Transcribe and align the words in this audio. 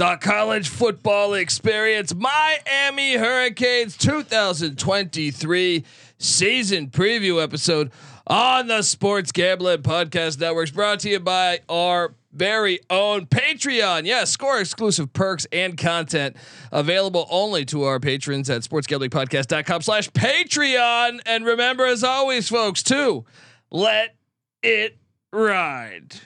the 0.00 0.16
college 0.16 0.70
football 0.70 1.34
experience, 1.34 2.14
Miami 2.14 3.16
Hurricanes 3.16 3.98
2023 3.98 5.84
season 6.16 6.88
preview 6.88 7.42
episode 7.42 7.92
on 8.26 8.68
the 8.68 8.80
Sports 8.80 9.30
Gambling 9.30 9.82
Podcast 9.82 10.40
Networks, 10.40 10.70
brought 10.70 11.00
to 11.00 11.10
you 11.10 11.20
by 11.20 11.60
our 11.68 12.14
very 12.32 12.80
own 12.88 13.26
Patreon. 13.26 14.06
Yes, 14.06 14.30
score 14.30 14.58
exclusive 14.58 15.12
perks 15.12 15.46
and 15.52 15.76
content 15.76 16.34
available 16.72 17.26
only 17.30 17.66
to 17.66 17.82
our 17.82 18.00
patrons 18.00 18.48
at 18.48 18.62
sportsgamblingpodcast.com 18.62 19.82
slash 19.82 20.08
Patreon. 20.12 21.20
And 21.26 21.44
remember, 21.44 21.84
as 21.84 22.02
always, 22.02 22.48
folks, 22.48 22.82
to 22.84 23.26
let 23.70 24.16
it 24.62 24.96
ride. 25.30 26.20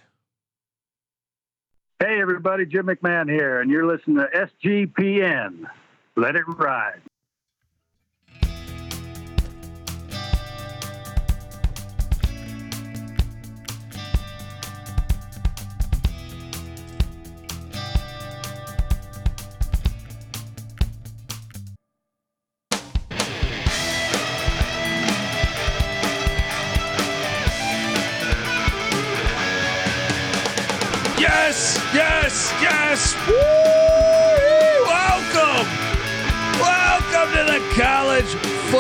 Hey, 2.01 2.21
everybody, 2.21 2.67
Jim 2.67 2.87
McMahon 2.87 3.31
here, 3.31 3.61
and 3.61 3.71
you're 3.71 3.87
listening 3.87 4.17
to 4.17 4.49
SGPN. 4.65 5.65
Let 6.17 6.35
it 6.35 6.43
ride. 6.49 7.01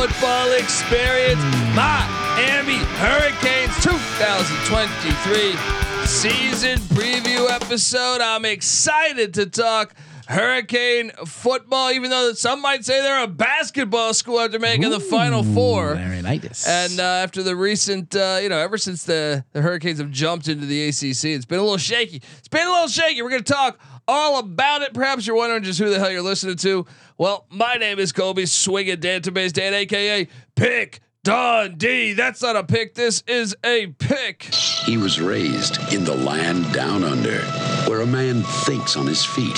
Football 0.04 0.52
experience. 0.52 1.40
My 1.74 2.06
Miami 2.36 2.76
Hurricanes 2.98 3.74
2023 3.82 6.06
season 6.06 6.78
preview 6.88 7.48
episode. 7.48 8.20
I'm 8.20 8.44
excited 8.44 9.32
to 9.34 9.46
talk 9.46 9.94
Hurricane 10.26 11.10
football, 11.24 11.90
even 11.90 12.10
though 12.10 12.34
some 12.34 12.60
might 12.60 12.84
say 12.84 13.00
they're 13.00 13.24
a 13.24 13.28
basketball 13.28 14.12
school 14.12 14.40
after 14.40 14.58
making 14.58 14.90
the 14.90 15.00
Final 15.00 15.42
Four. 15.42 15.94
Nice. 15.94 16.68
And 16.68 17.00
uh, 17.00 17.02
after 17.02 17.42
the 17.42 17.56
recent, 17.56 18.14
uh, 18.14 18.40
you 18.42 18.50
know, 18.50 18.58
ever 18.58 18.76
since 18.76 19.04
the, 19.04 19.42
the 19.54 19.62
Hurricanes 19.62 20.00
have 20.00 20.10
jumped 20.10 20.48
into 20.48 20.66
the 20.66 20.88
ACC, 20.88 21.32
it's 21.32 21.46
been 21.46 21.60
a 21.60 21.62
little 21.62 21.78
shaky. 21.78 22.20
It's 22.38 22.48
been 22.48 22.66
a 22.66 22.70
little 22.70 22.88
shaky. 22.88 23.22
We're 23.22 23.30
going 23.30 23.44
to 23.44 23.52
talk 23.52 23.78
all 24.06 24.38
about 24.38 24.82
it. 24.82 24.92
Perhaps 24.92 25.26
you're 25.26 25.36
wondering 25.36 25.62
just 25.62 25.78
who 25.78 25.88
the 25.88 25.98
hell 25.98 26.10
you're 26.10 26.22
listening 26.22 26.56
to. 26.56 26.84
Well, 27.16 27.46
my 27.48 27.76
name 27.76 28.00
is 28.00 28.10
Colby 28.10 28.44
Swinging 28.44 28.96
Database 28.96 29.52
Dan, 29.52 29.72
aka 29.72 30.26
Pick 30.56 31.00
Dundee. 31.22 32.12
That's 32.12 32.42
not 32.42 32.56
a 32.56 32.64
pick. 32.64 32.96
This 32.96 33.22
is 33.28 33.54
a 33.64 33.86
pick. 33.86 34.52
He 34.84 34.96
was 34.96 35.20
raised 35.20 35.78
in 35.92 36.04
the 36.04 36.16
land 36.16 36.72
down 36.72 37.04
under, 37.04 37.40
where 37.88 38.00
a 38.00 38.06
man 38.06 38.42
thinks 38.42 38.96
on 38.96 39.06
his 39.06 39.24
feet, 39.24 39.56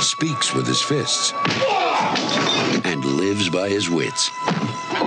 speaks 0.00 0.54
with 0.54 0.66
his 0.66 0.80
fists, 0.80 1.34
and 2.86 3.04
lives 3.04 3.50
by 3.50 3.68
his 3.68 3.90
wits. 3.90 4.30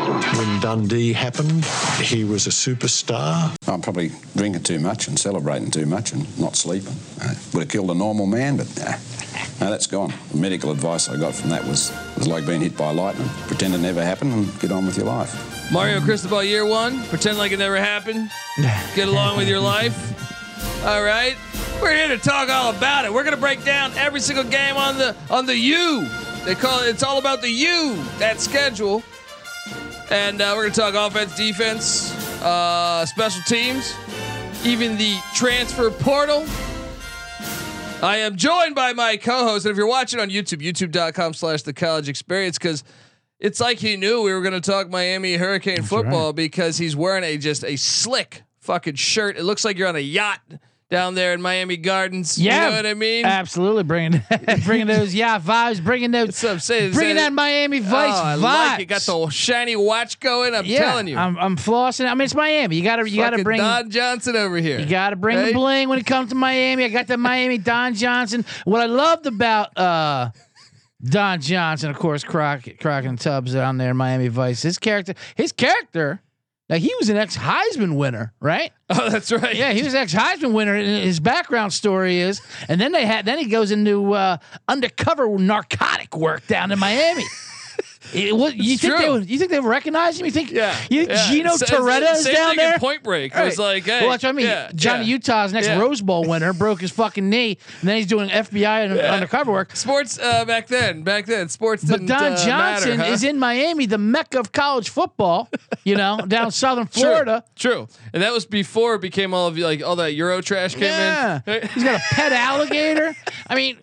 When 0.08 0.60
Dundee 0.62 1.12
happened, 1.12 1.66
he 2.02 2.24
was 2.24 2.48
a 2.48 2.50
superstar. 2.50 3.54
I'm 3.68 3.82
probably 3.82 4.12
drinking 4.38 4.64
too 4.64 4.80
much 4.80 5.10
and 5.10 5.20
celebrating 5.20 5.70
too 5.70 5.86
much 5.86 6.14
and 6.14 6.40
not 6.40 6.56
sleeping. 6.56 6.96
Uh, 7.22 7.34
would 7.54 7.64
have 7.64 7.70
killed 7.70 7.92
a 7.92 7.94
normal 7.94 8.26
man, 8.26 8.56
but 8.56 8.68
nah, 8.78 8.92
no, 9.60 9.70
that's 9.70 9.86
gone. 9.88 10.14
The 10.32 10.38
medical 10.38 10.72
advice 10.72 11.10
I 11.10 11.18
got 11.18 11.36
from 11.36 11.50
that 11.50 11.66
was 11.66 11.92
was 12.16 12.26
like 12.26 12.46
being 12.46 12.62
hit 12.62 12.78
by 12.78 12.92
lightning. 12.92 13.28
Pretend 13.48 13.74
it 13.74 13.80
never 13.80 14.02
happened 14.02 14.32
and 14.32 14.60
get 14.62 14.72
on 14.72 14.86
with 14.86 14.96
your 14.96 15.08
life. 15.08 15.72
Mario 15.74 16.00
Cristobal, 16.00 16.42
year 16.42 16.66
one. 16.66 17.04
Pretend 17.08 17.38
like 17.38 17.52
it 17.52 17.60
never 17.60 17.78
happened. 17.78 18.30
Get 18.96 19.10
along 19.10 19.36
with 19.38 19.50
your 19.50 19.60
life. 19.60 20.14
All 20.86 21.04
right, 21.04 21.36
we're 21.82 21.94
here 21.94 22.08
to 22.08 22.18
talk 22.18 22.50
all 22.50 22.74
about 22.74 23.04
it. 23.04 23.12
We're 23.12 23.26
gonna 23.26 23.36
break 23.36 23.66
down 23.66 23.92
every 23.98 24.22
single 24.22 24.46
game 24.46 24.78
on 24.78 24.98
the 24.98 25.14
on 25.30 25.46
the 25.46 25.58
U. 25.58 26.08
They 26.46 26.56
call 26.56 26.82
it. 26.84 26.88
It's 26.88 27.04
all 27.04 27.18
about 27.18 27.42
the 27.42 27.52
U. 27.52 28.02
That 28.20 28.40
schedule. 28.40 29.04
And 30.10 30.42
uh, 30.42 30.54
we're 30.56 30.70
gonna 30.70 30.92
talk 30.92 31.12
offense, 31.12 31.36
defense, 31.36 32.12
uh, 32.42 33.06
special 33.06 33.42
teams, 33.44 33.94
even 34.66 34.98
the 34.98 35.18
transfer 35.36 35.92
portal. 35.92 36.46
I 38.02 38.18
am 38.18 38.36
joined 38.36 38.76
by 38.76 38.94
my 38.94 39.18
co-host, 39.18 39.66
and 39.66 39.72
if 39.72 39.78
you're 39.78 39.88
watching 39.88 40.20
on 40.20 40.30
YouTube, 40.30 40.62
youtube.com 40.62 41.34
slash 41.34 41.64
the 41.64 41.74
college 41.74 42.08
experience, 42.08 42.58
because 42.58 42.84
it's 43.40 43.60
like 43.60 43.80
he 43.80 43.98
knew 43.98 44.22
we 44.22 44.32
were 44.32 44.42
going 44.42 44.54
to 44.54 44.62
talk 44.62 44.90
Miami 44.90 45.36
Hurricane 45.36 45.84
football 45.84 46.32
because 46.32 46.78
he's 46.78 46.96
wearing 46.96 47.24
a 47.24 47.38
just 47.38 47.64
a 47.66 47.76
slick 47.76 48.44
fucking 48.60 48.96
shirt. 48.96 49.38
It 49.38 49.44
looks 49.44 49.66
like 49.66 49.78
you're 49.78 49.88
on 49.88 49.96
a 49.96 50.00
yacht 50.00 50.42
down 50.90 51.16
there 51.16 51.34
in 51.34 51.42
Miami 51.42 51.76
Gardens. 51.76 52.40
yeah, 52.40 52.66
you 52.66 52.70
know 52.72 52.76
what 52.78 52.86
I 52.86 52.94
mean. 52.94 53.26
Absolutely, 53.26 53.84
bringing 53.84 54.22
bringing 54.66 54.88
those 54.88 55.14
yeah 55.14 55.40
vibes, 55.40 55.84
bringing 55.84 56.12
those 56.12 56.28
That's 56.28 56.44
what 56.44 56.52
I'm 56.54 56.60
saying. 56.60 56.94
bringing 56.94 57.18
It's- 57.18 57.26
that 57.28 57.34
Miami 57.34 57.80
Vice 57.80 58.14
oh, 58.16 58.24
I 58.24 58.36
vibes. 58.36 58.42
like 58.42 58.80
it. 58.82 58.86
Got 58.86 59.02
the 59.02 59.30
shiny 59.30 59.76
watch 59.76 60.20
going. 60.20 60.56
I'm 60.56 60.66
yeah, 60.66 60.80
telling 60.86 61.08
you. 61.08 61.18
I'm, 61.18 61.38
I'm 61.38 61.58
flossing. 61.58 62.10
I 62.10 62.14
mean, 62.14 62.22
it's 62.26 62.36
Miami. 62.36 62.78
You 62.78 62.84
gotta 62.84 63.10
you 63.10 63.18
gotta 63.18 63.44
bring. 63.44 63.60
Don 63.60 63.90
Johnson 63.90 64.36
over 64.36 64.58
here. 64.58 64.80
You 64.80 64.86
got 64.86 65.10
to 65.10 65.16
bring 65.16 65.38
Hey? 65.38 65.48
the 65.48 65.54
bling 65.54 65.90
when 65.90 66.00
it 66.00 66.06
comes 66.06 66.30
to 66.30 66.36
Miami. 66.36 66.86
I 66.86 66.90
got 66.90 67.08
the 67.08 67.18
Miami 67.18 67.58
Don 67.58 67.94
Johnson. 67.94 68.46
What 68.64 68.82
I 68.82 68.86
loved 68.86 69.26
about 69.28 69.78
uh, 69.78 70.32
Don 71.04 71.42
Johnson, 71.42 71.90
of 71.90 71.98
course, 71.98 72.24
Crockett, 72.24 72.80
Crockett 72.80 73.10
and 73.10 73.20
Tubbs 73.20 73.54
down 73.54 73.78
there 73.78 73.92
in 73.92 73.98
Miami 73.98 74.30
Vice. 74.30 74.62
His 74.64 74.78
character, 74.78 75.14
his 75.36 75.52
character. 75.52 76.22
Now 76.70 76.76
he 76.78 76.94
was 77.00 77.10
an 77.10 77.18
ex 77.18 77.38
Heisman 77.38 77.96
winner, 77.96 78.34
right? 78.40 78.72
Oh, 78.90 79.10
that's 79.10 79.34
right. 79.34 79.54
Yeah, 79.54 79.74
he 79.74 79.84
was 79.84 79.94
ex 79.94 80.14
Heisman 80.14 80.54
winner. 80.54 80.74
And 80.74 80.88
his 81.04 81.20
background 81.20 81.74
story 81.74 82.20
is, 82.20 82.42
and 82.70 82.80
then 82.80 82.94
they 82.94 83.06
had, 83.06 83.26
then 83.26 83.38
he 83.38 83.46
goes 83.46 83.70
into 83.72 84.14
uh, 84.14 84.38
undercover 84.70 85.28
narcotic 85.38 86.16
work 86.16 86.48
down 86.48 86.72
in 86.72 86.80
Miami. 86.80 87.24
It, 88.14 88.36
what, 88.36 88.56
you 88.56 88.74
It's 88.74 88.82
think 88.82 88.98
they 88.98 89.10
would? 89.10 89.30
You 89.30 89.38
think 89.38 89.52
they 89.52 89.60
recognize 89.60 90.20
him? 90.20 90.26
You 90.26 90.32
think? 90.32 90.52
Yeah. 90.52 90.76
You 90.90 91.06
think 91.06 91.10
yeah. 91.18 91.28
Gino 91.30 91.56
Sa- 91.58 91.66
Torretta 91.66 92.14
is 92.14 92.24
down 92.26 92.34
thing 92.34 92.50
in 92.52 92.56
there? 92.58 92.80
Point 92.80 93.04
Break. 93.04 93.36
It 93.36 93.44
was 93.44 93.60
like, 93.60 93.84
hey, 93.86 94.02
well, 94.02 94.12
that's 94.12 94.24
what 94.24 94.30
I 94.30 94.32
mean. 94.34 94.46
yeah, 94.46 94.72
Johnny 94.74 95.06
yeah. 95.06 95.12
Utah's 95.16 95.54
next. 95.54 95.68
Rose 95.70 96.02
Bowl 96.02 96.24
winner 96.28 96.54
broke 96.54 96.82
his 96.82 96.92
fucking 96.92 97.30
knee, 97.30 97.58
and 97.82 97.90
then 97.90 97.98
he's 97.98 98.08
doing 98.08 98.30
FBI 98.30 98.86
and 98.90 99.00
undercover 99.00 99.52
work. 99.52 99.76
Sports 99.76 100.18
uh, 100.20 100.46
back 100.46 100.68
then, 100.68 101.04
back 101.04 101.26
then, 101.26 101.50
sports 101.50 101.84
But. 101.84 102.06
Don 102.06 102.34
uh, 102.34 102.38
Johnson 102.38 102.98
matter, 102.98 103.04
huh? 103.04 103.12
is 103.12 103.24
in 103.24 103.38
Miami, 103.40 103.86
the 103.86 103.98
mecca 103.98 104.40
of 104.40 104.52
college 104.52 104.90
football. 104.90 105.50
You 105.84 105.96
know, 105.96 106.18
down 106.28 106.52
Southern 106.52 106.88
Florida. 106.88 107.44
True, 107.56 107.72
true, 107.72 107.88
and 108.14 108.24
that 108.24 108.32
was 108.34 108.46
before 108.46 108.96
it 108.96 109.02
became 109.02 109.34
all 109.34 109.48
of 109.48 109.58
you 109.58 109.66
like 109.66 109.84
all 109.84 109.96
that 109.98 110.14
Euro 110.14 110.42
trash 110.42 110.74
came 110.76 110.84
Yeah, 110.84 111.42
in. 111.46 111.68
he's 111.70 111.84
got 111.84 111.96
a 112.00 112.04
pet 112.14 112.32
alligator. 112.32 113.16
I 113.48 113.56
mean, 113.56 113.78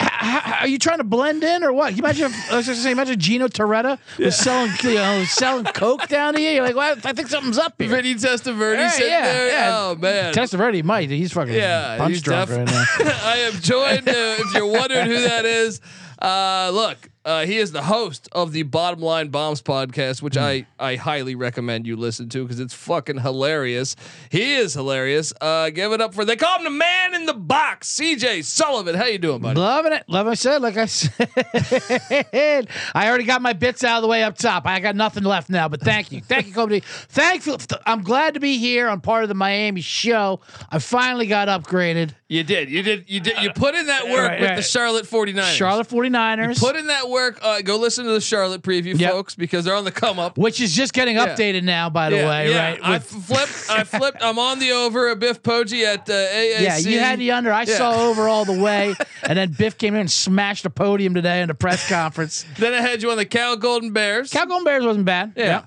h- 0.00 0.08
h- 0.22 0.54
are 0.62 0.68
you 0.68 0.78
trying 0.78 0.98
to 0.98 1.04
blend 1.04 1.42
in 1.44 1.62
or 1.64 1.72
what? 1.72 1.88
Can 1.88 1.96
you 1.98 2.02
imagine? 2.04 2.26
If, 2.26 2.52
I 2.52 2.56
was 2.56 2.66
just 2.66 2.82
say, 2.82 2.90
imagine 2.92 3.18
Gino 3.18 3.48
Torretta 3.48 3.98
was 4.18 4.36
selling, 4.36 4.70
you 4.82 4.94
know, 4.94 5.24
selling 5.24 5.64
coke 5.64 6.08
down 6.08 6.36
here. 6.36 6.52
You're 6.54 6.64
like, 6.64 6.76
well, 6.76 6.96
I 7.04 7.12
think 7.12 7.28
something's 7.28 7.58
up 7.58 7.74
here. 7.78 7.88
Vinny 7.88 8.14
Testaverde 8.14 8.76
Yeah, 8.78 8.88
sitting 8.90 9.10
yeah, 9.10 9.22
there. 9.32 9.48
yeah. 9.48 9.70
Oh 9.78 9.94
man. 9.96 10.32
Testaverde 10.34 10.82
might. 10.84 11.10
He's 11.10 11.32
fucking 11.32 11.54
yeah, 11.54 11.96
punch 11.98 12.10
he's 12.14 12.22
drunk 12.22 12.48
def- 12.50 12.58
right 12.58 12.66
now. 12.66 12.84
I 13.24 13.36
am 13.38 13.52
joined. 13.60 14.08
Uh, 14.08 14.12
if 14.38 14.54
you're 14.54 14.66
wondering 14.66 15.06
who 15.06 15.20
that 15.22 15.44
is, 15.44 15.80
uh, 16.20 16.70
look, 16.72 17.08
uh, 17.28 17.44
he 17.44 17.58
is 17.58 17.72
the 17.72 17.82
host 17.82 18.26
of 18.32 18.52
the 18.52 18.62
Bottom 18.62 19.00
Line 19.00 19.28
Bombs 19.28 19.60
podcast, 19.60 20.22
which 20.22 20.38
I 20.38 20.66
I 20.78 20.96
highly 20.96 21.34
recommend 21.34 21.86
you 21.86 21.94
listen 21.94 22.30
to 22.30 22.42
because 22.42 22.58
it's 22.58 22.72
fucking 22.72 23.18
hilarious. 23.18 23.96
He 24.30 24.54
is 24.54 24.72
hilarious. 24.72 25.34
Uh, 25.38 25.68
give 25.68 25.92
it 25.92 26.00
up 26.00 26.14
for 26.14 26.24
they 26.24 26.36
call 26.36 26.56
him 26.56 26.64
the 26.64 26.70
man 26.70 27.14
in 27.14 27.26
the 27.26 27.34
box, 27.34 27.94
CJ 27.94 28.44
Sullivan. 28.44 28.94
How 28.94 29.04
you 29.04 29.18
doing, 29.18 29.42
buddy? 29.42 29.60
Loving 29.60 29.92
it. 29.92 30.04
Love 30.08 30.26
I 30.26 30.34
said, 30.34 30.62
like 30.62 30.78
I 30.78 30.86
said. 30.86 31.28
I 32.94 33.08
already 33.08 33.24
got 33.24 33.42
my 33.42 33.52
bits 33.52 33.84
out 33.84 33.98
of 33.98 34.02
the 34.02 34.08
way 34.08 34.22
up 34.22 34.38
top. 34.38 34.66
I 34.66 34.80
got 34.80 34.96
nothing 34.96 35.24
left 35.24 35.50
now, 35.50 35.68
but 35.68 35.82
thank 35.82 36.10
you. 36.10 36.22
Thank 36.22 36.46
you, 36.46 36.54
Colby. 36.54 36.80
Thankful. 36.80 37.58
I'm 37.84 38.02
glad 38.02 38.34
to 38.34 38.40
be 38.40 38.56
here 38.56 38.88
on 38.88 39.02
part 39.02 39.22
of 39.22 39.28
the 39.28 39.34
Miami 39.34 39.82
show. 39.82 40.40
I 40.70 40.78
finally 40.78 41.26
got 41.26 41.48
upgraded. 41.48 42.14
You 42.30 42.42
did. 42.44 42.68
You 42.68 42.82
did. 42.82 43.04
You 43.08 43.20
did. 43.20 43.38
You 43.40 43.50
put 43.54 43.74
in 43.74 43.86
that 43.86 44.04
work 44.06 44.28
Right, 44.28 44.38
with 44.40 44.50
right. 44.50 44.56
the 44.56 44.62
Charlotte 44.62 45.06
49ers. 45.06 45.56
Charlotte 45.56 45.88
49ers. 45.88 46.58
Put 46.60 46.76
in 46.76 46.88
that 46.88 47.08
work. 47.08 47.38
Uh, 47.40 47.62
go 47.62 47.78
listen 47.78 48.04
to 48.04 48.12
the 48.12 48.20
Charlotte 48.20 48.60
preview, 48.60 48.98
Yep. 49.00 49.10
folks, 49.10 49.34
because 49.34 49.64
they're 49.64 49.74
on 49.74 49.84
the 49.84 49.90
come 49.90 50.18
up. 50.18 50.36
which 50.36 50.60
is 50.60 50.74
just 50.74 50.92
getting 50.92 51.16
Yeah. 51.16 51.28
updated 51.28 51.62
now, 51.62 51.88
by 51.88 52.10
the 52.10 52.16
way, 52.16 52.54
right? 52.54 52.78
I 52.82 52.98
flipped. 52.98 53.70
I 53.70 53.84
flipped. 53.98 54.22
I'm 54.22 54.38
on 54.38 54.58
the 54.58 54.72
over 54.72 55.08
at 55.08 55.18
Biff 55.18 55.42
Poggi 55.42 55.84
at 55.86 56.00
uh, 56.10 56.12
AAC. 56.12 56.60
yeah, 56.60 56.76
you 56.76 56.98
had 57.00 57.18
the 57.18 57.30
under. 57.32 57.50
I 57.50 57.62
Yeah. 57.62 57.78
saw 57.78 58.08
over 58.10 58.28
all 58.28 58.44
the 58.44 58.60
way, 58.60 58.94
and 59.22 59.38
then 59.38 59.52
Biff 59.52 59.78
came 59.78 59.94
in 59.94 60.00
and 60.00 60.10
smashed 60.10 60.64
the 60.64 60.70
podium 60.70 61.14
today 61.14 61.40
in 61.40 61.48
the 61.48 61.54
press 61.54 61.88
conference. 61.88 62.44
Then 62.58 62.74
I 62.74 62.82
had 62.82 63.02
you 63.02 63.10
on 63.10 63.16
the 63.16 63.24
Cal 63.24 63.56
Golden 63.56 63.92
Bears. 63.92 64.30
Cal 64.30 64.44
Golden 64.44 64.64
Bears 64.64 64.84
wasn't 64.84 65.06
bad. 65.06 65.32
yeah. 65.34 65.62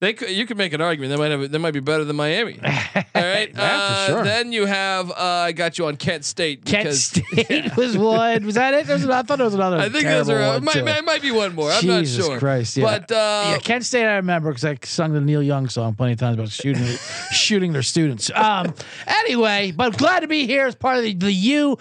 They 0.00 0.12
could, 0.12 0.30
you 0.30 0.46
could 0.46 0.56
make 0.56 0.72
an 0.72 0.80
argument. 0.80 1.10
They 1.10 1.16
might 1.16 1.32
have. 1.32 1.50
They 1.50 1.58
might 1.58 1.72
be 1.72 1.80
better 1.80 2.04
than 2.04 2.14
Miami. 2.14 2.60
All 2.64 2.70
right. 3.14 3.50
Yeah, 3.52 3.78
uh, 3.82 4.06
sure. 4.06 4.24
Then 4.24 4.52
you 4.52 4.64
have. 4.64 5.10
Uh, 5.10 5.14
I 5.16 5.50
got 5.50 5.76
you 5.76 5.86
on 5.86 5.96
Kent 5.96 6.24
State. 6.24 6.64
Kent 6.64 6.84
because- 6.84 7.02
State 7.02 7.76
was 7.76 7.98
one. 7.98 8.46
Was 8.46 8.54
that 8.54 8.74
it? 8.74 8.86
There 8.86 8.94
was, 8.94 9.08
I 9.08 9.22
thought 9.22 9.38
there 9.38 9.44
was 9.44 9.54
another. 9.54 9.78
I 9.78 9.88
think 9.88 10.04
those 10.04 10.30
are. 10.30 10.40
Uh, 10.40 10.52
one, 10.54 10.64
might, 10.64 10.84
might, 10.84 11.04
might 11.04 11.22
be 11.22 11.32
one 11.32 11.52
more. 11.56 11.72
I'm 11.72 11.80
Jesus 11.80 12.18
not 12.18 12.26
sure. 12.26 12.38
Christ, 12.38 12.76
yeah. 12.76 12.84
But 12.84 13.10
uh, 13.10 13.50
yeah, 13.50 13.58
Kent 13.58 13.84
State, 13.84 14.06
I 14.06 14.16
remember 14.16 14.50
because 14.50 14.64
I 14.64 14.78
sung 14.84 15.14
the 15.14 15.20
Neil 15.20 15.42
Young 15.42 15.68
song 15.68 15.96
plenty 15.96 16.12
of 16.12 16.20
times 16.20 16.36
about 16.38 16.50
shooting 16.50 16.84
shooting 17.32 17.72
their 17.72 17.82
students. 17.82 18.30
Um, 18.32 18.72
anyway, 19.04 19.72
but 19.72 19.98
glad 19.98 20.20
to 20.20 20.28
be 20.28 20.46
here 20.46 20.68
as 20.68 20.76
part 20.76 20.98
of 20.98 21.02
the, 21.02 21.14
the 21.14 21.32
U 21.32 21.76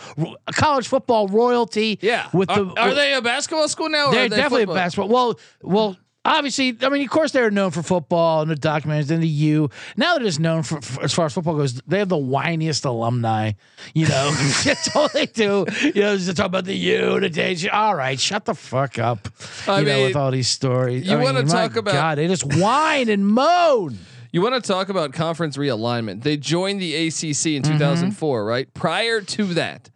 college 0.54 0.88
football 0.88 1.28
royalty. 1.28 2.00
yeah. 2.02 2.30
with 2.34 2.50
are, 2.50 2.64
the 2.64 2.82
are 2.82 2.96
they 2.96 3.14
a 3.14 3.22
basketball 3.22 3.68
school 3.68 3.90
now? 3.90 4.10
They're 4.10 4.26
are 4.26 4.30
they 4.30 4.38
definitely 4.38 4.62
football? 4.62 4.76
a 4.76 4.80
basketball. 4.80 5.10
Well, 5.10 5.40
well. 5.62 5.98
Obviously, 6.26 6.78
I 6.82 6.90
mean, 6.90 7.04
of 7.04 7.10
course, 7.10 7.32
they're 7.32 7.50
known 7.50 7.72
for 7.72 7.82
football 7.82 8.42
and 8.42 8.52
the 8.52 8.56
documentaries 8.56 9.10
and 9.12 9.24
the 9.24 9.28
U. 9.30 9.70
Now 9.96 10.16
they're 10.16 10.26
just 10.26 10.42
known 10.42 10.62
for, 10.62 10.82
for 10.82 11.02
as 11.04 11.14
far 11.14 11.28
as 11.28 11.34
football 11.34 11.56
goes. 11.56 11.76
They 11.88 12.00
have 12.00 12.10
the 12.10 12.18
whiniest 12.18 12.84
alumni. 12.86 13.54
You 13.94 14.10
know, 14.10 14.32
that's 14.66 14.94
all 14.94 15.08
they 15.14 15.28
do. 15.28 15.66
You 15.82 16.02
know, 16.02 16.18
just 16.18 16.36
talk 16.36 16.48
about 16.48 16.66
the 16.66 16.76
U, 16.76 17.14
and 17.14 17.24
the 17.24 17.30
day. 17.30 17.56
All 17.72 17.96
right, 17.96 18.20
shut 18.20 18.44
the 18.44 18.54
fuck 18.56 19.00
up. 19.00 19.30
I 19.70 19.80
you 19.80 19.86
know, 19.86 19.96
mean, 19.96 20.04
with 20.08 20.16
all 20.18 20.32
these 20.32 20.50
stories. 20.50 21.06
you 21.08 21.14
I 21.14 21.16
mean, 21.16 21.24
wanna 21.24 21.44
my 21.44 21.48
talk 21.68 21.78
about- 21.78 21.94
God? 21.94 22.18
They 22.18 22.28
just 22.28 22.44
whine 22.56 23.10
and 23.10 23.26
moan. 23.26 23.98
You 24.34 24.42
want 24.42 24.62
to 24.62 24.68
talk 24.68 24.90
about 24.90 25.14
conference 25.14 25.56
realignment? 25.56 26.22
They 26.22 26.36
joined 26.36 26.82
the 26.82 26.94
ACC 27.08 27.24
in 27.56 27.64
Mm-hmm. 27.64 27.72
2004, 27.80 28.46
right? 28.46 28.72
Prior 28.74 29.22
to 29.22 29.46
that, 29.54 29.90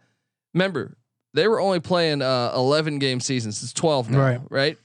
remember 0.54 0.96
they 1.34 1.46
were 1.46 1.60
only 1.60 1.80
playing 1.80 2.22
uh, 2.22 2.50
11 2.56 2.98
game 2.98 3.20
seasons. 3.20 3.62
It's 3.62 3.74
12 3.74 4.10
now, 4.10 4.18
Right. 4.18 4.40
right? 4.48 4.78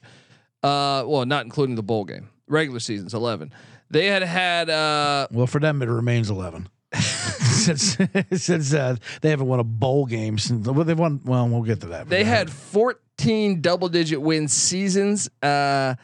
Uh, 0.63 1.03
well, 1.05 1.25
not 1.25 1.45
including 1.45 1.75
the 1.75 1.83
bowl 1.83 2.03
game. 2.05 2.29
Regular 2.47 2.79
seasons 2.79 3.13
11. 3.13 3.53
They 3.89 4.07
had 4.07 4.21
had 4.23 4.69
uh, 4.69 5.27
Well, 5.31 5.47
for 5.47 5.59
them, 5.59 5.81
it 5.81 5.85
remains 5.85 6.29
eleven. 6.29 6.67
since 6.93 7.97
since 8.33 8.73
uh, 8.73 8.95
they 9.21 9.29
haven't 9.29 9.47
won 9.47 9.59
a 9.59 9.63
bowl 9.63 10.05
game 10.05 10.37
since 10.37 10.67
well, 10.67 10.83
they've 10.85 10.97
won. 10.97 11.21
Well, 11.25 11.47
we'll 11.49 11.63
get 11.63 11.81
to 11.81 11.87
that. 11.87 12.07
they 12.09 12.23
had 12.23 12.49
14 12.49 13.61
double 13.61 13.89
digit 13.89 14.21
win 14.21 14.47
seasons 14.47 15.29
uh, 15.43 15.95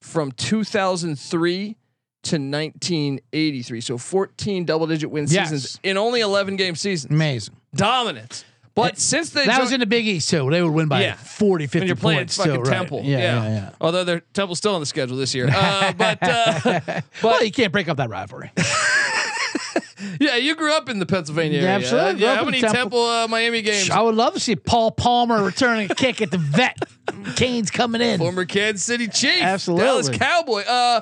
from 0.00 0.32
2003 0.32 1.76
to 2.24 2.36
1983. 2.36 3.80
So 3.80 3.98
14 3.98 4.64
double 4.64 4.86
digit 4.86 5.10
win 5.10 5.26
Yes. 5.28 5.50
seasons 5.50 5.80
in 5.82 5.96
only 5.96 6.20
11 6.20 6.56
game 6.56 6.74
seasons. 6.76 7.12
amazing. 7.12 7.54
Dominance. 7.74 8.44
But 8.74 8.98
since 8.98 9.30
they 9.30 9.44
That 9.46 9.60
was 9.60 9.70
in 9.72 9.80
the 9.80 9.86
Big 9.86 10.06
East 10.06 10.30
too. 10.30 10.48
They 10.50 10.62
would 10.62 10.72
win 10.72 10.88
by 10.88 11.02
Yeah. 11.02 11.14
40, 11.16 11.66
50 11.66 11.78
and 11.80 11.86
you're 11.88 11.96
playing 11.96 12.18
points. 12.20 12.36
fucking 12.38 12.54
right. 12.62 12.64
Temple. 12.64 13.02
Yeah, 13.04 13.18
yeah, 13.18 13.48
yeah. 13.48 13.70
Although 13.80 14.04
their 14.04 14.20
Temple's 14.32 14.58
still 14.58 14.74
on 14.74 14.80
the 14.80 14.86
schedule 14.86 15.16
this 15.16 15.34
year. 15.34 15.48
Uh, 15.54 15.92
but 15.92 16.18
uh, 16.22 16.60
well, 17.22 17.38
but 17.38 17.44
you 17.44 17.52
can't 17.52 17.70
break 17.72 17.88
up 17.88 17.98
that 17.98 18.08
rivalry. 18.08 18.50
yeah, 20.20 20.36
you 20.36 20.54
grew 20.56 20.72
up 20.72 20.88
in 20.88 20.98
the 20.98 21.06
Pennsylvania 21.06 21.58
Yeah, 21.60 21.64
area. 21.64 21.76
absolutely. 21.76 22.22
Yeah, 22.22 22.34
how 22.36 22.44
many 22.44 22.60
Temple. 22.60 22.76
Temple, 22.80 23.04
uh, 23.06 23.28
Miami 23.28 23.62
games? 23.62 23.90
I 23.90 24.00
would 24.00 24.14
love 24.14 24.34
to 24.34 24.40
see 24.40 24.56
Paul 24.56 24.90
Palmer 24.90 25.42
returning 25.44 25.90
a 25.90 25.94
kick 25.94 26.20
at 26.22 26.30
the 26.30 26.38
vet. 26.38 26.78
Kane's 27.36 27.70
coming 27.70 28.00
in. 28.00 28.18
Former 28.18 28.44
Kansas 28.44 28.84
City 28.84 29.06
Chief, 29.08 29.42
Absolutely. 29.42 29.84
Dallas 29.84 30.08
Cowboy. 30.10 30.62
Uh, 30.62 31.00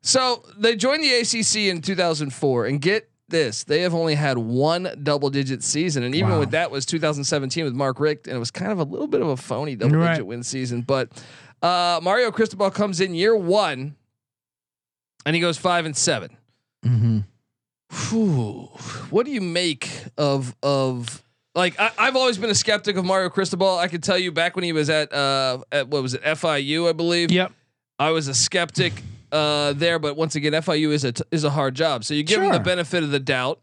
so 0.00 0.44
they 0.58 0.74
joined 0.76 1.02
the 1.04 1.12
ACC 1.20 1.68
in 1.70 1.80
2004, 1.82 2.66
and 2.66 2.80
get 2.80 3.08
this, 3.32 3.64
they 3.64 3.80
have 3.80 3.92
only 3.94 4.14
had 4.14 4.38
one 4.38 5.00
double-digit 5.02 5.64
season, 5.64 6.04
and 6.04 6.14
even 6.14 6.30
Wow. 6.30 6.38
with 6.38 6.52
that 6.52 6.70
was 6.70 6.86
2017 6.86 7.64
with 7.64 7.74
Mark 7.74 7.98
Richt, 7.98 8.28
and 8.28 8.36
it 8.36 8.38
was 8.38 8.52
kind 8.52 8.70
of 8.70 8.78
a 8.78 8.84
little 8.84 9.08
bit 9.08 9.20
of 9.20 9.26
a 9.26 9.36
phony 9.36 9.74
double-digit 9.74 10.24
win 10.24 10.44
season. 10.44 10.82
But 10.82 11.10
uh, 11.60 11.98
Mario 12.00 12.30
Cristobal 12.30 12.70
comes 12.70 13.00
in 13.00 13.14
year 13.16 13.34
one, 13.36 13.96
and 15.26 15.34
he 15.34 15.40
goes 15.42 15.58
five 15.58 15.84
and 15.86 15.96
seven. 15.96 16.36
Mm-hmm. 16.86 17.18
Whew. 18.10 18.68
What 19.10 19.26
do 19.26 19.32
you 19.32 19.40
make 19.40 19.88
of 20.16 20.54
of 20.62 21.22
like 21.54 21.78
I, 21.78 21.90
I've 21.98 22.16
always 22.16 22.38
been 22.38 22.48
a 22.50 22.54
skeptic 22.54 22.96
of 22.96 23.04
Mario 23.04 23.28
Cristobal. 23.28 23.78
I 23.78 23.88
could 23.88 24.02
tell 24.02 24.16
you 24.16 24.32
back 24.32 24.56
when 24.56 24.64
he 24.64 24.72
was 24.72 24.88
at 24.88 25.12
uh 25.12 25.58
at 25.70 25.88
what 25.88 26.02
was 26.02 26.14
it 26.14 26.22
FIU 26.22 26.88
I 26.88 26.92
believe. 26.92 27.30
Yep. 27.30 27.52
I 27.98 28.10
was 28.10 28.28
a 28.28 28.34
skeptic 28.34 28.94
uh 29.32 29.72
there, 29.72 29.98
but 29.98 30.16
once 30.16 30.34
again 30.36 30.52
FIU 30.52 30.90
is 30.92 31.04
a 31.04 31.12
t- 31.12 31.24
is 31.30 31.42
a 31.44 31.50
hard 31.50 31.74
job. 31.74 32.04
So 32.04 32.14
you 32.14 32.22
give 32.22 32.42
him 32.42 32.52
the 32.52 32.60
benefit 32.60 33.02
of 33.02 33.10
the 33.10 33.20
doubt. 33.20 33.60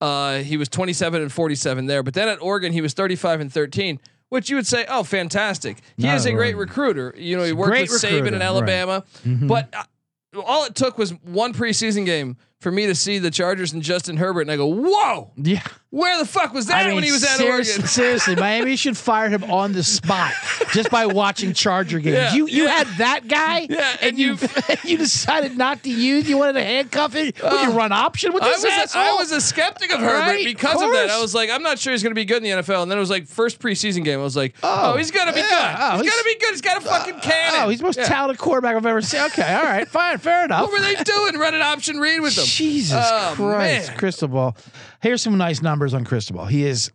Uh, 0.00 0.38
he 0.38 0.56
was 0.56 0.68
27 0.68 1.22
and 1.22 1.32
47 1.32 1.86
there, 1.86 2.02
but 2.02 2.14
then 2.14 2.28
at 2.28 2.42
Oregon 2.42 2.72
he 2.72 2.80
was 2.80 2.92
35 2.94 3.40
and 3.40 3.52
13. 3.52 4.00
Which 4.30 4.50
you 4.50 4.56
would 4.56 4.66
say, 4.66 4.84
oh, 4.88 5.04
fantastic. 5.04 5.78
He 5.96 6.04
Not 6.06 6.16
is 6.16 6.26
a 6.26 6.30
at 6.30 6.34
great 6.34 6.56
recruiter. 6.56 7.14
You 7.16 7.36
know, 7.36 7.44
he 7.44 7.52
worked 7.52 7.78
with 7.78 7.90
Saban 7.90 8.02
recruiter, 8.22 8.26
in 8.28 8.32
right. 8.34 8.42
Alabama, 8.42 9.04
Mhm. 9.24 9.46
but 9.46 9.72
uh, 9.76 10.40
all 10.40 10.64
it 10.64 10.74
took 10.74 10.98
was 10.98 11.10
one 11.22 11.52
preseason 11.54 12.04
game 12.04 12.36
for 12.60 12.72
me 12.72 12.86
to 12.86 12.94
see 12.96 13.18
the 13.18 13.30
Chargers 13.30 13.72
and 13.72 13.82
Justin 13.82 14.16
Herbert, 14.16 14.40
and 14.40 14.50
I 14.50 14.56
go, 14.56 14.66
"Whoa, 14.66 15.30
Yeah. 15.36 15.62
Where 15.94 16.18
the 16.18 16.26
fuck 16.26 16.52
was 16.52 16.66
that 16.66 16.82
I 16.82 16.86
mean, 16.86 16.94
when 16.96 17.04
he 17.04 17.12
was 17.12 17.22
at 17.24 17.36
serious- 17.36 17.70
Oregon?" 17.70 17.86
Seriously, 17.94 18.34
Miami 18.36 18.76
should 18.76 18.96
fire 18.96 19.28
him 19.28 19.44
on 19.44 19.72
the 19.72 19.82
spot 19.84 20.32
just 20.72 20.90
by 20.90 21.06
watching 21.06 21.52
Charger 21.52 21.98
games. 22.00 22.16
Yeah, 22.16 22.34
you 22.34 22.46
you 22.46 22.64
yeah. 22.64 22.70
had 22.78 22.86
that 22.98 23.28
guy, 23.28 23.60
Yeah, 23.70 23.90
and, 24.00 24.10
and 24.10 24.18
you 24.18 24.36
you 24.84 24.98
decided 24.98 25.56
not 25.56 25.82
to 25.84 25.90
use. 25.90 26.28
You 26.28 26.38
wanted 26.38 26.54
to 26.54 26.64
handcuff 26.64 27.14
him. 27.14 27.26
Would 27.26 27.36
you 27.42 27.46
uh, 27.70 27.72
run 27.76 27.92
option 27.92 28.32
with 28.32 28.42
I 28.42 28.48
this 28.48 28.64
was 28.64 28.72
a, 28.72 28.76
asshole? 28.76 29.02
I 29.02 29.12
was 29.14 29.32
a 29.32 29.40
skeptic 29.40 29.92
of 29.92 30.00
Herbert 30.00 30.18
Right, 30.18 30.44
because 30.44 30.76
of 30.76 30.88
of, 30.88 30.92
that. 30.94 31.10
I 31.10 31.20
was 31.20 31.34
like, 31.34 31.50
I'm 31.50 31.62
not 31.62 31.78
sure 31.78 31.92
he's 31.92 32.02
going 32.02 32.10
to 32.10 32.14
be 32.20 32.24
good 32.24 32.38
in 32.38 32.42
the 32.42 32.62
NFL. 32.62 32.82
And 32.82 32.90
then 32.90 32.98
it 32.98 33.00
was 33.00 33.10
like 33.10 33.26
first 33.26 33.58
preseason 33.60 34.04
game. 34.04 34.18
I 34.18 34.22
was 34.22 34.36
like, 34.36 34.54
Oh, 34.62 34.92
oh, 34.94 34.96
he's 34.96 35.10
going 35.10 35.26
to 35.28 35.32
be 35.32 35.40
yeah. 35.40 35.48
good. 35.48 35.82
Oh, 35.82 35.90
he's 35.96 36.02
he's- 36.02 36.14
going 36.14 36.22
to 36.24 36.38
be 36.38 36.44
good. 36.44 36.50
He's 36.52 36.60
got 36.60 36.76
a 36.78 36.80
fucking 36.80 37.14
uh, 37.14 37.18
oh, 37.18 37.20
cannon. 37.20 37.60
Oh, 37.64 37.68
he's 37.68 37.78
the 37.78 37.84
most 37.84 37.98
talented 38.02 38.38
quarterback 38.38 38.76
I've 38.76 38.86
ever 38.86 39.00
seen. 39.02 39.20
Okay, 39.22 39.54
all 39.54 39.62
right, 39.62 39.86
fine, 39.88 40.18
fair 40.18 40.44
enough. 40.44 40.62
What 40.70 40.72
were 40.72 40.80
they 40.80 40.94
doing? 41.02 41.36
Running 41.38 41.60
option 41.62 41.98
read 41.98 42.20
with 42.20 42.34
them. 42.36 42.44
Jesus 42.46 42.98
Oh, 42.98 43.32
Christ, 43.36 43.88
man. 43.90 43.98
Cristobal. 43.98 44.56
Here's 45.04 45.20
some 45.20 45.36
nice 45.36 45.60
numbers 45.60 45.92
on 45.92 46.02
Cristobal. 46.06 46.46
He 46.46 46.64
is 46.64 46.90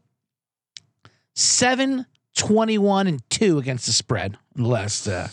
7 1.36 2.08
21 2.36 3.06
and 3.06 3.30
2 3.30 3.60
against 3.60 3.86
the 3.86 3.92
spread 3.92 4.36
in 4.56 4.64
the 4.64 4.68
last 4.68 5.08
uh 5.08 5.28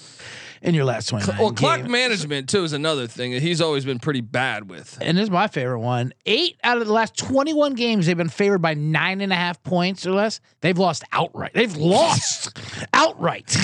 in 0.61 0.75
your 0.75 0.85
last 0.85 1.09
29 1.09 1.39
Well, 1.39 1.53
clock 1.53 1.79
games. 1.79 1.89
management 1.89 2.51
too 2.51 2.65
is 2.65 2.75
another 2.75 3.07
thing 3.07 3.33
that 3.33 3.41
he's 3.41 3.63
always 3.63 3.87
been 3.87 3.99
pretty 3.99 4.21
bad 4.21 4.69
with. 4.69 4.99
and 5.01 5.17
this 5.17 5.25
is 5.25 5.31
my 5.31 5.47
favorite 5.47 5.81
one. 5.81 6.13
Eight 6.27 6.59
out 6.63 6.77
of 6.77 6.87
the 6.87 6.93
last 6.93 7.17
21 7.17 7.77
games, 7.77 8.05
they've 8.05 8.15
been 8.17 8.29
favored 8.29 8.59
by 8.61 8.75
nine 8.75 9.23
and 9.23 9.33
a 9.33 9.37
half 9.37 9.63
points 9.63 10.07
or 10.07 10.13
less. 10.13 10.41
They've 10.61 10.77
lost 10.77 11.03
outright. 11.13 11.53
They've 11.55 11.77
lost 11.77 12.59
outright. 12.93 13.57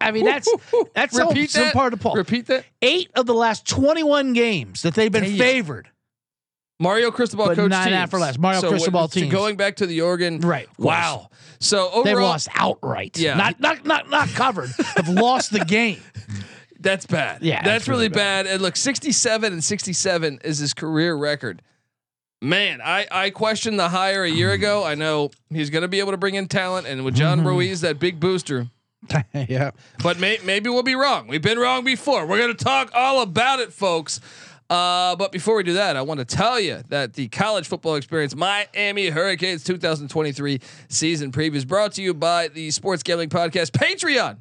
I 0.00 0.12
mean, 0.12 0.24
that's 0.24 0.48
that's 0.94 1.14
some, 1.14 1.28
Repeat 1.28 1.50
some 1.50 1.64
that. 1.64 1.74
part 1.74 1.92
of 1.92 1.98
the 1.98 2.02
poll. 2.02 2.14
Repeat 2.14 2.46
that. 2.46 2.64
Eight 2.80 3.10
of 3.16 3.26
the 3.26 3.34
last 3.34 3.66
21 3.68 4.32
games 4.32 4.80
that 4.80 4.94
they've 4.94 5.12
been 5.12 5.24
Damn. 5.24 5.36
favored. 5.38 5.88
Mario 6.80 7.10
Cristobal 7.10 7.46
But 7.46 7.56
coach 7.56 7.70
nine 7.70 7.86
teams. 7.88 7.96
after 7.96 8.18
last. 8.18 8.38
Mario 8.38 8.60
so 8.60 8.70
Cristobal 8.70 9.08
team. 9.08 9.28
Going 9.30 9.56
back 9.56 9.76
to 9.76 9.86
the 9.86 10.00
Oregon. 10.00 10.40
Right. 10.40 10.68
Wow. 10.78 11.28
So 11.60 11.86
overall, 11.90 12.02
They've 12.04 12.16
lost 12.18 12.48
outright. 12.54 13.16
Yeah. 13.16 13.34
Not 13.34 13.60
not 13.60 13.86
not 13.86 14.10
not 14.10 14.28
covered. 14.30 14.70
have 14.96 15.08
lost 15.08 15.52
the 15.52 15.64
game. 15.64 16.00
That's 16.80 17.06
bad. 17.06 17.42
Yeah, 17.42 17.62
that's 17.62 17.88
really 17.88 18.08
really 18.08 18.08
bad. 18.10 18.46
And 18.46 18.60
look, 18.60 18.76
67 18.76 19.50
and 19.54 19.64
67 19.64 20.40
is 20.44 20.58
his 20.58 20.74
career 20.74 21.14
record. 21.14 21.62
Man, 22.42 22.82
I 22.82 23.06
I 23.10 23.30
questioned 23.30 23.78
the 23.78 23.88
hire 23.88 24.22
a 24.24 24.28
year 24.30 24.50
ago. 24.52 24.84
I 24.84 24.94
know 24.94 25.30
he's 25.48 25.70
going 25.70 25.80
to 25.80 25.88
be 25.88 26.00
able 26.00 26.10
to 26.10 26.18
bring 26.18 26.34
in 26.34 26.46
talent, 26.46 26.86
and 26.86 27.02
with 27.02 27.14
John 27.14 27.38
Mm-hmm. 27.38 27.46
Ruiz, 27.48 27.80
that 27.80 27.98
big 27.98 28.20
booster. 28.20 28.66
yeah. 29.34 29.70
But 30.02 30.18
may, 30.20 30.38
maybe 30.44 30.68
we'll 30.68 30.82
be 30.82 30.94
wrong. 30.94 31.26
We've 31.26 31.40
been 31.40 31.58
wrong 31.58 31.84
before. 31.84 32.26
We're 32.26 32.38
going 32.38 32.54
to 32.54 32.64
talk 32.64 32.90
all 32.94 33.22
about 33.22 33.60
it, 33.60 33.72
folks. 33.72 34.20
Uh, 34.70 35.14
but 35.16 35.30
before 35.30 35.56
we 35.56 35.62
do 35.62 35.74
that, 35.74 35.96
I 35.96 36.02
want 36.02 36.20
to 36.20 36.24
tell 36.24 36.58
you 36.58 36.82
that 36.88 37.12
the 37.12 37.28
college 37.28 37.68
football 37.68 37.96
experience 37.96 38.34
Miami 38.34 39.08
Hurricanes 39.10 39.62
2023 39.64 40.60
season 40.88 41.32
preview 41.32 41.56
is 41.56 41.64
brought 41.64 41.92
to 41.92 42.02
you 42.02 42.14
by 42.14 42.48
the 42.48 42.70
Sports 42.70 43.02
Gambling 43.02 43.28
Podcast 43.28 43.72
Patreon. 43.72 44.38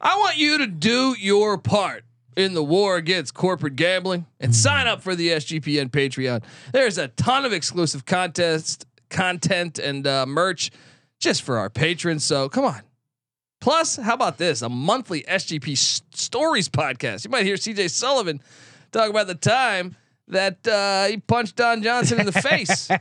I 0.00 0.16
want 0.18 0.36
you 0.38 0.58
to 0.58 0.66
do 0.66 1.14
your 1.18 1.58
part 1.58 2.04
in 2.36 2.54
the 2.54 2.62
war 2.62 2.96
against 2.96 3.34
corporate 3.34 3.76
gambling 3.76 4.26
and 4.40 4.54
sign 4.54 4.86
up 4.86 5.02
for 5.02 5.14
the 5.14 5.28
SGPN 5.28 5.90
Patreon. 5.90 6.42
There's 6.72 6.98
a 6.98 7.08
ton 7.08 7.44
of 7.44 7.52
exclusive 7.52 8.04
contest 8.04 8.86
content 9.08 9.78
and 9.78 10.06
uh, 10.06 10.26
merch 10.26 10.70
just 11.18 11.42
for 11.42 11.58
our 11.58 11.70
patrons. 11.70 12.24
So 12.24 12.48
come 12.48 12.64
on. 12.64 12.80
Plus, 13.60 13.96
how 13.96 14.14
about 14.14 14.36
this? 14.36 14.60
A 14.62 14.68
monthly 14.68 15.22
SGP 15.22 15.72
s- 15.72 16.02
stories 16.12 16.68
podcast. 16.68 17.24
You 17.24 17.30
might 17.30 17.46
hear 17.46 17.56
CJ 17.56 17.90
Sullivan 17.90 18.40
talk 18.92 19.10
about 19.10 19.26
the 19.26 19.34
time 19.34 19.96
that 20.28 20.66
uh, 20.66 21.06
he 21.06 21.18
punched 21.18 21.56
Don 21.56 21.82
Johnson 21.82 22.20
in 22.20 22.26
the 22.26 22.32
face. 22.32 22.88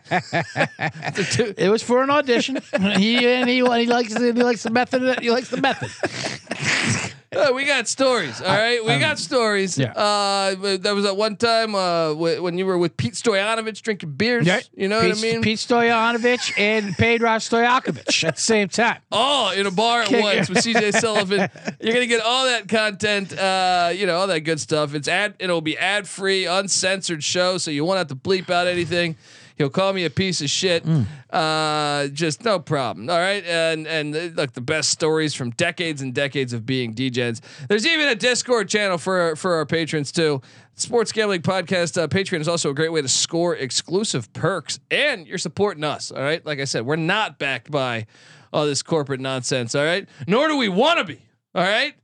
It 1.58 1.70
was 1.70 1.82
for 1.82 2.04
an 2.04 2.10
audition. 2.10 2.58
he 2.98 3.26
and 3.28 3.50
he, 3.50 3.56
he 3.56 3.62
likes 3.64 4.14
he 4.16 4.32
likes 4.32 4.64
the 4.64 4.70
method. 4.70 5.20
He 5.22 5.32
likes 5.32 5.50
the 5.50 5.62
method. 5.62 5.92
Uh, 7.36 7.52
we 7.54 7.66
got 7.66 7.88
stories. 7.88 8.42
All 8.42 8.48
right, 8.48 8.84
we 8.84 8.98
got 9.00 9.20
stories. 9.20 9.78
yeah. 9.78 9.92
Uh, 9.92 10.78
there 10.78 10.96
was 10.96 11.04
that 11.04 11.18
one 11.18 11.36
time 11.36 11.76
uh, 11.76 12.14
wh- 12.14 12.42
when 12.42 12.58
you 12.58 12.66
were 12.66 12.78
with 12.78 12.96
Pete 12.98 13.14
Stoyanovich 13.14 13.82
drinking 13.82 14.12
beers. 14.14 14.46
Yeah. 14.48 14.62
You 14.76 14.88
know 14.88 15.02
Pete, 15.02 15.10
what 15.10 15.18
I 15.18 15.22
mean? 15.22 15.42
Pete 15.42 15.60
Stoyanovich 15.60 16.54
and 16.58 16.96
Pedro 16.98 17.30
Stojakovic 17.38 18.24
at 18.24 18.36
the 18.36 18.42
same 18.42 18.70
time. 18.70 18.98
all 19.12 19.52
in 19.52 19.66
a 19.66 19.72
bar 19.72 20.02
at 20.04 20.08
Kick- 20.08 20.24
once 20.24 20.50
with 20.50 20.60
CJ 20.60 20.94
Sullivan. 21.00 21.50
You're 21.82 21.94
gonna 21.94 22.06
get 22.08 22.22
all 22.22 22.46
that 22.46 22.68
content, 22.68 23.38
uh, 23.38 23.92
you 23.94 24.06
know, 24.06 24.18
all 24.18 24.28
that 24.28 24.42
good 24.42 24.60
stuff. 24.60 24.94
It's 24.94 25.08
ad, 25.08 25.36
it'll 25.40 25.62
be 25.62 25.78
ad 25.78 26.08
free, 26.08 26.46
uncensored 26.46 27.24
show, 27.24 27.58
so 27.58 27.72
you 27.72 27.84
won't 27.86 27.98
have 27.98 28.08
to 28.08 28.16
bleep 28.16 28.50
out 28.50 28.68
anything. 28.68 29.16
He'll 29.58 29.70
call 29.70 29.94
me 29.94 30.04
a 30.06 30.10
piece 30.10 30.42
of 30.42 30.50
shit. 30.50 30.86
Uh, 31.30 32.08
just 32.08 32.44
no 32.44 32.60
problem. 32.60 33.10
All 33.10 33.18
right, 33.18 33.44
and 33.46 33.88
and 33.88 34.16
uh, 34.16 34.20
look, 34.36 34.54
the 34.54 34.62
best 34.62 34.90
stories 34.90 35.34
from 35.34 35.52
decades 35.52 36.02
and 36.02 36.14
decades 36.14 36.54
of 36.54 36.66
being 36.66 36.94
DJs. 36.94 37.42
There's 37.68 37.86
even 37.86 38.08
a 38.10 38.16
Discord 38.16 38.68
channel 38.70 38.98
for 38.98 39.36
for 39.36 39.56
our 39.56 39.66
patrons 39.66 40.12
too. 40.12 40.42
Sports 40.76 41.14
Gambling 41.14 41.42
Podcast 41.42 42.02
uh, 42.02 42.08
Patreon 42.08 42.42
is 42.42 42.50
also 42.50 42.70
a 42.70 42.74
great 42.74 42.92
way 42.92 43.02
to 43.02 43.08
score 43.08 43.56
exclusive 43.56 44.32
perks, 44.34 44.80
and 44.92 45.26
you're 45.26 45.38
supporting 45.38 45.84
us. 45.86 46.12
All 46.12 46.22
right, 46.22 46.46
like 46.46 46.60
I 46.60 46.66
said, 46.66 46.86
we're 46.86 46.98
not 46.98 47.40
backed 47.40 47.72
by 47.72 48.08
all 48.52 48.66
this 48.66 48.82
corporate 48.84 49.22
nonsense. 49.22 49.74
All 49.74 49.86
right, 49.86 50.08
nor 50.28 50.48
do 50.50 50.58
we 50.58 50.68
want 50.68 51.00
to 51.00 51.06
be. 51.06 51.22
All 51.54 51.64
right. 51.64 51.96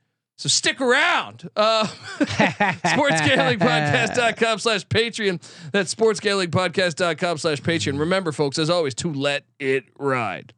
So 0.42 0.50
stick 0.50 0.82
around. 0.82 1.48
Uh, 1.56 1.86
sportsgamblingpodcast.com 2.18 4.58
slash 4.58 4.88
Patreon. 4.88 5.40
That's 5.72 5.94
sportsgamblingpodcast.com 5.94 7.38
slash 7.38 7.62
Patreon. 7.62 8.00
Remember, 8.00 8.32
folks, 8.32 8.58
as 8.58 8.68
always, 8.68 8.96
to 8.96 9.14
let 9.14 9.46
it 9.60 9.84
ride. 10.00 10.56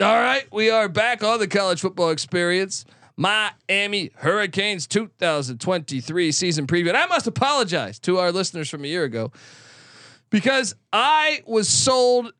All 0.00 0.18
right, 0.18 0.52
we 0.52 0.70
are 0.70 0.88
back 0.88 1.22
on 1.22 1.38
the 1.38 1.46
college 1.46 1.80
football 1.80 2.10
experience. 2.10 2.84
Miami 3.16 4.10
Hurricanes 4.16 4.88
2023 4.88 6.32
season 6.32 6.66
preview. 6.66 6.88
And 6.88 6.96
I 6.96 7.06
must 7.06 7.28
apologize 7.28 8.00
to 8.00 8.18
our 8.18 8.32
listeners 8.32 8.68
from 8.68 8.82
a 8.82 8.88
year 8.88 9.04
ago 9.04 9.30
because 10.30 10.74
I 10.92 11.44
was 11.46 11.68
sold. 11.68 12.32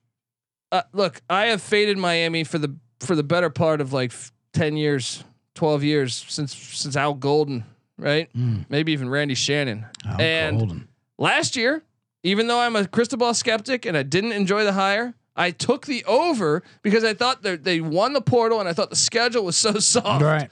Uh, 0.73 0.83
look, 0.93 1.23
I 1.31 1.47
have 1.47 1.63
faded 1.63 1.97
Miami 1.97 2.43
for 2.43 2.59
the 2.59 2.75
for 2.99 3.15
the 3.15 3.23
better 3.23 3.51
part 3.51 3.81
of 3.81 3.93
like 3.93 4.11
f- 4.11 4.33
ten 4.53 4.77
years, 4.77 5.23
twelve 5.59 5.83
years 5.85 6.25
since 6.29 6.55
since 6.55 6.97
Al 6.97 7.15
Golden, 7.15 7.65
right? 7.99 8.31
Maybe 8.69 8.93
even 8.93 9.09
Randy 9.11 9.35
Shannon. 9.35 9.85
Al 10.07 10.21
and 10.21 10.59
Golden. 10.59 10.89
last 11.19 11.57
year, 11.57 11.83
even 12.23 12.47
though 12.47 12.61
I'm 12.61 12.77
a 12.77 12.87
Cristobal 12.87 13.35
skeptic 13.35 13.85
and 13.85 13.97
I 13.97 14.03
didn't 14.05 14.33
enjoy 14.33 14.65
the 14.65 14.73
hire, 14.73 15.15
I 15.37 15.51
took 15.51 15.87
the 15.87 16.05
over 16.05 16.63
because 16.83 17.05
I 17.05 17.13
thought 17.15 17.43
they 17.43 17.57
they 17.57 17.81
won 17.81 18.13
the 18.13 18.21
portal 18.21 18.61
and 18.61 18.69
I 18.69 18.73
thought 18.73 18.91
the 18.91 18.97
schedule 18.97 19.45
was 19.45 19.57
so 19.57 19.73
soft. 19.79 20.23
Right. 20.23 20.51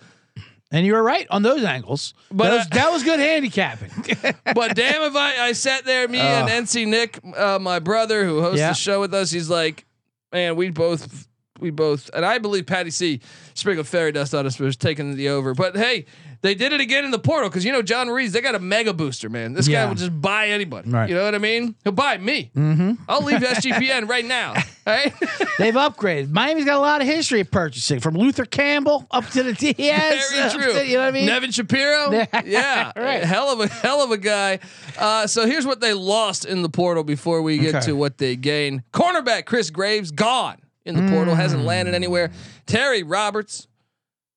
And 0.73 0.85
you 0.85 0.95
were 0.95 1.03
right 1.03 1.29
on 1.31 1.43
those 1.43 1.63
angles. 1.63 2.13
But, 2.29 2.51
that, 2.51 2.57
was, 2.57 2.67
uh, 2.67 2.69
that 2.73 2.91
was 2.93 3.05
good 3.05 3.21
handicapping. 3.21 3.91
but 4.55 4.75
damn 4.75 5.03
if 5.03 5.15
I, 5.15 5.47
I 5.47 5.53
sat 5.53 5.85
there, 5.85 6.09
me 6.09 6.19
and 6.19 6.49
NC 6.49 6.89
Nick, 6.89 7.21
uh, 7.37 7.61
my 7.61 7.79
brother 7.79 8.25
who 8.25 8.41
hosts 8.41 8.59
Yeah. 8.59 8.71
the 8.71 8.75
show 8.75 8.99
with 9.01 9.15
us, 9.15 9.31
he's 9.31 9.49
like, 9.49 9.85
man, 10.33 10.57
we 10.57 10.71
both, 10.71 11.29
we 11.59 11.71
both, 11.71 12.11
and 12.15 12.25
I 12.25 12.39
believe 12.39 12.67
Patty 12.67 12.91
C 12.91 13.21
sprinkled 13.55 13.87
fairy 13.89 14.13
dust 14.13 14.35
on 14.35 14.47
us 14.47 14.59
was 14.59 14.77
taking 14.77 15.17
the 15.17 15.29
over. 15.31 15.55
But 15.55 15.77
hey, 15.77 16.07
they 16.43 16.55
did 16.55 16.73
it 16.73 16.81
again 16.81 17.05
in 17.05 17.11
the 17.11 17.19
portal 17.19 17.49
because 17.49 17.65
you 17.65 17.73
know 17.73 17.83
John 17.83 18.09
Ruiz, 18.09 18.33
they 18.33 18.41
got 18.41 18.55
a 18.55 18.59
mega 18.59 18.93
booster, 18.93 19.29
man. 19.29 19.55
This 19.55 19.67
Yeah. 19.69 19.85
guy 19.85 19.89
will 19.89 19.95
just 19.97 20.21
buy 20.21 20.49
anybody. 20.49 20.91
Right. 20.91 21.09
You 21.09 21.15
know 21.17 21.25
what 21.25 21.35
I 21.35 21.39
mean? 21.39 21.75
He'll 21.85 21.93
buy 21.93 22.19
me. 22.19 22.51
Mm-hmm. 22.55 22.93
I'll 23.09 23.23
leave 23.23 23.41
SGPN 23.43 24.09
right 24.09 24.25
now. 24.25 24.55
Right? 24.87 25.13
They've 25.59 25.75
upgraded. 25.75 26.31
Miami's 26.31 26.65
got 26.67 26.77
a 26.77 26.81
lot 26.81 27.01
of 27.01 27.07
history 27.09 27.41
of 27.41 27.51
purchasing, 27.51 27.99
from 28.01 28.15
Luther 28.17 28.45
Campbell 28.45 29.07
up 29.11 29.27
to 29.31 29.43
the 29.43 29.53
Diaz. 29.73 30.31
Very 30.33 30.51
true. 30.51 30.73
to- 30.75 30.87
you 30.87 30.95
know 30.95 31.01
what 31.01 31.09
I 31.09 31.11
mean? 31.13 31.27
Nevin 31.27 31.51
Shapiro. 31.51 32.11
yeah. 32.45 32.93
Right. 32.95 33.25
Hell 33.25 33.49
of 33.51 33.61
a 33.61 33.69
hell 33.69 34.03
of 34.03 34.11
a 34.11 34.19
guy. 34.19 34.59
Uh, 34.99 35.27
so 35.27 35.47
here's 35.47 35.67
what 35.67 35.81
they 35.81 35.95
lost 35.95 36.45
in 36.45 36.63
the 36.63 36.69
portal 36.69 37.03
before 37.03 37.43
we 37.43 37.59
get 37.59 37.75
Okay. 37.77 37.87
to 37.87 37.93
what 37.97 38.19
they 38.19 38.37
gained. 38.37 38.83
Cornerback 38.93 39.47
Chris 39.47 39.71
Graves 39.71 40.11
gone 40.13 40.59
in 40.87 40.95
the 40.95 41.13
portal, 41.13 41.35
hasn't 41.35 41.65
landed 41.65 41.93
hmm. 41.93 41.97
anywhere. 41.97 42.31
Terry 42.65 43.03
Roberts. 43.03 43.67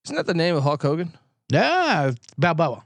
Isn't 0.05 0.15
that 0.15 0.25
the 0.25 0.33
name 0.33 0.55
of 0.55 0.63
Hulk 0.63 0.81
Hogan? 0.81 1.17
Yeah, 1.49 2.11
Balboa. 2.37 2.85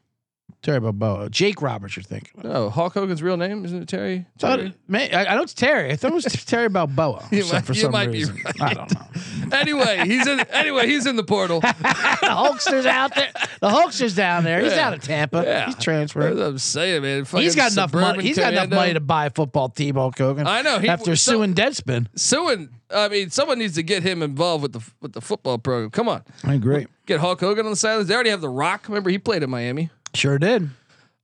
Terry 0.63 0.79
Balboa. 0.79 1.29
Jake 1.29 1.62
Roberts, 1.62 1.96
you're 1.96 2.03
thinking. 2.03 2.41
No, 2.43 2.70
Hulk 2.70 2.93
Hogan's 2.93 3.22
real 3.22 3.38
name 3.38 3.65
isn't 3.65 3.84
it 3.84 3.88
Terry? 3.89 4.25
Thought 4.39 4.55
Terry? 4.58 4.74
may- 4.88 5.12
I, 5.12 5.25
I 5.34 5.36
know 5.36 5.43
it's 5.43 5.53
Terry. 5.53 5.91
I 5.91 5.96
thought 5.98 6.12
it 6.12 6.13
was 6.15 6.24
Terry 6.46 6.70
Balboa. 6.70 7.27
You 7.32 7.43
so- 7.43 7.53
might- 7.55 7.65
for 7.65 7.74
you 7.74 7.82
some 7.82 7.91
might 7.91 8.12
be 8.12 8.20
reason. 8.20 8.36
right. 8.46 8.62
I 8.62 8.74
don't 8.74 8.93
know. 8.96 9.08
anyway, 9.58 10.03
he's 10.08 10.25
in. 10.25 10.39
Anyway, 10.51 10.88
he's 10.88 11.05
in 11.05 11.17
the 11.17 11.24
portal. 11.24 11.60
the 11.62 11.67
Hulkster's 11.67 12.86
out 12.86 13.13
there. 13.13 13.32
The 13.60 13.70
Hulkster's 13.70 14.15
down 14.15 14.43
there. 14.46 14.62
He's 14.62 14.72
Yeah. 14.74 14.88
out 14.88 14.93
of 14.93 15.01
Tampa. 15.03 15.43
Yeah. 15.46 15.65
He's 15.67 15.75
transferred. 15.75 16.39
I'm 16.39 16.58
saying, 16.58 17.01
man. 17.03 17.25
He's 17.25 17.55
got 17.55 17.74
enough 17.74 17.93
money. 17.93 18.24
He's 18.24 18.38
got 18.38 18.53
enough 18.53 18.70
money 18.70 18.93
to 18.93 19.00
buy 19.01 19.25
a 19.25 19.29
football 19.29 19.70
team, 19.70 19.96
Hulk 19.96 20.17
Hogan. 20.17 20.48
I 20.48 20.62
know, 20.62 20.79
he- 20.79 20.88
after 20.89 21.15
so- 21.15 21.34
suing 21.34 21.53
Deadspin. 21.53 22.08
Suing. 22.15 22.70
I 22.89 23.10
mean, 23.10 23.32
someone 23.32 23.58
needs 23.60 23.74
to 23.75 23.84
get 23.84 24.03
him 24.03 24.22
involved 24.22 24.62
with 24.62 24.74
the 24.74 24.91
with 25.01 25.13
the 25.13 25.22
football 25.22 25.58
program. 25.58 25.89
Come 25.89 26.08
on. 26.08 26.24
I 26.43 26.53
agree. 26.53 26.86
Get 27.05 27.20
Hulk 27.20 27.39
Hogan 27.41 27.65
on 27.65 27.72
the 27.72 27.75
sidelines. 27.75 28.08
They 28.08 28.13
already 28.13 28.29
have 28.29 28.39
The 28.41 28.48
Rock. 28.50 28.88
Remember, 28.88 29.10
he 29.10 29.17
played 29.17 29.43
in 29.43 29.50
Miami. 29.50 29.89
Sure 30.13 30.38
did. 30.38 30.70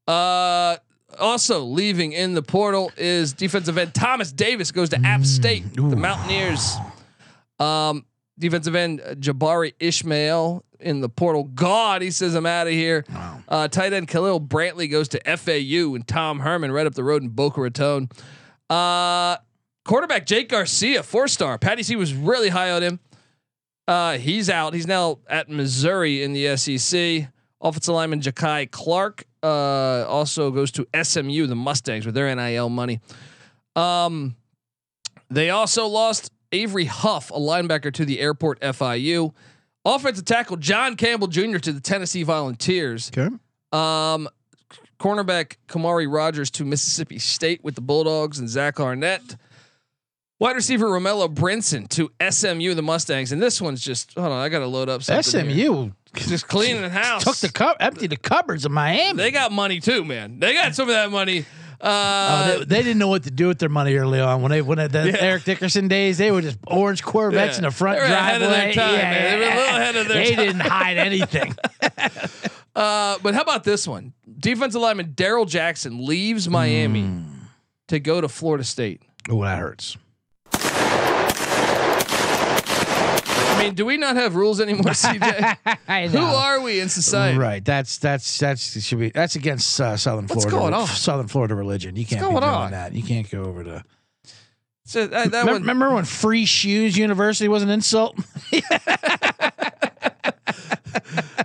Uh, 0.08 0.77
also 1.19 1.62
leaving 1.62 2.13
in 2.13 2.34
the 2.34 2.41
portal 2.41 2.91
is 2.98 3.34
defensive 3.34 3.77
end 3.77 3.93
Thomas 3.93 4.31
Davis 4.31 4.72
goes 4.72 4.89
to 4.89 5.00
App 5.05 5.25
State. 5.25 5.74
The 5.75 5.96
Mountaineers. 5.96 6.75
Um, 7.60 8.05
defensive 8.38 8.75
end 8.75 9.01
Jabari 9.19 9.74
Ishmael 9.79 10.63
in 10.79 11.01
the 11.01 11.10
portal. 11.10 11.43
God, 11.43 12.01
he 12.01 12.10
says 12.12 12.36
I'm 12.36 12.46
out 12.46 12.67
of 12.67 12.74
here. 12.74 13.05
Uh, 13.48 13.67
tight 13.67 13.93
end 13.93 14.08
Khalil 14.08 14.39
Brantley 14.39 14.89
goes 14.89 15.10
to 15.10 15.38
FAU 15.38 15.96
and 15.96 16.08
Tom 16.08 16.39
Herman 16.39 16.72
right 16.72 16.88
up 16.88 16.96
the 16.96 17.03
road 17.03 17.22
in 17.22 17.29
Boca 17.29 17.62
Raton. 17.62 18.10
Uh, 18.69 19.38
quarterback 19.84 20.25
Jake 20.25 20.50
Garcia, 20.50 21.03
four 21.03 21.27
star. 21.27 21.58
Patty 21.58 21.84
C 21.84 21.96
was 21.96 22.13
really 22.13 22.50
high 22.50 22.72
on 22.72 22.81
him. 22.81 23.00
Uh, 23.88 24.17
he's 24.17 24.50
out. 24.50 24.74
He's 24.74 24.88
now 24.88 25.17
at 25.27 25.50
Missouri 25.50 26.22
in 26.24 26.34
the 26.34 26.55
SEC. 26.55 27.27
Offensive 27.62 27.94
lineman 27.94 28.22
Jakai 28.22 28.70
Clark 28.72 29.25
uh, 29.44 30.06
also 30.08 30.51
goes 30.51 30.72
to 30.72 30.88
SMU, 31.04 31.46
the 31.48 31.56
Mustangs, 31.56 32.06
with 32.06 32.16
their 32.16 32.34
NIL 32.34 32.70
money. 32.70 33.01
Um, 33.75 34.36
they 35.30 35.50
also 35.50 35.88
lost 35.88 36.32
Avery 36.51 36.86
Huff, 36.86 37.32
a 37.32 37.39
linebacker, 37.39 37.94
to 37.94 38.06
the 38.06 38.20
airport 38.20 38.60
FIU. 38.62 39.34
Offensive 39.86 40.25
tackle 40.25 40.58
John 40.58 40.96
Campbell 40.96 41.28
Jr. 41.28 41.58
to 41.58 41.74
the 41.74 41.80
Tennessee 41.80 42.24
Volunteers. 42.24 43.12
Okay. 43.16 43.34
Um, 43.72 44.28
cornerback 45.00 45.56
Kamari 45.68 46.12
Rogers 46.12 46.50
to 46.51 46.66
Mississippi 46.66 47.20
State 47.20 47.63
with 47.63 47.75
the 47.75 47.82
Bulldogs 47.82 48.39
and 48.39 48.50
Zach 48.50 48.80
Arnett. 48.80 49.36
Wide 50.39 50.56
receiver 50.56 50.88
Romello 50.88 51.34
Brinson 51.34 51.88
to 51.89 52.10
SMU, 52.30 52.74
the 52.74 52.82
Mustangs, 52.82 53.34
and 53.34 53.42
this 53.42 53.62
one's 53.62 53.82
just 53.82 54.13
hold 54.13 54.32
on. 54.32 54.42
I 54.42 54.48
got 54.48 54.60
to 54.60 54.68
load 54.68 54.88
up 54.88 55.04
SMU 55.04 55.44
here. 55.84 55.92
Just 56.16 56.48
cleaning 56.48 56.82
the 56.82 56.89
house. 56.89 57.24
took 57.24 57.38
the 57.38 57.50
cup, 57.51 57.78
emptied 57.80 58.10
the 58.10 58.18
cupboards 58.18 58.66
of 58.66 58.72
Miami. 58.72 59.18
They 59.18 59.32
got 59.32 59.51
money 59.51 59.80
too, 59.80 60.04
man. 60.04 60.39
They 60.39 60.54
got 60.54 60.74
some 60.75 60.89
of 60.89 60.96
that 60.96 61.12
money. 61.12 61.46
Oh, 61.82 61.88
Uh, 61.89 62.58
they, 62.60 62.63
they 62.66 62.84
didn't 62.84 62.98
know 62.98 63.08
what 63.08 63.24
to 63.24 63.32
do 63.32 63.48
with 63.48 63.58
their 63.60 63.70
money 63.70 63.96
early 63.96 64.20
on. 64.20 64.42
When 64.42 64.51
they 64.51 64.62
when 64.62 64.78
the 64.80 64.89
Yeah. 65.13 65.16
Eric 65.24 65.46
Dickerson 65.46 65.88
days, 65.88 66.18
they 66.18 66.30
were 66.32 66.42
just 66.42 66.58
orange 66.68 67.01
Corvettes 67.04 67.54
Yeah. 67.54 67.58
in 67.60 67.63
the 67.63 67.72
front 67.72 68.00
They 68.00 68.08
were 68.08 68.13
ahead 68.13 68.39
driveway. 68.42 68.70
of 68.70 68.75
their 68.75 68.86
time, 68.86 68.96
man. 68.98 69.39
They 69.39 69.46
were 69.46 69.51
a 69.51 69.56
little 69.56 69.75
ahead 69.78 69.96
of 69.96 70.08
their 70.10 70.16
time. 70.18 70.24
They 70.25 70.36
time. 70.36 70.46
didn't 70.46 70.62
hide 70.62 70.98
anything. 71.10 71.56
uh, 72.75 73.18
but 73.22 73.34
how 73.34 73.42
about 73.42 73.63
this 73.63 73.88
one? 73.88 74.13
Defensive 74.39 74.82
lineman 74.82 75.13
Daryl 75.13 75.48
Jackson 75.48 76.06
leaves 76.06 76.50
Miami 76.50 77.04
Hmm. 77.04 77.24
to 77.88 78.00
go 78.00 78.20
to 78.22 78.28
Florida 78.28 78.63
State. 78.63 79.01
oh, 79.30 79.44
that 79.44 79.60
hurts. 79.60 79.98
I 83.60 83.63
mean, 83.66 83.74
do 83.75 83.86
we 83.86 83.98
not 83.98 84.16
have 84.16 84.36
rules 84.36 84.60
anymore, 84.62 84.84
CJ? 84.94 86.10
Who 86.12 86.18
are 86.18 86.62
we 86.62 86.80
in 86.80 86.89
society? 86.89 87.38
Right. 87.38 87.63
That's 87.63 87.98
that's 87.98 88.38
that's 88.38 88.82
should 88.82 89.00
be 89.00 89.10
that's 89.10 89.36
against 89.36 89.80
uh, 89.80 89.98
Southern 89.98 90.28
What's 90.28 90.46
Florida. 90.46 90.72
going 90.72 90.74
on? 90.74 90.88
Southern 90.88 91.28
Florida 91.28 91.56
religion. 91.56 91.96
You 91.96 92.06
can't 92.06 92.22
be 92.22 92.25
going 92.25 92.42
doing 92.42 92.46
on? 92.46 92.72
that. 92.72 92.94
You 92.94 93.04
can't 93.04 93.30
go 93.30 93.44
over 93.44 93.63
to. 93.63 93.84
So 94.86 95.06
that, 95.06 95.32
that 95.32 95.39
Remember, 95.42 95.51
one, 95.51 95.62
remember 95.62 95.94
when 95.94 96.06
Free 96.06 96.46
Shoes 96.46 96.98
University 96.98 97.48
was 97.48 97.62
an 97.62 97.70
insult? 97.70 98.18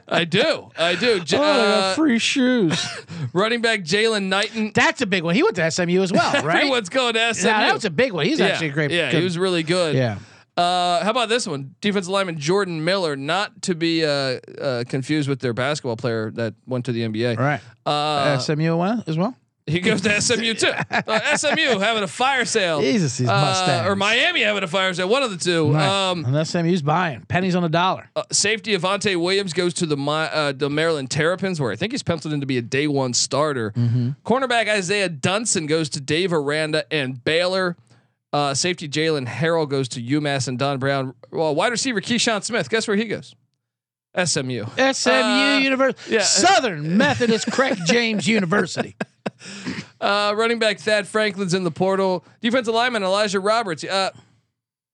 I 0.08 0.24
do, 0.24 0.70
I 0.78 0.94
do. 0.94 1.20
J- 1.20 1.36
oh, 1.36 1.42
uh, 1.42 1.94
free 1.94 2.18
shoes. 2.18 2.86
running 3.32 3.60
back 3.60 3.80
Jaylan 3.80 4.24
Knighton. 4.24 4.70
That's 4.74 5.02
a 5.02 5.06
big 5.06 5.24
one. 5.24 5.34
He 5.34 5.42
went 5.42 5.56
to 5.56 5.70
SMU 5.70 6.02
as 6.02 6.12
well, 6.12 6.32
right? 6.44 6.58
Everyone's 6.58 6.88
going 6.88 7.14
to 7.14 7.34
SMU. 7.34 7.48
Yeah, 7.48 7.60
that 7.66 7.74
was 7.74 7.84
a 7.84 7.90
big 7.90 8.12
one. 8.12 8.24
He's 8.24 8.38
yeah, 8.38 8.46
actually 8.46 8.68
a 8.68 8.72
great. 8.72 8.90
Yeah, 8.92 9.10
good- 9.10 9.18
he 9.18 9.24
was 9.24 9.36
really 9.36 9.62
good. 9.62 9.94
Yeah. 9.94 10.18
Uh, 10.56 11.02
how 11.02 11.10
about 11.10 11.28
this 11.28 11.46
one? 11.46 11.74
Defensive 11.80 12.10
lineman 12.12 12.38
Jordan 12.38 12.84
Miller, 12.84 13.16
not 13.16 13.62
to 13.62 13.74
be 13.74 14.04
uh, 14.04 14.08
uh, 14.60 14.84
confused 14.88 15.28
with 15.28 15.40
their 15.40 15.52
basketball 15.52 15.96
player 15.96 16.30
that 16.32 16.54
went 16.66 16.84
to 16.84 16.92
the 16.92 17.02
NBA. 17.02 17.36
Right. 17.38 17.60
Uh, 17.84 18.38
SMU 18.38 18.76
one 18.76 19.02
as 19.06 19.18
well. 19.18 19.36
He 19.66 19.80
goes 19.80 20.02
to 20.02 20.20
SMU 20.20 20.52
too. 20.54 20.70
Uh, 20.90 21.36
SMU 21.36 21.78
having 21.80 22.02
a 22.02 22.06
fire 22.06 22.44
sale. 22.44 22.80
Jesus, 22.82 23.18
Uh, 23.20 23.24
mustache. 23.24 23.86
or 23.88 23.96
Miami 23.96 24.42
having 24.42 24.62
a 24.62 24.68
fire 24.68 24.92
sale. 24.94 25.08
One 25.08 25.22
of 25.22 25.30
the 25.30 25.38
two. 25.38 25.72
Right. 25.72 26.10
Um, 26.10 26.24
and 26.24 26.46
SMU's 26.46 26.82
buying 26.82 27.22
pennies 27.22 27.54
on 27.56 27.62
the 27.62 27.68
dollar. 27.70 28.08
uh, 28.14 28.22
safety 28.30 28.76
Avante 28.76 29.16
Williams 29.20 29.54
goes 29.54 29.72
to 29.74 29.86
the 29.86 29.96
Mi- 29.96 30.28
uh, 30.32 30.52
the 30.52 30.68
Maryland 30.70 31.10
Terrapins, 31.10 31.60
where 31.60 31.72
I 31.72 31.76
think 31.76 31.92
he's 31.92 32.02
penciled 32.02 32.34
in 32.34 32.40
to 32.40 32.46
be 32.46 32.58
a 32.58 32.62
day 32.62 32.86
one 32.86 33.12
starter. 33.14 33.72
Mm-hmm. 33.72 34.10
Cornerback 34.24 34.68
Isaiah 34.68 35.08
Dunson 35.08 35.66
goes 35.66 35.88
to 35.90 36.00
Dave 36.00 36.32
Aranda 36.32 36.84
and 36.92 37.24
Baylor. 37.24 37.76
Uh, 38.34 38.52
safety 38.52 38.88
Jalen 38.88 39.28
Harrell 39.28 39.68
goes 39.68 39.88
to 39.90 40.02
UMass 40.02 40.48
and 40.48 40.58
Don 40.58 40.78
Brown. 40.80 41.14
Well, 41.30 41.54
wide 41.54 41.70
receiver 41.70 42.00
Keyshawn 42.00 42.42
Smith. 42.42 42.68
Guess 42.68 42.88
where 42.88 42.96
he 42.96 43.04
goes? 43.04 43.36
SMU. 44.16 44.64
SMU 44.92 45.10
Uh, 45.12 45.58
University, 45.62 46.14
yeah. 46.14 46.22
Southern 46.22 46.96
Methodist 46.96 47.50
Craig 47.52 47.78
James 47.86 48.26
University. 48.26 48.96
Uh, 50.00 50.32
running 50.36 50.58
back 50.58 50.78
Thad 50.78 51.06
Franklin's 51.06 51.54
in 51.54 51.64
the 51.64 51.70
portal. 51.70 52.24
Defensive 52.40 52.74
lineman 52.74 53.02
Elijah 53.02 53.40
Roberts 53.40 53.84
uh, 53.84 54.10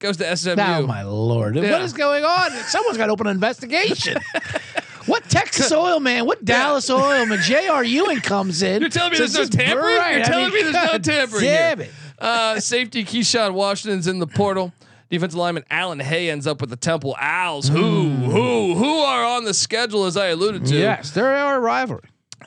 goes 0.01 0.17
to 0.19 0.37
SMU. 0.37 0.55
Oh 0.59 0.87
my 0.87 1.03
lord! 1.03 1.57
Yeah. 1.57 1.73
What 1.73 1.83
is 1.83 1.93
going 1.93 2.25
on? 2.25 2.51
Someone's 2.51 2.97
got 2.97 3.07
to 3.07 3.13
open 3.13 3.27
an 3.27 3.33
investigation. 3.37 4.19
what 5.07 5.25
Texas 5.29 5.71
oil 5.73 5.99
man? 6.01 6.27
What 6.27 6.45
Dallas 6.45 6.89
oil 6.91 7.27
man? 7.27 7.39
J.R. 7.43 7.83
Ewing 7.85 8.21
comes 8.21 8.63
in. 8.63 8.81
You're 8.83 8.91
telling 8.91 9.13
me 9.13 9.19
there's 9.19 9.35
no 9.35 9.45
tampering? 9.47 9.97
right. 9.97 10.17
You're 10.17 10.25
I 10.25 10.29
telling 10.29 10.45
mean, 10.47 10.55
me 10.55 10.63
there's 10.63 10.75
no 10.75 10.87
God 10.93 11.05
tampering 11.05 11.43
Damn 11.45 11.79
here. 11.79 11.89
it! 11.89 11.95
Uh, 12.21 12.61
safety 12.61 13.05
Keyshawn 13.05 13.55
Washington's 13.55 14.07
in 14.07 14.19
the 14.19 14.27
portal. 14.27 14.73
Defensive 15.11 15.39
lineman 15.39 15.65
Alan 15.71 15.99
Hay 15.99 16.31
ends 16.31 16.47
up 16.47 16.61
with 16.61 16.71
the 16.71 16.77
Temple 16.77 17.17
Owls, 17.19 17.67
who 17.69 18.09
who 18.11 18.75
who 18.75 18.99
are 19.00 19.25
on 19.25 19.45
the 19.45 19.55
schedule 19.55 20.05
as 20.05 20.17
I 20.17 20.27
alluded 20.29 20.67
to. 20.67 20.75
Hmm. 20.75 20.81
Yes, 20.81 21.11
they're 21.11 21.35
our 21.35 21.61
rivalry. 21.61 22.05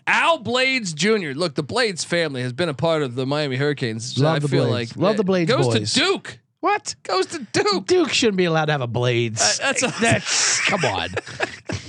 Al 0.07 0.37
Blades 0.39 0.93
Jr. 0.93 1.31
Look, 1.35 1.55
the 1.55 1.63
Blades 1.63 2.03
family 2.05 2.41
has 2.41 2.53
been 2.53 2.69
a 2.69 2.73
part 2.73 3.01
of 3.03 3.15
the 3.15 3.25
Miami 3.25 3.55
Hurricanes. 3.57 4.17
Love 4.17 4.35
I 4.35 4.39
the 4.39 4.47
feel 4.47 4.67
Blades. 4.67 4.95
like 4.95 5.01
Love 5.03 5.17
the 5.17 5.23
Blades 5.25 5.51
goes 5.51 5.67
boys. 5.67 5.93
to 5.93 5.99
Duke. 5.99 6.39
What? 6.61 6.95
Goes 7.03 7.25
to 7.27 7.39
Duke. 7.51 7.85
Duke 7.87 8.13
shouldn't 8.13 8.37
be 8.37 8.45
allowed 8.45 8.65
to 8.65 8.71
have 8.71 8.81
a 8.81 8.87
blades. 8.87 9.41
Uh, 9.41 9.53
that's 9.73 9.83
a- 9.83 9.93
that's 9.99 10.61
come 10.61 10.85
on. 10.85 11.09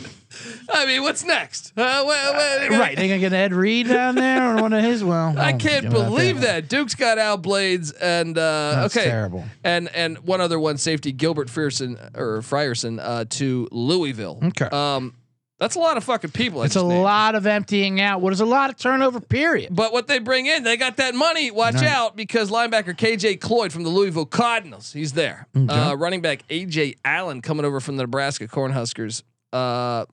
I 0.73 0.87
mean, 0.87 1.03
what's 1.03 1.25
next? 1.25 1.73
Uh, 1.77 2.03
wha- 2.05 2.33
wha- 2.33 2.79
right, 2.79 2.97
they 2.97 3.09
gonna 3.09 3.21
get 3.21 3.33
Ed 3.33 3.53
Reed 3.53 3.89
down 3.89 4.15
there 4.15 4.57
or 4.57 4.63
one 4.63 4.73
of 4.73 4.83
his. 4.85 5.03
Well, 5.05 5.39
I 5.39 5.53
can't 5.53 5.83
give 5.85 5.95
it 5.95 5.97
up 5.99 6.07
believe 6.09 6.41
that 6.43 6.69
Duke's 6.69 6.95
got 6.95 7.19
Al 7.19 7.37
Blades 7.37 7.93
and 7.93 8.37
uh, 8.39 8.83
okay, 8.87 9.05
terrible. 9.05 9.45
and 9.63 9.89
and 9.95 10.19
one 10.19 10.41
other 10.41 10.59
one 10.59 10.77
safety 10.79 11.13
Gilbert 11.13 11.49
Frierson 11.49 11.99
or 12.17 12.41
Frierson 12.41 12.99
uh, 13.03 13.25
to 13.31 13.69
Louisville. 13.73 14.41
Okay. 14.43 14.67
um, 14.67 15.15
that's 15.61 15.77
a 15.77 15.79
lot 15.79 15.97
of 15.97 16.03
fucking 16.05 16.33
people. 16.33 16.63
I 16.63 16.65
It's 16.65 16.75
a 16.77 16.83
named. 16.83 17.05
lot 17.05 17.37
of 17.37 17.47
emptying 17.47 18.01
out. 18.01 18.21
What 18.21 18.33
is 18.33 18.41
a 18.41 18.45
lot 18.45 18.71
of 18.71 18.77
turnover? 18.77 19.21
Period. 19.21 19.69
But 19.75 19.93
what 19.93 20.09
they 20.09 20.19
bring 20.19 20.47
in, 20.47 20.65
they 20.65 20.77
got 20.77 20.97
that 20.97 21.15
money. 21.15 21.53
Watch 21.53 21.77
out 21.77 22.17
because 22.17 22.51
linebacker 22.51 22.95
KJ 22.95 23.41
Cloyd 23.41 23.73
from 23.73 23.85
the 23.85 23.89
Louisville 23.89 24.27
Cardinals, 24.27 24.93
he's 24.93 25.13
there. 25.13 25.47
Uh, 25.55 25.95
running 25.97 26.21
back 26.21 26.47
AJ 26.49 26.97
Allen 27.05 27.41
coming 27.41 27.65
over 27.65 27.79
from 27.79 27.97
the 27.97 28.03
Nebraska 28.03 28.49
Cornhuskers. 28.49 29.23
Uh, 29.53 30.07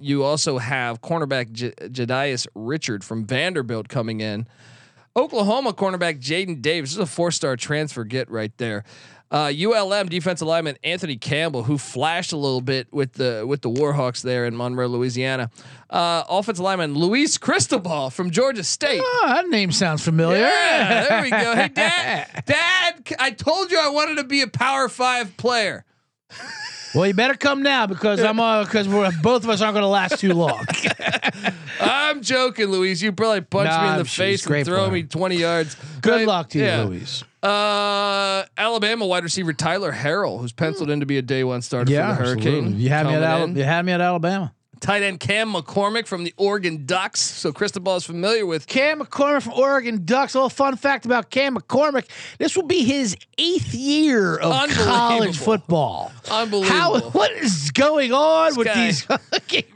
you 0.00 0.24
also 0.24 0.58
have 0.58 1.00
cornerback 1.00 1.52
J- 1.52 1.72
Jedias 1.72 2.46
Richard 2.54 3.04
from 3.04 3.24
Vanderbilt 3.24 3.88
coming 3.88 4.20
in. 4.20 4.46
Oklahoma 5.16 5.72
cornerback 5.72 6.20
Jaden 6.20 6.62
Davis 6.62 6.90
this 6.90 6.96
is 6.96 7.02
a 7.02 7.06
four-star 7.06 7.56
transfer 7.56 8.04
get 8.04 8.30
right 8.30 8.56
there. 8.58 8.84
Uh, 9.32 9.52
ULM 9.56 10.08
defensive 10.08 10.48
lineman 10.48 10.76
Anthony 10.82 11.16
Campbell, 11.16 11.62
who 11.62 11.78
flashed 11.78 12.32
a 12.32 12.36
little 12.36 12.60
bit 12.60 12.88
with 12.92 13.12
the 13.12 13.44
with 13.46 13.62
the 13.62 13.70
Warhawks 13.70 14.22
there 14.22 14.44
in 14.44 14.56
Monroe, 14.56 14.88
Louisiana. 14.88 15.50
Uh, 15.88 16.24
offensive 16.28 16.64
lineman 16.64 16.94
Luis 16.94 17.38
Cristobal 17.38 18.10
from 18.10 18.32
Georgia 18.32 18.64
State. 18.64 19.00
Oh, 19.04 19.24
that 19.28 19.46
name 19.48 19.70
sounds 19.70 20.02
familiar. 20.04 20.40
Yeah, 20.40 21.06
there 21.08 21.22
we 21.22 21.30
go. 21.30 21.54
Hey, 21.54 21.68
Dad, 21.74 22.42
Dad, 22.44 23.14
I 23.20 23.30
told 23.30 23.70
you 23.70 23.78
I 23.78 23.90
wanted 23.90 24.16
to 24.16 24.24
be 24.24 24.40
a 24.42 24.48
Power 24.48 24.88
Five 24.88 25.36
player. 25.36 25.84
Well, 26.94 27.06
you 27.06 27.14
better 27.14 27.34
come 27.34 27.62
now 27.62 27.86
because 27.86 28.20
I'm 28.20 28.40
uh 28.40 28.64
because 28.64 28.88
we're 28.88 29.10
both 29.22 29.44
of 29.44 29.50
us 29.50 29.60
aren't 29.60 29.74
going 29.74 29.82
to 29.84 29.88
last 29.88 30.18
too 30.18 30.34
long. 30.34 30.64
I'm 31.80 32.20
joking, 32.22 32.66
Louise. 32.66 33.02
You 33.02 33.12
probably 33.12 33.42
punch 33.42 33.70
me 33.82 33.88
in 33.92 33.98
the 33.98 34.04
face 34.04 34.44
and 34.46 34.64
throw 34.66 34.78
player. 34.88 34.90
me 34.90 35.02
20 35.04 35.36
yards. 35.36 35.76
Good 36.00 36.20
But, 36.20 36.26
luck 36.26 36.48
to 36.50 36.58
you. 36.58 36.84
Louise. 36.88 37.24
Uh, 37.42 38.44
Alabama 38.58 39.06
wide 39.06 39.22
receiver 39.22 39.52
Tyler 39.52 39.92
Harrell, 39.92 40.40
who's 40.40 40.52
penciled 40.52 40.90
in 40.90 41.00
to 41.00 41.06
be 41.06 41.16
a 41.16 41.22
day 41.22 41.42
one 41.44 41.62
starter 41.62 41.90
Yeah, 41.90 42.14
for 42.16 42.22
the 42.24 42.30
absolutely. 42.32 42.52
Hurricane. 42.52 42.80
You 42.80 42.88
had 42.90 43.06
me 43.06 43.14
at 43.14 43.40
in. 43.42 43.56
you 43.56 43.64
had 43.64 43.84
me 43.86 43.92
at 43.92 44.00
Alabama. 44.00 44.52
Tight 44.80 45.02
end 45.02 45.20
Cam 45.20 45.52
McCormick 45.52 46.06
from 46.06 46.24
the 46.24 46.32
Oregon 46.36 46.86
Ducks. 46.86 47.20
So 47.20 47.52
Cristobal 47.52 47.96
is 47.96 48.04
familiar 48.04 48.46
with. 48.46 48.66
Cam 48.66 49.00
McCormick 49.00 49.42
from 49.42 49.52
Oregon 49.52 50.04
Ducks. 50.04 50.34
A 50.34 50.38
little 50.38 50.48
fun 50.48 50.76
fact 50.76 51.04
about 51.04 51.30
Cam 51.30 51.56
McCormick: 51.56 52.06
this 52.38 52.56
will 52.56 52.66
be 52.66 52.84
his 52.84 53.16
eighth 53.36 53.74
year 53.74 54.36
of 54.36 54.70
college 54.70 55.38
football. 55.38 56.12
Unbelievable. 56.30 56.74
How? 56.76 57.00
What 57.10 57.32
is 57.32 57.70
going 57.72 58.12
on 58.12 58.56
with 58.56 58.66
guy. 58.66 58.86
these? 58.86 59.06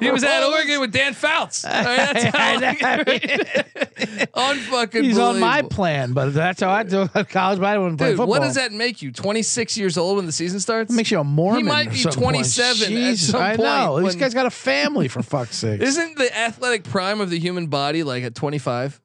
He 0.00 0.10
was 0.10 0.24
at 0.24 0.42
Oregon 0.42 0.80
with 0.80 0.92
Dan 0.92 1.12
Fouts. 1.12 1.64
All 1.66 1.70
right, 1.70 1.96
that's 2.30 2.80
how 2.80 3.04
unfucking 4.34 5.04
He's 5.04 5.18
on 5.18 5.38
my 5.38 5.62
plan, 5.62 6.12
but 6.12 6.32
that's 6.32 6.60
how 6.60 6.70
I 6.70 6.82
do 6.82 7.08
college. 7.28 7.58
But 7.58 7.66
I 7.66 7.78
wouldn't 7.78 7.98
play 7.98 8.08
Dude, 8.08 8.16
football. 8.16 8.30
what 8.30 8.42
does 8.42 8.54
that 8.54 8.72
make 8.72 9.02
you? 9.02 9.12
26 9.12 9.76
years 9.76 9.98
old 9.98 10.16
when 10.16 10.26
the 10.26 10.32
season 10.32 10.60
starts? 10.60 10.92
Makes 10.92 11.10
you 11.10 11.20
a 11.20 11.24
Mormon. 11.24 11.62
He 11.62 11.68
might 11.68 11.90
be 11.90 11.96
some 11.96 12.12
point. 12.12 12.36
27 12.36 12.96
at 12.96 13.16
some 13.18 13.42
I 13.42 13.54
know. 13.56 13.92
point 13.94 14.06
This 14.06 14.14
guy's 14.16 14.34
got 14.34 14.46
a 14.46 14.50
family 14.50 14.93
for 15.08 15.22
fuck's 15.22 15.56
sake. 15.56 15.80
Isn't 15.80 16.16
the 16.16 16.36
athletic 16.36 16.84
prime 16.84 17.20
of 17.20 17.30
the 17.30 17.38
human 17.38 17.66
body 17.66 18.02
like 18.02 18.22
at 18.24 18.34
25? 18.34 19.00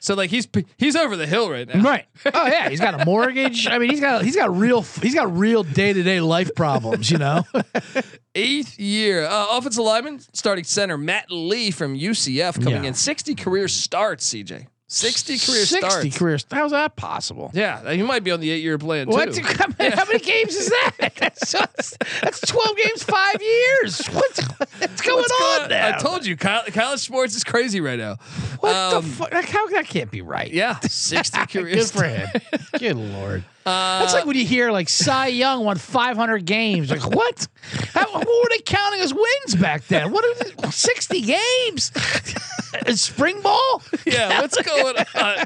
So 0.00 0.14
like 0.14 0.30
he's 0.30 0.48
he's 0.78 0.96
over 0.96 1.16
the 1.16 1.28
hill 1.28 1.48
right 1.48 1.66
now. 1.72 1.80
Right. 1.80 2.06
Oh 2.34 2.46
yeah, 2.48 2.68
he's 2.68 2.80
got 2.80 3.00
a 3.00 3.04
mortgage. 3.04 3.68
I 3.68 3.78
mean, 3.78 3.88
he's 3.90 4.00
got 4.00 4.24
he's 4.24 4.34
got 4.34 4.56
real 4.56 4.82
he's 4.82 5.14
got 5.14 5.36
real 5.38 5.62
day 5.62 5.92
to 5.92 6.02
day 6.02 6.20
life 6.20 6.50
problems. 6.56 7.08
You 7.08 7.18
know. 7.18 7.44
Eighth 8.34 8.80
year. 8.80 9.24
Uh, 9.24 9.46
offensive 9.58 9.84
lineman, 9.84 10.18
starting 10.32 10.64
center 10.64 10.98
Matt 10.98 11.30
Lee 11.30 11.70
from 11.70 11.96
UCF 11.96 12.54
coming 12.64 12.82
Yeah. 12.82 12.88
in. 12.88 12.94
60 12.94 13.34
career 13.36 13.68
starts, 13.68 14.28
CJ. 14.32 14.66
60 14.92 15.32
career 15.38 15.64
Sixty 15.64 15.78
starts. 15.88 16.18
career. 16.18 16.38
How's 16.50 16.70
that 16.72 16.96
possible? 16.96 17.50
Yeah, 17.54 17.92
he 17.92 18.02
might 18.02 18.22
be 18.24 18.30
on 18.30 18.40
the 18.40 18.50
eight 18.50 18.62
year 18.62 18.76
plan 18.78 19.06
too. 19.06 19.12
What? 19.12 19.36
How 19.38 19.66
many, 19.78 19.94
how 19.96 20.04
many 20.04 20.18
games 20.18 20.54
is 20.54 20.68
that? 20.68 21.12
That's, 21.16 21.50
just- 21.52 21.96
that's 22.20 22.40
twelve 22.40 22.76
games, 22.76 23.02
five 23.02 23.40
years. 23.40 24.04
What's, 24.08 24.42
what's 24.42 25.00
going 25.00 25.18
What's 25.18 25.32
on 25.32 25.58
going- 25.60 25.70
now? 25.70 25.88
I 25.96 25.98
told 25.98 26.26
you, 26.26 26.36
col- 26.36 26.64
college 26.72 27.00
sports 27.00 27.34
is 27.34 27.42
crazy 27.44 27.80
right 27.80 27.98
now. 27.98 28.16
What 28.60 28.74
Um, 28.74 29.02
the 29.04 29.08
fuck? 29.10 29.32
Like, 29.32 29.48
how 29.48 29.66
that 29.68 29.86
can't 29.86 30.10
be 30.10 30.20
right? 30.20 30.50
Yeah, 30.52 30.78
60 30.80 31.46
career 31.46 31.74
Good 31.76 31.86
for 31.90 31.98
starts. 31.98 32.32
him. 32.32 32.60
Good 32.78 32.96
lord. 32.96 33.44
Uh, 33.64 34.00
That's 34.00 34.12
like 34.12 34.26
when 34.26 34.36
you 34.36 34.44
hear 34.44 34.72
like 34.72 34.88
Cy 34.88 35.28
Young 35.28 35.64
won 35.64 35.76
500 35.76 36.44
games. 36.44 36.90
Like 36.90 37.06
what? 37.06 37.46
How, 37.94 38.10
what 38.12 38.26
were 38.26 38.48
they 38.50 38.58
counting 38.58 39.00
as 39.00 39.14
wins 39.14 39.54
back 39.60 39.86
then? 39.86 40.10
What 40.10 40.24
are 40.64 40.70
60 40.70 41.20
games? 41.20 41.92
Spring 43.00 43.40
ball? 43.40 43.82
yeah, 44.04 44.40
what's 44.40 44.60
going 44.60 44.96
on? 45.14 45.44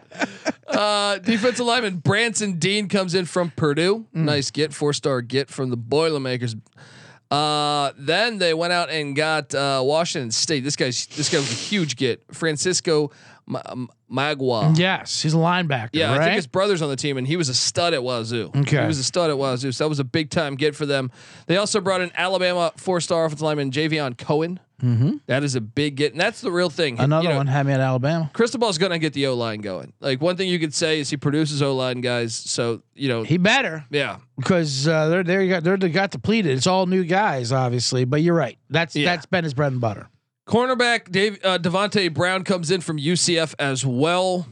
Uh, 0.67 1.19
defensive 1.19 1.67
lineman 1.67 1.97
Branson 1.97 2.59
Deen 2.59 2.89
comes 2.89 3.15
in 3.15 3.27
from 3.27 3.51
Purdue. 3.51 4.07
Mm. 4.15 4.25
Nice 4.25 4.51
get, 4.51 4.73
four 4.73 4.93
star 4.93 5.21
get 5.21 5.51
from 5.51 5.71
the 5.71 5.77
Boilermakers. 5.77 6.57
Uh, 7.31 7.93
then 7.99 8.39
they 8.39 8.55
went 8.55 8.73
out 8.73 8.89
and 8.89 9.15
got 9.17 9.55
uh, 9.55 9.83
Washington 9.85 10.31
State. 10.31 10.63
This 10.65 10.77
guy's 10.77 11.07
this 11.07 11.29
guy 11.29 11.39
was 11.39 11.51
a 11.51 11.55
huge 11.55 11.97
get. 11.97 12.23
Francisco 12.33 13.11
M- 13.49 13.89
Mauigoa. 14.11 14.79
Yes, 14.79 15.23
he's 15.23 15.35
a 15.35 15.39
linebacker. 15.39 15.91
Yeah, 15.93 16.11
right? 16.13 16.21
I 16.21 16.25
think 16.25 16.37
his 16.37 16.47
brother's 16.47 16.83
on 16.83 16.89
the 16.89 16.97
team, 16.97 17.17
and 17.17 17.27
he 17.27 17.37
was 17.37 17.49
a 17.49 17.55
stud 17.55 17.95
at 17.95 18.01
Wazoo. 18.03 18.51
Okay. 18.57 18.81
he 18.81 18.87
was 18.87 18.99
a 18.99 19.05
stud 19.05 19.31
at 19.31 19.37
Wazoo, 19.37 19.73
so 19.73 19.85
that 19.85 19.89
was 19.89 19.99
a 19.99 20.05
big 20.05 20.31
time 20.31 20.55
get 20.55 20.75
for 20.75 20.87
them. 20.87 21.11
They 21.47 21.57
also 21.57 21.81
brought 21.81 22.01
in 22.01 22.11
Alabama 22.15 22.73
four 22.77 23.01
star 23.01 23.25
offensive 23.25 23.43
lineman 23.43 23.71
Javion 23.71 24.17
Cohen. 24.17 24.61
Mm-hmm. 24.83 25.33
is 25.43 25.55
a 25.55 25.61
big 25.63 25.97
get, 25.97 26.13
and 26.13 26.21
that's 26.21 26.43
the 26.43 26.53
real 26.53 26.69
thing. 26.69 26.99
Another 27.01 27.23
You 27.25 27.31
know, 27.31 27.39
one 27.39 27.47
had 27.47 27.65
me 27.67 27.73
at 27.73 27.81
Alabama. 27.81 28.31
Cristobal's 28.35 28.77
going 28.77 28.93
to 28.93 28.99
get 28.99 29.15
the 29.15 29.27
O 29.27 29.35
line 29.35 29.61
going. 29.61 29.95
Like 30.01 30.21
one 30.21 30.37
thing 30.37 30.49
you 30.51 30.59
could 30.59 30.75
say 30.75 31.01
is 31.01 31.09
he 31.09 31.17
produces 31.17 31.63
O 31.63 31.75
line 31.75 32.03
guys. 32.03 32.35
So 32.35 32.83
you 32.95 33.09
know, 33.09 33.23
He 33.23 33.39
better 33.39 33.87
yeah, 33.91 34.19
because 34.37 34.87
uh, 34.87 35.09
they're 35.09 35.25
they 35.25 35.49
got 35.49 35.65
they're 35.65 35.79
they 35.79 35.89
got 35.89 36.11
depleted. 36.11 36.55
It's 36.57 36.67
all 36.67 36.85
new 36.85 37.05
guys, 37.05 37.53
obviously. 37.53 38.05
But 38.05 38.21
you're 38.21 38.35
right. 38.35 38.59
That's 38.69 38.95
Yeah. 38.95 39.07
that's 39.07 39.25
been 39.25 39.45
his 39.45 39.55
bread 39.55 39.73
and 39.73 39.81
butter. 39.81 40.09
Cornerback 40.47 41.11
Dave 41.11 41.39
uh, 41.45 41.59
Devontae 41.59 42.13
Brown 42.13 42.45
comes 42.45 42.71
in 42.71 42.81
from 42.81 42.99
UCF 42.99 43.55
as 43.59 43.85
well. 43.85 44.47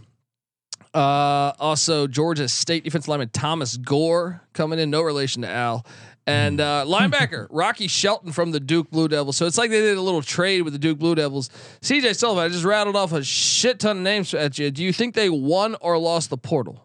Uh, 0.92 1.52
also 1.58 2.06
Georgia 2.06 2.48
State 2.48 2.84
defense 2.84 3.08
lineman 3.08 3.30
Thomas 3.30 3.76
Gore 3.76 4.42
coming 4.52 4.78
in, 4.78 4.90
no 4.90 5.02
relation 5.02 5.42
to 5.42 5.48
Al. 5.48 5.84
And 6.26 6.60
uh, 6.60 6.84
linebacker 6.86 7.48
Rocky 7.50 7.86
Shelton 7.86 8.32
from 8.32 8.50
the 8.52 8.60
Duke 8.60 8.90
Blue 8.90 9.08
Devils. 9.08 9.36
So 9.36 9.46
it's 9.46 9.58
like 9.58 9.70
they 9.70 9.80
did 9.80 9.98
a 9.98 10.00
little 10.00 10.22
trade 10.22 10.62
with 10.62 10.72
the 10.72 10.78
Duke 10.78 10.98
Blue 10.98 11.14
Devils. 11.14 11.50
CJ 11.82 12.16
Sullivan, 12.16 12.44
I 12.44 12.48
just 12.48 12.64
rattled 12.64 12.96
off 12.96 13.12
a 13.12 13.22
shit 13.22 13.80
ton 13.80 13.98
of 13.98 14.02
names 14.02 14.32
at 14.32 14.58
you. 14.58 14.70
Do 14.70 14.82
you 14.82 14.92
think 14.92 15.14
they 15.14 15.28
won 15.28 15.76
or 15.80 15.98
lost 15.98 16.30
the 16.30 16.38
portal? 16.38 16.82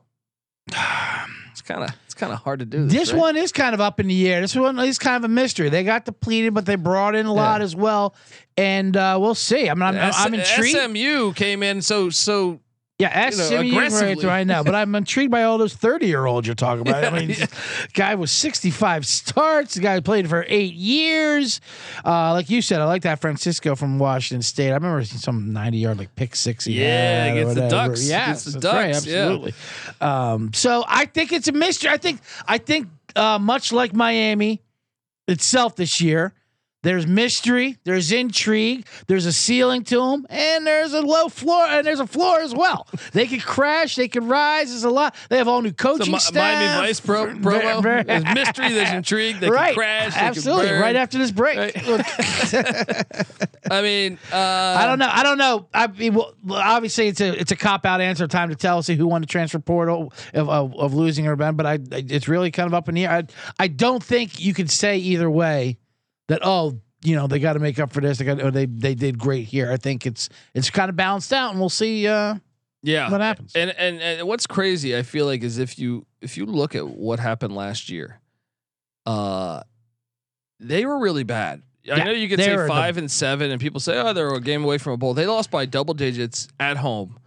It's 1.70 1.76
kind 1.78 1.84
of 1.90 1.96
it's 2.06 2.14
kind 2.16 2.34
of 2.34 2.40
hard 2.40 2.60
to 2.60 2.66
do. 2.66 2.86
This, 2.86 2.94
This 2.94 3.12
right? 3.14 3.20
one 3.20 3.36
is 3.38 3.52
kind 3.52 3.74
of 3.76 3.82
up 3.82 4.00
in 4.00 4.08
the 4.08 4.28
air. 4.28 4.42
This 4.42 4.56
one 4.56 4.80
is 4.80 4.98
kind 4.98 5.18
of 5.24 5.30
a 5.30 5.34
mystery. 5.34 5.70
They 5.70 5.84
got 5.84 6.06
depleted, 6.06 6.54
but 6.54 6.66
they 6.66 6.76
brought 6.76 7.16
in 7.16 7.26
a 7.28 7.34
lot 7.34 7.62
as 7.62 7.76
well, 7.76 8.16
and 8.58 8.98
uh, 8.98 9.18
we'll 9.22 9.36
see. 9.36 9.70
I 9.70 9.74
mean, 9.76 9.84
I'm, 9.84 9.96
S- 9.96 10.16
I'm 10.18 10.34
intrigued. 10.34 10.78
SMU 10.78 11.34
came 11.34 11.62
in 11.64 11.82
so 11.84 12.10
so 12.10 12.60
Yeah, 13.00 13.08
ask 13.08 13.38
you 13.50 13.72
know, 13.72 14.28
right 14.28 14.46
now. 14.46 14.62
But 14.62 14.76
I'm 14.76 14.94
intrigued 14.94 15.32
by 15.32 15.44
all 15.44 15.58
those 15.58 15.74
30 15.74 16.06
year 16.06 16.26
olds 16.26 16.46
you're 16.46 16.54
talking 16.56 16.82
about. 16.82 17.06
I 17.06 17.10
mean, 17.26 17.34
guy 17.94 18.16
was 18.16 18.30
65 18.30 19.08
starts. 19.08 19.76
The 19.76 19.80
guy 19.80 20.02
played 20.02 20.28
for 20.28 20.46
eight 20.50 20.74
years. 20.74 21.62
Uh, 22.04 22.34
like 22.34 22.50
you 22.50 22.62
said, 22.62 22.82
I 22.82 22.86
like 22.86 23.04
that 23.04 23.22
Francisco 23.22 23.78
from 23.78 24.00
Washington 24.00 24.42
State. 24.42 24.72
I 24.72 24.74
remember 24.74 25.02
seeing 25.06 25.20
some 25.20 25.54
90 25.54 25.78
yard 25.78 25.98
like 25.98 26.14
pick 26.18 26.36
six. 26.36 26.68
Yeah, 26.68 27.26
against 27.28 27.56
the. 27.56 27.70
Ducks. 27.70 28.10
Yeah, 28.10 28.24
Against 28.26 28.46
the 28.46 28.60
that's 28.60 28.66
right, 28.74 28.92
Ducks, 28.92 29.06
yeah. 29.06 29.18
absolutely. 29.20 29.54
Um, 30.02 30.54
so 30.54 30.84
I 30.86 31.06
think 31.06 31.32
it's 31.32 31.48
a 31.48 31.54
mystery. 31.54 31.92
I 31.92 31.98
think 31.98 32.20
I 32.50 32.58
think 32.58 32.90
uh, 33.16 33.40
much 33.40 33.72
like 33.72 33.94
Miami 33.94 34.62
itself 35.30 35.78
this 35.78 36.02
year. 36.02 36.34
There's 36.82 37.06
mystery, 37.06 37.78
there's 37.84 38.10
intrigue, 38.14 38.88
there's 39.08 39.26
a 39.26 39.34
ceiling 39.34 39.84
to 39.86 39.98
them, 40.00 40.26
and 40.30 40.66
there's 40.66 40.94
a 40.94 41.02
low 41.02 41.28
floor, 41.28 41.66
and 41.66 41.86
there's 41.86 42.00
a 42.00 42.08
floor 42.08 42.40
as 42.40 42.56
well. 42.56 42.88
They 43.12 43.28
could 43.28 43.44
crash, 43.44 43.98
they 43.98 44.08
could 44.08 44.24
rise. 44.24 44.70
There's 44.70 44.86
a 44.86 44.90
lot. 44.90 45.14
They 45.30 45.38
have 45.40 45.50
all 45.50 45.62
new 45.62 45.74
coaching 45.74 46.14
Mi- 46.14 46.20
staff. 46.20 46.36
Miami 46.36 46.88
Vice 46.88 47.02
pro- 47.02 47.28
promo. 47.28 48.06
There's 48.06 48.24
mystery. 48.34 48.74
There's 48.74 48.92
intrigue. 48.94 49.42
They 49.42 49.50
right, 49.50 49.68
can 49.68 49.76
crash. 49.76 50.14
They 50.14 50.22
absolutely. 50.22 50.72
Right 50.72 50.96
after 50.96 51.18
this 51.18 51.32
break, 51.32 51.58
Right. 51.58 51.76
I 53.72 53.82
mean, 53.82 54.18
uh, 54.32 54.38
I 54.38 54.86
don't 54.86 55.00
know. 55.00 55.10
I 55.12 55.24
don't 55.24 55.38
know. 55.38 55.68
I 55.74 55.88
mean, 55.88 56.14
well, 56.14 56.34
obviously, 56.50 57.08
it's 57.08 57.20
a 57.20 57.38
it's 57.38 57.52
a 57.52 57.58
cop 57.58 57.86
out 57.86 58.00
answer. 58.00 58.26
Time 58.28 58.50
to 58.50 58.56
tell. 58.56 58.82
See 58.84 58.96
who 58.96 59.08
won 59.08 59.20
the 59.20 59.28
transfer 59.28 59.60
portal 59.60 60.14
of, 60.34 60.50
of, 60.50 60.76
of 60.76 60.94
losing 60.94 61.28
or 61.28 61.36
Ben. 61.36 61.56
But 61.56 61.66
I, 61.66 61.80
it's 61.92 62.30
really 62.30 62.52
kind 62.52 62.68
of 62.68 62.74
up 62.74 62.88
in 62.88 62.96
the 62.96 63.06
air. 63.06 63.12
I, 63.12 63.24
I 63.60 63.68
don't 63.68 64.02
think 64.02 64.40
you 64.40 64.54
could 64.54 64.72
say 64.72 64.98
either 64.98 65.30
way 65.30 65.78
that 66.30 66.40
oh, 66.44 66.80
you 67.04 67.16
know, 67.16 67.28
they 67.28 67.40
got 67.40 67.54
to 67.54 67.60
make 67.60 67.80
up 67.80 67.92
for 67.92 68.02
this. 68.02 68.18
They 68.18 68.26
got 68.26 68.42
or 68.42 68.52
they 68.52 68.66
they 68.66 68.96
did 68.96 69.18
great 69.18 69.46
here. 69.46 69.72
I 69.72 69.78
think 69.78 70.06
it's 70.06 70.30
it's 70.54 70.70
kind 70.70 70.90
of 70.90 70.96
balanced 70.96 71.34
out, 71.34 71.52
and 71.52 71.60
we'll 71.60 71.70
see 71.70 72.08
uh, 72.08 72.36
yeah. 72.82 73.12
what 73.12 73.22
happens. 73.22 73.54
And, 73.56 73.72
and 73.78 74.02
and 74.02 74.28
what's 74.28 74.48
crazy, 74.48 74.96
I 74.98 75.04
feel 75.04 75.26
like, 75.26 75.44
is 75.44 75.58
if 75.58 75.78
you 75.78 76.06
if 76.22 76.38
you 76.38 76.46
look 76.46 76.76
at 76.76 76.88
what 76.88 77.20
happened 77.20 77.56
last 77.56 77.90
year, 77.90 78.20
uh, 79.06 79.64
they 80.60 80.86
were 80.86 81.00
really 81.00 81.24
bad. 81.24 81.64
I 81.92 82.04
know 82.04 82.12
you 82.12 82.30
could 82.30 82.40
say 82.40 82.56
were 82.56 82.64
the- 82.64 82.68
five 82.68 82.98
and 82.98 83.10
seven, 83.10 83.50
and 83.52 83.60
people 83.60 83.80
say, 83.80 84.00
oh, 84.00 84.14
they're 84.14 84.34
a 84.34 84.42
game 84.42 84.64
away 84.64 84.78
from 84.78 84.94
a 84.94 84.98
bowl. 84.98 85.14
They 85.14 85.26
lost 85.26 85.50
by 85.50 85.66
double 85.66 85.94
digits 85.94 86.48
at 86.60 86.78
home 86.78 87.18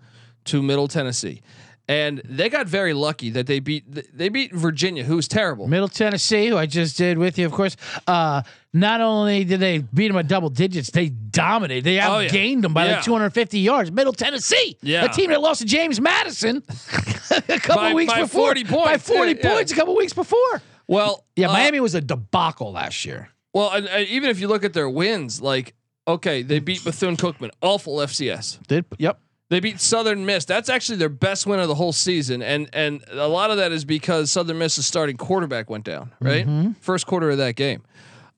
to 0.45 0.62
Middle 0.62 0.87
Tennessee, 0.87 1.43
and 1.88 2.23
they 2.25 2.49
got 2.49 2.66
very 2.66 2.92
lucky 2.95 3.31
that 3.31 3.47
they 3.47 3.61
beat 3.61 3.85
they 4.16 4.29
beat 4.29 4.53
Virginia, 4.53 5.05
who's 5.05 5.27
terrible. 5.29 5.66
Middle 5.68 5.88
Tennessee, 5.88 6.47
who 6.49 6.57
I 6.57 6.66
just 6.66 6.97
did 6.97 7.18
with 7.18 7.38
you, 7.38 7.47
of 7.47 7.53
course. 7.53 7.77
Uh, 8.07 8.42
not 8.73 9.01
only 9.01 9.45
did 9.45 9.61
they 9.61 9.79
beat 9.79 10.09
them 10.09 10.14
by 10.14 10.23
double 10.23 10.49
digits, 10.49 10.90
they 10.90 11.09
dominated. 11.11 11.85
They 11.85 12.01
Oh, 12.01 12.21
yeah. 12.21 12.29
outgained 12.31 12.62
them 12.62 12.73
by 12.73 12.87
Yeah. 12.87 12.95
like 12.97 13.05
250 13.05 13.59
yards. 13.59 13.90
Middle 13.92 14.12
Tennessee, 14.14 14.79
Yeah. 14.83 15.05
a 15.05 15.09
team 15.09 15.31
that 15.31 15.40
lost 15.42 15.61
to 15.61 15.66
James 15.66 16.01
Madison 16.01 16.62
a 17.31 17.59
couple 17.59 17.83
By- 17.83 17.95
weeks 17.95 18.12
by 18.12 18.23
before, 18.23 18.47
40 18.55 18.64
by 18.64 18.97
40 18.99 19.33
Yeah, 19.33 19.37
yeah. 19.42 19.55
points 19.55 19.73
a 19.73 19.75
couple 19.75 19.95
weeks 19.97 20.12
before. 20.14 20.62
Well, 20.87 21.25
Yeah, 21.37 21.49
uh, 21.49 21.53
Miami 21.53 21.81
was 21.81 21.95
a 21.95 22.01
debacle 22.01 22.73
last 22.73 23.05
year. 23.05 23.29
Well, 23.55 23.71
and, 23.71 23.87
and 23.88 24.09
even 24.09 24.31
if 24.31 24.40
you 24.40 24.49
look 24.49 24.64
at 24.64 24.73
their 24.73 24.88
wins, 24.88 25.42
like 25.42 25.75
okay, 26.09 26.42
they 26.42 26.59
beat 26.59 26.83
Bethune 26.83 27.16
Cookman, 27.16 27.51
awful 27.61 27.97
FCS. 27.99 28.59
Did 28.66 28.85
yep. 28.99 29.21
They 29.53 29.61
beat 29.61 29.83
Southern 29.83 30.25
Miss. 30.25 30.47
That's 30.47 30.71
actually 30.71 30.97
their 30.97 31.11
best 31.11 31.47
win 31.47 31.61
of 31.61 31.69
the 31.69 31.75
whole 31.75 31.93
season, 31.93 32.41
and 32.41 32.71
and 32.73 33.05
a 33.11 33.29
lot 33.29 33.51
of 33.51 33.59
that 33.59 33.71
is 33.71 33.85
because 33.85 34.31
Southern 34.31 34.57
Miss's 34.57 34.87
starting 34.87 35.19
quarterback 35.19 35.69
went 35.69 35.85
down. 35.85 36.11
Right, 36.21 36.47
first 36.81 37.07
quarter 37.07 37.29
of 37.29 37.37
that 37.37 37.55
game. 37.55 37.83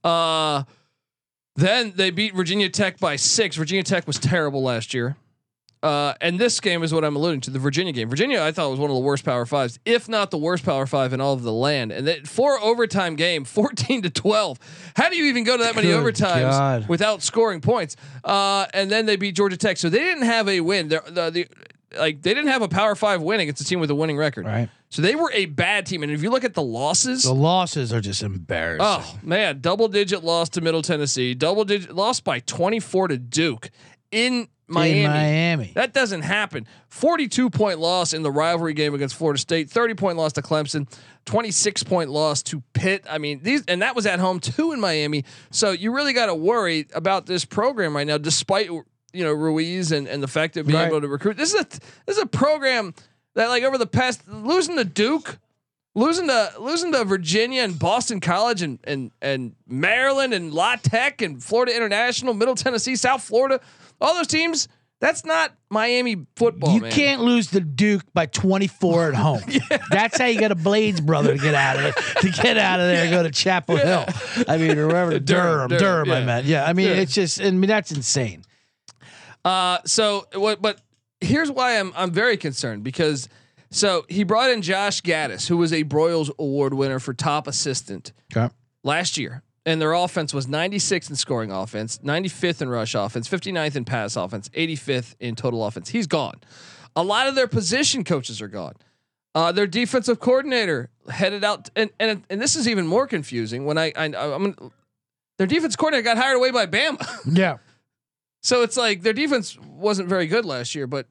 Uh, 0.02 0.64
then 1.54 1.92
they 1.94 2.10
beat 2.10 2.34
Virginia 2.34 2.68
Tech 2.68 2.98
by 2.98 3.14
six. 3.14 3.54
Virginia 3.54 3.84
Tech 3.84 4.08
was 4.08 4.18
terrible 4.18 4.64
last 4.64 4.92
year. 4.92 5.14
Uh, 5.84 6.14
and 6.22 6.38
this 6.38 6.60
game 6.60 6.82
is 6.82 6.94
what 6.94 7.04
I'm 7.04 7.14
alluding 7.14 7.42
to 7.42 7.50
the 7.50 7.58
Virginia 7.58 7.92
game. 7.92 8.08
Virginia, 8.08 8.40
I 8.40 8.52
thought 8.52 8.70
was 8.70 8.80
one 8.80 8.88
of 8.90 8.96
the 8.96 9.02
worst 9.02 9.22
Power 9.22 9.44
Fives, 9.44 9.78
if 9.84 10.08
not 10.08 10.30
the 10.30 10.38
worst 10.38 10.64
Power 10.64 10.86
Five 10.86 11.12
in 11.12 11.20
all 11.20 11.34
of 11.34 11.42
the 11.42 11.52
land. 11.52 11.92
And 11.92 12.06
that 12.08 12.26
four 12.26 12.58
overtime 12.58 13.16
game, 13.16 13.44
14 13.44 14.00
to 14.00 14.08
12. 14.10 14.58
How 14.96 15.10
do 15.10 15.16
you 15.16 15.26
even 15.26 15.44
go 15.44 15.58
to 15.58 15.62
that 15.62 15.76
many 15.76 15.88
Good 15.88 16.02
overtimes 16.02 16.50
God. 16.50 16.88
without 16.88 17.22
scoring 17.22 17.60
points? 17.60 17.96
Uh, 18.24 18.64
and 18.72 18.90
then 18.90 19.04
they 19.04 19.16
beat 19.16 19.34
Georgia 19.36 19.58
Tech, 19.58 19.76
so 19.76 19.90
they 19.90 19.98
didn't 19.98 20.24
have 20.24 20.48
a 20.48 20.60
win. 20.60 20.88
They're, 20.88 21.02
the, 21.06 21.30
the 21.30 21.48
like 21.98 22.22
they 22.22 22.32
didn't 22.32 22.48
have 22.50 22.62
a 22.62 22.68
Power 22.68 22.94
Five 22.94 23.20
win 23.20 23.40
against 23.40 23.60
a 23.60 23.64
team 23.64 23.78
with 23.78 23.90
a 23.90 23.94
winning 23.94 24.16
record. 24.16 24.46
Right. 24.46 24.70
So 24.88 25.02
they 25.02 25.16
were 25.16 25.30
a 25.34 25.46
bad 25.46 25.86
team. 25.86 26.02
And 26.02 26.10
if 26.12 26.22
you 26.22 26.30
look 26.30 26.44
at 26.44 26.54
the 26.54 26.62
losses, 26.62 27.24
The 27.24 27.34
losses 27.34 27.92
are 27.92 28.00
just 28.00 28.22
embarrassing. 28.22 28.86
Oh 28.86 29.18
man, 29.22 29.60
double 29.60 29.88
digit 29.88 30.24
loss 30.24 30.48
to 30.50 30.60
Middle 30.62 30.82
Tennessee, 30.82 31.34
double 31.34 31.64
digit 31.64 31.94
loss 31.94 32.20
by 32.20 32.38
24 32.40 33.08
to 33.08 33.18
Duke 33.18 33.70
in 34.10 34.48
Miami. 34.66 35.00
In 35.02 35.10
Miami. 35.10 35.72
That 35.74 35.92
doesn't 35.92 36.22
happen. 36.22 36.66
42 36.88 37.50
point 37.50 37.78
loss 37.80 38.12
in 38.12 38.22
the 38.22 38.30
rivalry 38.30 38.72
game 38.74 38.94
against 38.94 39.14
Florida 39.14 39.38
State, 39.38 39.68
30 39.70 39.94
point 39.94 40.16
loss 40.16 40.32
to 40.34 40.42
Clemson, 40.42 40.88
26 41.26 41.82
point 41.82 42.10
loss 42.10 42.42
to 42.44 42.62
Pitt. 42.72 43.04
I 43.08 43.18
mean, 43.18 43.40
these 43.42 43.62
and 43.68 43.82
that 43.82 43.94
was 43.94 44.06
at 44.06 44.20
home 44.20 44.40
too 44.40 44.72
in 44.72 44.80
Miami. 44.80 45.24
So 45.50 45.70
you 45.72 45.94
really 45.94 46.12
got 46.12 46.26
to 46.26 46.34
worry 46.34 46.86
about 46.94 47.26
this 47.26 47.44
program 47.44 47.94
right 47.94 48.06
now 48.06 48.18
despite 48.18 48.68
you 48.68 48.84
know 49.24 49.32
Ruiz 49.32 49.92
and, 49.92 50.08
and 50.08 50.22
the 50.22 50.28
fact 50.28 50.56
of 50.56 50.66
being 50.66 50.78
Right. 50.78 50.88
able 50.88 51.00
to 51.00 51.08
recruit. 51.08 51.36
This 51.36 51.52
is 51.54 51.60
a 51.60 51.66
this 52.06 52.16
is 52.16 52.22
a 52.22 52.26
program 52.26 52.94
that 53.34 53.48
like 53.48 53.62
over 53.64 53.78
the 53.78 53.86
past 53.86 54.26
losing 54.28 54.76
to 54.76 54.84
Duke 54.84 55.38
losing 55.94 56.26
to 56.26 56.52
losing 56.58 56.90
to 56.92 57.04
Virginia 57.04 57.62
and 57.62 57.78
Boston 57.78 58.18
College 58.20 58.62
and 58.62 58.78
and 58.84 59.10
and 59.22 59.54
Maryland 59.68 60.32
and 60.34 60.52
La 60.52 60.76
Tech 60.76 61.20
and 61.22 61.42
Florida 61.42 61.74
International, 61.76 62.34
Middle 62.34 62.54
Tennessee, 62.54 62.96
South 62.96 63.22
Florida, 63.22 63.60
all 64.04 64.14
those 64.14 64.26
teams. 64.28 64.68
That's 65.00 65.24
not 65.26 65.52
Miami 65.70 66.24
football. 66.36 66.72
you 66.72 66.80
man. 66.82 66.90
can't 66.92 67.20
lose 67.20 67.48
to 67.48 67.60
Duke 67.60 68.02
by 68.14 68.24
24 68.26 69.08
at 69.08 69.14
home. 69.14 69.42
That's 69.90 70.16
how 70.18 70.24
you 70.26 70.40
got 70.40 70.50
a 70.50 70.54
Blades 70.54 71.00
brother 71.00 71.36
to 71.36 71.42
get 71.42 71.54
out 71.54 71.76
of 71.76 71.84
it. 71.86 71.94
To 72.22 72.30
get 72.30 72.56
out 72.56 72.80
of 72.80 72.86
there 72.86 73.02
and 73.02 73.10
go 73.10 73.22
to 73.22 73.30
Chapel 73.30 73.76
Hill. 73.76 74.06
I 74.48 74.56
mean, 74.56 74.78
or 74.78 74.86
wherever 74.86 75.18
Durham, 75.18 75.68
Durham, 75.68 76.06
Durham, 76.06 76.10
I 76.10 76.18
yeah. 76.20 76.24
meant. 76.24 76.46
Yeah, 76.46 76.64
I 76.64 76.72
mean, 76.72 76.88
Yeah. 76.88 76.94
it's 76.94 77.12
just. 77.12 77.40
I 77.42 77.50
mean, 77.50 77.68
that's 77.68 77.92
insane. 77.92 78.44
Uh, 79.44 79.78
so 79.84 80.26
what? 80.34 80.62
But 80.62 80.80
here's 81.20 81.50
why 81.50 81.78
I'm 81.78 81.92
I'm 81.96 82.10
very 82.10 82.36
concerned 82.36 82.82
because 82.82 83.28
so 83.70 84.06
he 84.08 84.24
brought 84.24 84.50
in 84.50 84.62
Josh 84.62 85.02
Gattis, 85.02 85.48
who 85.48 85.56
was 85.58 85.72
a 85.72 85.84
Broyles 85.84 86.30
Award 86.38 86.72
winner 86.72 86.98
for 86.98 87.12
top 87.12 87.46
assistant 87.46 88.12
Okay. 88.34 88.52
last 88.84 89.18
year. 89.18 89.42
And 89.66 89.80
their 89.80 89.94
offense 89.94 90.34
was 90.34 90.46
96th 90.46 91.08
in 91.08 91.16
scoring 91.16 91.50
offense, 91.50 91.98
95th 92.04 92.60
in 92.60 92.68
rush 92.68 92.94
offense, 92.94 93.28
59th 93.28 93.76
in 93.76 93.84
pass 93.84 94.14
offense, 94.14 94.50
85th 94.50 95.14
in 95.20 95.36
total 95.36 95.64
offense. 95.64 95.88
He's 95.88 96.06
gone. 96.06 96.40
A 96.94 97.02
lot 97.02 97.28
of 97.28 97.34
their 97.34 97.48
position 97.48 98.04
coaches 98.04 98.42
are 98.42 98.48
gone. 98.48 98.74
Uh, 99.34 99.52
their 99.52 99.66
defensive 99.66 100.20
coordinator 100.20 100.90
headed 101.08 101.42
out, 101.42 101.68
and 101.74 101.90
and 101.98 102.22
and 102.30 102.40
this 102.40 102.54
is 102.54 102.68
even 102.68 102.86
more 102.86 103.08
confusing. 103.08 103.64
When 103.64 103.76
I, 103.76 103.92
I 103.96 104.04
I'm 104.14 104.54
their 105.38 105.48
defense 105.48 105.74
coordinator 105.74 106.04
got 106.04 106.16
hired 106.16 106.36
away 106.36 106.50
by 106.50 106.66
Bama. 106.66 107.04
Yeah. 107.36 107.56
So 108.42 108.62
it's 108.62 108.76
like 108.76 109.02
their 109.02 109.14
defense 109.14 109.58
wasn't 109.58 110.08
very 110.08 110.26
good 110.26 110.44
last 110.44 110.74
year, 110.74 110.86
but 110.86 111.06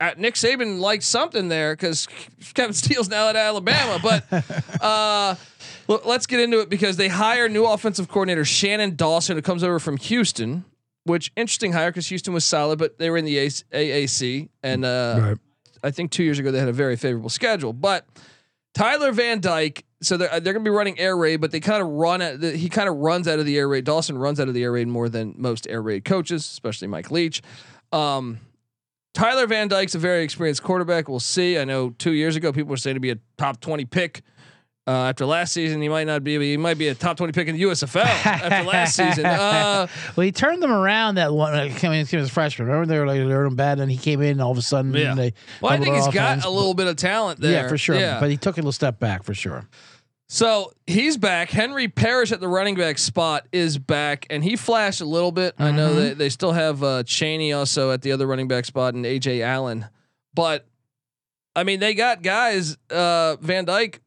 uh, 0.00 0.10
Nick 0.18 0.34
Saban 0.34 0.80
liked 0.80 1.04
something 1.04 1.48
there 1.48 1.72
because 1.74 2.08
Kevin 2.54 2.74
Steele's 2.74 3.08
now 3.08 3.28
at 3.28 3.36
Alabama. 3.36 4.00
But 4.02 4.24
uh, 4.82 5.36
let's 5.88 6.26
get 6.26 6.40
into 6.40 6.60
it 6.60 6.68
because 6.68 6.96
they 6.96 7.08
hire 7.08 7.48
new 7.48 7.64
offensive 7.64 8.08
coordinator 8.08 8.44
Shannon 8.44 8.96
Dawson, 8.96 9.36
who 9.36 9.42
comes 9.42 9.62
over 9.62 9.78
from 9.78 9.96
Houston. 9.98 10.64
Which 11.04 11.30
interesting 11.36 11.72
hire 11.72 11.90
because 11.90 12.08
Houston 12.08 12.34
was 12.34 12.44
solid, 12.44 12.80
but 12.80 12.98
they 12.98 13.10
were 13.10 13.16
in 13.16 13.24
the 13.24 13.36
AAC, 13.36 14.48
and 14.64 14.84
uh, 14.84 15.16
Right. 15.20 15.38
I 15.84 15.92
think 15.92 16.10
two 16.10 16.24
years 16.24 16.40
ago 16.40 16.50
they 16.50 16.58
had 16.58 16.68
a 16.68 16.72
very 16.72 16.96
favorable 16.96 17.30
schedule. 17.30 17.72
But 17.72 18.04
Tyler 18.74 19.12
Van 19.12 19.40
Dyke, 19.40 19.84
so 20.02 20.16
they're 20.16 20.28
they're 20.40 20.52
going 20.52 20.64
to 20.64 20.68
be 20.68 20.74
running 20.74 20.98
air 20.98 21.16
raid, 21.16 21.36
but 21.36 21.52
they 21.52 21.60
kind 21.60 21.80
of 21.80 21.88
run 21.90 22.20
at 22.22 22.40
the, 22.40 22.56
he 22.56 22.68
kind 22.68 22.88
of 22.88 22.96
runs 22.96 23.28
out 23.28 23.38
of 23.38 23.46
the 23.46 23.56
air 23.56 23.68
raid. 23.68 23.84
Dawson 23.84 24.18
runs 24.18 24.40
out 24.40 24.48
of 24.48 24.54
the 24.54 24.64
air 24.64 24.72
raid 24.72 24.88
more 24.88 25.08
than 25.08 25.34
most 25.38 25.68
air 25.68 25.80
raid 25.80 26.04
coaches, 26.04 26.42
especially 26.44 26.88
Mike 26.88 27.12
Leach. 27.12 27.40
Um, 27.92 28.40
Tyler 29.14 29.46
Van 29.46 29.68
Dyke's 29.68 29.94
a 29.94 30.00
very 30.00 30.24
experienced 30.24 30.64
quarterback. 30.64 31.08
We'll 31.08 31.20
see. 31.20 31.56
I 31.56 31.64
know 31.64 31.90
two 31.90 32.12
years 32.12 32.34
ago 32.34 32.52
people 32.52 32.70
were 32.70 32.76
saying 32.76 32.94
to 32.96 33.00
be 33.00 33.10
a 33.12 33.18
top 33.38 33.60
twenty 33.60 33.84
pick. 33.84 34.22
Uh, 34.88 35.06
after 35.08 35.26
last 35.26 35.52
season, 35.52 35.82
he 35.82 35.88
might 35.88 36.06
not 36.06 36.22
be. 36.22 36.38
He 36.38 36.56
might 36.56 36.78
be 36.78 36.86
a 36.88 36.94
top 36.94 37.16
twenty 37.16 37.32
pick 37.32 37.48
in 37.48 37.56
the 37.56 37.62
USFL 37.64 38.04
after 38.04 38.62
last 38.70 38.94
season. 38.96 39.26
Uh, 39.26 39.88
Well, 40.14 40.24
he 40.24 40.30
turned 40.30 40.62
them 40.62 40.70
around 40.70 41.16
that 41.16 41.32
one. 41.34 41.54
Uh, 41.54 41.74
coming 41.78 41.98
in 42.00 42.18
as 42.20 42.28
a 42.28 42.32
freshman. 42.32 42.68
Remember 42.68 42.86
they 42.86 42.98
were 43.00 43.06
like 43.06 43.18
they 43.18 43.24
were 43.24 43.50
bad, 43.50 43.80
and 43.80 43.90
he 43.90 43.98
came 43.98 44.22
in, 44.22 44.30
and 44.32 44.40
all 44.40 44.52
of 44.52 44.58
a 44.58 44.62
sudden, 44.62 44.94
Yeah. 44.94 45.14
they. 45.16 45.34
well, 45.60 45.72
I 45.72 45.78
think 45.78 45.96
he's 45.96 46.06
got 46.08 46.44
a 46.44 46.50
little 46.50 46.74
bit 46.74 46.86
of 46.86 46.94
talent 46.94 47.40
there. 47.40 47.50
Yeah, 47.64 47.68
for 47.68 47.76
sure. 47.76 47.96
Yeah. 47.96 48.20
But 48.20 48.30
he 48.30 48.36
took 48.36 48.56
a 48.56 48.60
little 48.60 48.70
step 48.70 49.00
back 49.00 49.24
for 49.24 49.34
sure. 49.34 49.66
So 50.28 50.72
he's 50.86 51.16
back. 51.16 51.50
Henry 51.50 51.88
Parrish 51.88 52.30
at 52.32 52.40
the 52.40 52.48
running 52.48 52.74
back 52.76 52.98
spot 52.98 53.46
is 53.52 53.78
back, 53.78 54.26
and 54.30 54.42
he 54.42 54.56
flashed 54.56 55.00
a 55.00 55.04
little 55.04 55.30
bit. 55.32 55.54
I 55.58 55.70
know 55.72 55.94
they, 55.94 56.14
they 56.14 56.28
still 56.28 56.52
have 56.52 56.82
uh, 56.82 57.02
Chaney 57.04 57.52
also 57.52 57.90
at 57.92 58.02
the 58.02 58.12
other 58.12 58.26
running 58.26 58.48
back 58.48 58.64
spot 58.64 58.94
and 58.94 59.04
AJ 59.04 59.40
Allen, 59.42 59.86
but 60.34 60.66
I 61.56 61.62
mean 61.64 61.80
they 61.80 61.94
got 61.94 62.22
guys. 62.22 62.76
Uh, 62.90 63.36
Van 63.40 63.64
Dyke 63.64 64.00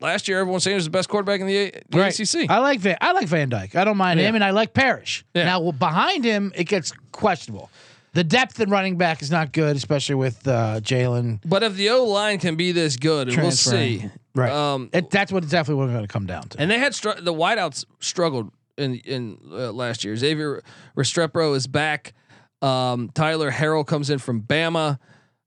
last 0.00 0.28
year, 0.28 0.40
everyone 0.40 0.60
saying 0.60 0.74
he 0.74 0.76
was 0.76 0.84
the 0.84 0.90
best 0.90 1.08
quarterback 1.08 1.40
in 1.40 1.46
the, 1.46 1.72
the 1.88 1.98
Right. 1.98 2.18
ACC. 2.18 2.50
I 2.50 2.58
like 2.58 2.80
Van. 2.80 2.96
I 3.00 3.12
like 3.12 3.26
Van 3.28 3.48
Dyke. 3.48 3.74
I 3.76 3.84
don't 3.84 3.96
mind 3.96 4.20
Yeah. 4.20 4.28
him, 4.28 4.34
and 4.34 4.44
I 4.44 4.50
like 4.50 4.74
Parrish. 4.74 5.24
Yeah. 5.34 5.44
Now 5.44 5.60
well, 5.60 5.72
behind 5.72 6.24
him, 6.24 6.52
it 6.54 6.64
gets 6.64 6.92
questionable. 7.12 7.70
the 8.14 8.24
depth 8.24 8.60
in 8.60 8.70
running 8.70 8.96
back 8.96 9.20
is 9.20 9.30
not 9.30 9.52
good, 9.52 9.76
especially 9.76 10.14
with 10.14 10.46
uh, 10.48 10.80
Jalen. 10.80 11.40
But 11.44 11.62
if 11.62 11.74
the 11.74 11.90
O 11.90 12.04
line 12.04 12.38
can 12.38 12.56
be 12.56 12.72
this 12.72 12.96
good, 12.96 13.28
we'll 13.36 13.50
see. 13.50 14.10
Right. 14.34 14.50
Um, 14.50 14.88
It, 14.92 15.10
that's 15.10 15.30
what 15.32 15.46
definitely 15.48 15.84
we're 15.84 15.92
going 15.92 16.06
to 16.06 16.08
come 16.12 16.24
down 16.24 16.48
to. 16.48 16.60
And 16.60 16.70
they 16.70 16.78
had 16.78 16.94
str- 16.94 17.20
the 17.20 17.34
wideouts 17.34 17.84
struggled 18.00 18.50
in 18.78 18.96
in 19.00 19.38
uh, 19.50 19.70
last 19.72 20.02
year. 20.04 20.16
Xavier 20.16 20.62
Restrepo 20.96 21.54
is 21.56 21.66
back. 21.66 22.14
Um, 22.62 23.10
Tyler 23.14 23.50
Harrell 23.50 23.86
comes 23.86 24.08
in 24.08 24.18
from 24.18 24.40
Bama. 24.42 24.98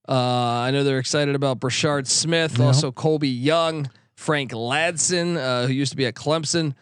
Uh, 0.08 0.14
I 0.14 0.70
know 0.72 0.84
they're 0.84 1.00
excited 1.00 1.34
about 1.36 1.60
Brashard 1.60 2.06
Smith, 2.08 2.60
also 2.60 2.92
Colbie 2.92 3.36
Young, 3.44 3.90
Frank 4.20 4.52
Ladson, 4.52 5.38
uh, 5.38 5.66
who 5.66 5.72
used 5.72 5.92
to 5.92 5.98
be 5.98 6.06
at 6.06 6.14
Clemson. 6.14 6.76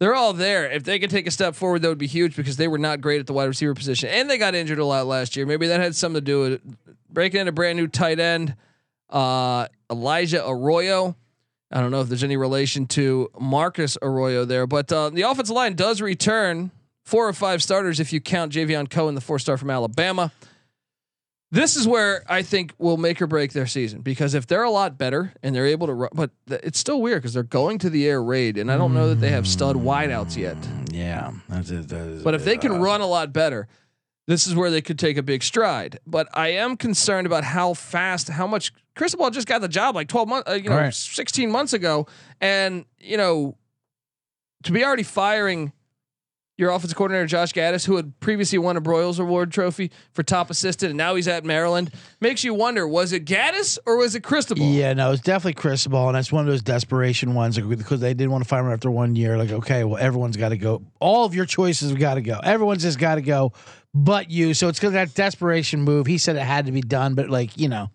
They're 0.00 0.14
all 0.14 0.34
there. 0.34 0.70
If 0.70 0.84
they 0.84 0.98
could 0.98 1.08
take 1.08 1.26
a 1.26 1.30
step 1.30 1.54
forward, 1.54 1.80
that 1.80 1.88
would 1.88 1.96
be 1.96 2.06
huge 2.06 2.36
because 2.36 2.58
they 2.58 2.68
were 2.68 2.78
not 2.78 3.00
great 3.00 3.20
at 3.20 3.26
the 3.26 3.32
wide 3.32 3.46
receiver 3.46 3.74
position, 3.74 4.10
and 4.10 4.28
they 4.28 4.36
got 4.36 4.54
injured 4.54 4.78
a 4.78 4.84
lot 4.84 5.06
last 5.06 5.34
year. 5.34 5.46
Maybe 5.46 5.66
that 5.68 5.80
had 5.80 5.96
something 5.96 6.20
to 6.20 6.20
do 6.20 6.40
with 6.40 6.52
it. 6.52 6.62
Breaking 7.08 7.40
in 7.40 7.48
a 7.48 7.52
brand 7.52 7.78
new 7.78 7.88
tight 7.88 8.20
end, 8.20 8.54
uh, 9.08 9.68
Elijah 9.90 10.46
Arroyo. 10.46 11.16
I 11.72 11.80
don't 11.80 11.90
know 11.90 12.02
if 12.02 12.08
there's 12.08 12.22
any 12.22 12.36
relation 12.36 12.86
to 12.88 13.30
Marcus 13.40 13.96
Arroyo 14.02 14.44
there, 14.44 14.66
but 14.66 14.92
uh, 14.92 15.08
the 15.08 15.22
offensive 15.22 15.56
line 15.56 15.74
does 15.76 16.02
return 16.02 16.70
four 17.02 17.26
or 17.26 17.32
five 17.32 17.62
starters 17.62 17.98
if 17.98 18.12
you 18.12 18.20
count 18.20 18.52
Javion 18.52 18.90
Cohen, 18.90 19.14
the 19.14 19.22
four 19.22 19.38
star 19.38 19.56
from 19.56 19.70
Alabama. 19.70 20.32
This 21.50 21.76
is 21.76 21.86
where 21.86 22.24
I 22.28 22.42
think 22.42 22.74
will 22.78 22.96
make 22.96 23.22
or 23.22 23.26
break 23.28 23.52
their 23.52 23.66
season 23.66 24.00
because 24.00 24.34
if 24.34 24.46
they're 24.46 24.64
a 24.64 24.70
lot 24.70 24.98
better 24.98 25.32
and 25.42 25.54
they're 25.54 25.66
able 25.66 25.86
to 25.86 25.94
run, 25.94 26.10
but 26.12 26.30
th- 26.48 26.60
it's 26.64 26.78
still 26.80 27.00
weird 27.00 27.22
because 27.22 27.32
they're 27.34 27.44
going 27.44 27.78
to 27.78 27.90
the 27.90 28.08
air 28.08 28.20
raid, 28.22 28.56
and 28.58 28.72
I 28.72 28.76
don't 28.76 28.92
know 28.92 29.08
that 29.10 29.20
they 29.20 29.30
have 29.30 29.46
stud 29.46 29.76
wideouts 29.76 30.36
yet. 30.36 30.56
yeah, 30.90 31.30
that's 31.48 31.70
it. 31.70 31.88
That 31.88 32.08
is, 32.08 32.22
But 32.24 32.34
if 32.34 32.44
they 32.44 32.56
can 32.56 32.80
run 32.80 33.00
a 33.02 33.06
lot 33.06 33.32
better, 33.32 33.68
this 34.26 34.46
is 34.48 34.54
where 34.56 34.70
they 34.70 34.80
could 34.82 34.98
take 34.98 35.16
a 35.16 35.22
big 35.22 35.44
stride. 35.44 36.00
But 36.06 36.28
I 36.34 36.48
am 36.48 36.76
concerned 36.76 37.26
about 37.26 37.44
how 37.44 37.74
fast, 37.74 38.28
how 38.30 38.46
much 38.48 38.72
Cristobal 38.96 39.30
just 39.30 39.46
got 39.46 39.60
the 39.60 39.68
job 39.68 39.94
like 39.94 40.08
12 40.08 40.28
months, 40.28 40.50
uh, 40.50 40.54
you 40.54 40.70
know, 40.70 40.76
Right. 40.76 40.94
16 40.94 41.50
months 41.50 41.72
ago. 41.72 42.06
And, 42.40 42.84
you 42.98 43.16
know, 43.16 43.56
to 44.64 44.72
be 44.72 44.82
already 44.84 45.02
firing 45.02 45.72
your 46.56 46.70
offensive 46.70 46.96
coordinator, 46.96 47.26
Josh 47.26 47.52
Gattis, 47.52 47.84
who 47.84 47.96
had 47.96 48.18
previously 48.20 48.58
won 48.58 48.76
a 48.76 48.80
Broyles 48.80 49.18
Award 49.18 49.50
trophy 49.50 49.90
for 50.12 50.22
top 50.22 50.50
assistant, 50.50 50.90
and 50.90 50.96
now 50.96 51.16
he's 51.16 51.26
at 51.26 51.44
Maryland, 51.44 51.90
makes 52.20 52.44
you 52.44 52.54
wonder 52.54 52.86
was 52.86 53.12
it 53.12 53.24
Gattis 53.24 53.78
or 53.86 53.96
was 53.96 54.14
it 54.14 54.22
Cristobal? 54.22 54.64
Yeah, 54.64 54.92
no, 54.92 55.12
it's 55.12 55.22
definitely 55.22 55.54
Cristobal, 55.54 56.08
and 56.08 56.14
that's 56.14 56.30
one 56.30 56.44
of 56.44 56.46
those 56.46 56.62
desperation 56.62 57.34
ones 57.34 57.58
because 57.58 58.00
they 58.00 58.14
didn't 58.14 58.30
want 58.30 58.44
to 58.44 58.48
fire 58.48 58.64
him 58.64 58.72
after 58.72 58.90
one 58.90 59.16
year. 59.16 59.36
Like, 59.36 59.50
okay, 59.50 59.82
well, 59.84 59.98
everyone's 59.98 60.36
got 60.36 60.50
to 60.50 60.56
go. 60.56 60.82
All 61.00 61.24
of 61.24 61.34
your 61.34 61.46
choices 61.46 61.90
have 61.90 61.98
got 61.98 62.14
to 62.14 62.22
go. 62.22 62.38
Everyone's 62.42 62.82
just 62.82 62.98
got 62.98 63.16
to 63.16 63.22
go, 63.22 63.52
but 63.92 64.30
you. 64.30 64.54
So 64.54 64.68
it's 64.68 64.78
because 64.78 64.92
that 64.92 65.14
desperation 65.14 65.82
move. 65.82 66.06
He 66.06 66.18
said 66.18 66.36
it 66.36 66.42
had 66.42 66.66
to 66.66 66.72
be 66.72 66.82
done, 66.82 67.14
but 67.14 67.30
like 67.30 67.58
you 67.58 67.68
know, 67.68 67.90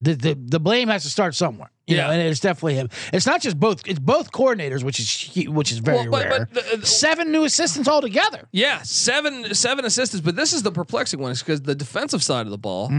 the 0.00 0.14
the, 0.14 0.34
the 0.34 0.60
blame 0.60 0.88
has 0.88 1.04
to 1.04 1.10
start 1.10 1.36
somewhere. 1.36 1.70
You 1.86 1.96
Yeah. 1.96 2.06
know, 2.08 2.12
and 2.14 2.22
it's 2.22 2.40
definitely 2.40 2.74
him. 2.74 2.88
It's 3.12 3.26
not 3.26 3.40
just 3.40 3.60
both. 3.60 3.82
It's 3.86 4.00
both 4.00 4.32
coordinators, 4.32 4.82
which 4.82 4.98
is 4.98 5.46
which 5.48 5.70
is 5.70 5.78
very 5.78 5.98
Well, 6.08 6.10
but- 6.10 6.24
rare. 6.28 6.48
but 6.52 6.70
the- 6.70 6.76
the- 6.78 6.86
Seven 6.86 7.30
new 7.30 7.44
assistants 7.44 7.88
altogether. 7.88 8.48
Yeah, 8.52 8.82
seven 8.82 9.54
seven 9.54 9.84
assistants, 9.84 10.24
but 10.24 10.34
this 10.34 10.52
is 10.52 10.62
the 10.62 10.72
perplexing 10.72 11.20
one 11.20 11.30
is 11.30 11.40
because 11.40 11.62
the 11.62 11.74
defensive 11.76 12.22
side 12.24 12.44
of 12.46 12.50
the 12.50 12.58
ball, 12.58 12.90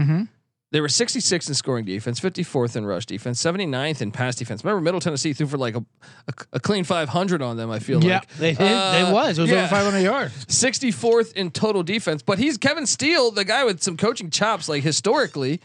they 0.70 0.80
were 0.82 0.88
66 0.88 1.48
in 1.48 1.54
scoring 1.54 1.84
defense, 1.86 2.18
54th 2.20 2.76
in 2.76 2.84
rush 2.86 3.04
defense, 3.06 3.40
79th 3.42 4.00
in 4.02 4.10
pass 4.10 4.36
defense. 4.36 4.62
Remember, 4.64 4.80
Middle 4.82 5.00
Tennessee 5.00 5.32
threw 5.34 5.46
for 5.46 5.56
like 5.58 5.74
a, 5.76 5.84
a, 6.28 6.32
a 6.54 6.60
clean 6.60 6.84
500 6.84 7.40
on 7.42 7.56
them. 7.58 7.70
I 7.70 7.78
feel 7.80 8.02
Yeah, 8.02 8.16
like 8.20 8.36
they, 8.36 8.50
it, 8.52 8.60
Uh, 8.60 9.06
it 9.08 9.12
was. 9.12 9.38
It 9.38 9.42
was 9.42 9.50
yeah. 9.50 9.58
over 9.60 9.68
500 9.68 9.98
yards. 10.00 10.44
64th 10.46 11.32
in 11.34 11.50
total 11.50 11.82
defense, 11.82 12.22
but 12.22 12.38
he's 12.38 12.56
Kevin 12.56 12.86
Steele, 12.86 13.30
the 13.30 13.44
guy 13.44 13.64
with 13.64 13.82
some 13.82 13.96
coaching 13.98 14.30
chops, 14.30 14.66
like 14.68 14.82
historically, 14.82 15.60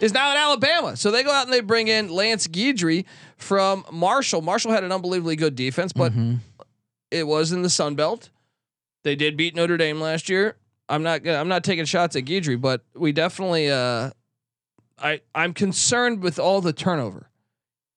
is 0.00 0.12
now 0.12 0.30
in 0.30 0.36
Alabama. 0.36 0.96
So 0.96 1.10
they 1.10 1.22
go 1.22 1.30
out 1.32 1.44
and 1.44 1.52
they 1.52 1.60
bring 1.60 1.88
in 1.88 2.08
Lance 2.08 2.46
Guidry 2.46 3.04
from 3.36 3.84
Marshall. 3.92 4.42
Marshall 4.42 4.72
had 4.72 4.84
an 4.84 4.92
unbelievably 4.92 5.36
good 5.36 5.54
defense, 5.54 5.92
but 5.92 6.12
it 7.10 7.26
was 7.26 7.52
in 7.52 7.62
the 7.62 7.70
Sun 7.70 7.94
Belt. 7.94 8.30
They 9.04 9.16
did 9.16 9.36
beat 9.36 9.54
Notre 9.54 9.76
Dame 9.76 10.00
last 10.00 10.28
year. 10.28 10.56
I'm 10.88 11.02
not 11.02 11.22
gonna, 11.22 11.38
I'm 11.38 11.48
not 11.48 11.64
taking 11.64 11.84
shots 11.84 12.16
at 12.16 12.24
Guidry, 12.24 12.60
but 12.60 12.82
we 12.94 13.12
definitely 13.12 13.70
uh 13.70 14.10
I 14.98 15.20
I'm 15.34 15.52
concerned 15.52 16.22
with 16.22 16.38
all 16.38 16.60
the 16.60 16.72
turnover. 16.72 17.28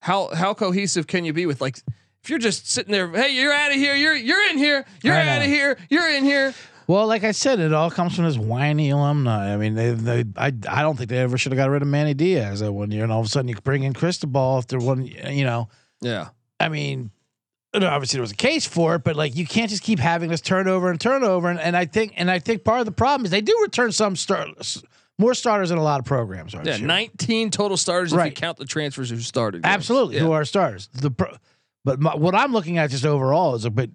How 0.02 0.34
how 0.34 0.54
cohesive 0.54 1.08
can 1.08 1.26
you 1.26 1.34
be 1.34 1.46
with 1.46 1.62
like 1.62 1.78
if 2.24 2.30
you're 2.30 2.40
just 2.40 2.70
sitting 2.70 2.92
there, 2.92 3.10
hey, 3.10 3.34
you're 3.34 3.54
out 3.54 3.72
of 3.72 3.78
here, 3.78 3.96
you're 3.96 4.16
you're 4.16 4.50
in 4.50 4.58
here, 4.58 4.86
you're 5.04 5.14
out 5.16 5.42
of 5.42 5.48
here, 5.48 5.78
you're 5.90 6.10
in 6.10 6.24
here. 6.24 6.54
Well, 6.90 7.06
like 7.06 7.24
I 7.24 7.34
said, 7.34 7.60
it 7.60 7.72
all 7.72 7.92
comes 7.92 8.16
from 8.16 8.26
this 8.26 8.36
whiny 8.40 8.90
alumni. 8.90 9.54
I 9.54 9.58
mean, 9.58 9.76
they, 9.76 9.92
they 9.92 10.24
I, 10.36 10.48
I 10.68 10.82
don't 10.82 10.98
think 10.98 11.12
they 11.12 11.20
ever 11.20 11.38
should 11.38 11.52
have 11.52 11.58
got 11.58 11.70
rid 11.70 11.84
of 11.84 11.88
Manny 11.88 12.16
Diaz 12.16 12.62
that 12.62 12.74
one 12.74 12.90
year, 12.90 13.04
and 13.04 13.12
all 13.12 13.20
of 13.20 13.28
a 13.28 13.30
sudden 13.30 13.48
you 13.48 13.54
bring 13.64 13.84
in 13.84 13.94
Cristobal 13.94 14.58
after 14.58 14.80
one, 14.80 15.06
you 15.06 15.44
know, 15.44 15.70
Yeah. 16.02 16.30
I 16.60 16.68
mean, 16.68 17.12
obviously 17.76 18.18
there 18.18 18.22
was 18.24 18.32
a 18.32 18.36
case 18.36 18.66
for 18.66 18.96
it, 18.96 19.04
but 19.04 19.16
like 19.16 19.36
you 19.36 19.46
can't 19.46 19.70
just 19.70 19.84
keep 19.84 20.00
having 20.00 20.32
this 20.32 20.42
turnover 20.42 20.90
and 20.90 21.00
turnover, 21.00 21.50
and, 21.52 21.60
and 21.60 21.78
I 21.78 21.86
think 21.86 22.14
and 22.18 22.32
I 22.32 22.40
think 22.40 22.64
part 22.64 22.80
of 22.80 22.88
the 22.88 22.92
problem 22.92 23.24
is 23.24 23.30
they 23.30 23.42
do 23.42 23.56
return 23.62 23.92
some 23.92 24.16
start 24.16 24.50
more 25.20 25.36
starters 25.36 25.70
in 25.70 25.78
a 25.78 25.84
lot 25.84 26.00
of 26.00 26.08
programs. 26.08 26.56
Yeah, 26.56 26.78
you? 26.78 26.88
19 26.88 27.52
total 27.52 27.78
starters 27.78 28.14
if 28.14 28.16
you 28.16 28.20
Right. 28.20 28.36
count 28.36 28.58
the 28.58 28.66
transfers 28.66 29.12
who 29.12 29.20
started. 29.20 29.62
Absolutely, 29.64 30.16
Yeah. 30.16 30.22
who 30.22 30.32
are 30.32 30.44
stars. 30.44 30.90
The 30.94 31.12
pro, 31.12 31.36
but 31.86 32.00
my, 32.00 32.16
what 32.16 32.34
I'm 32.34 32.52
looking 32.52 32.80
at 32.80 32.90
just 32.90 33.06
overall 33.06 33.54
is 33.54 33.64
a 33.66 33.70
bit 33.70 33.92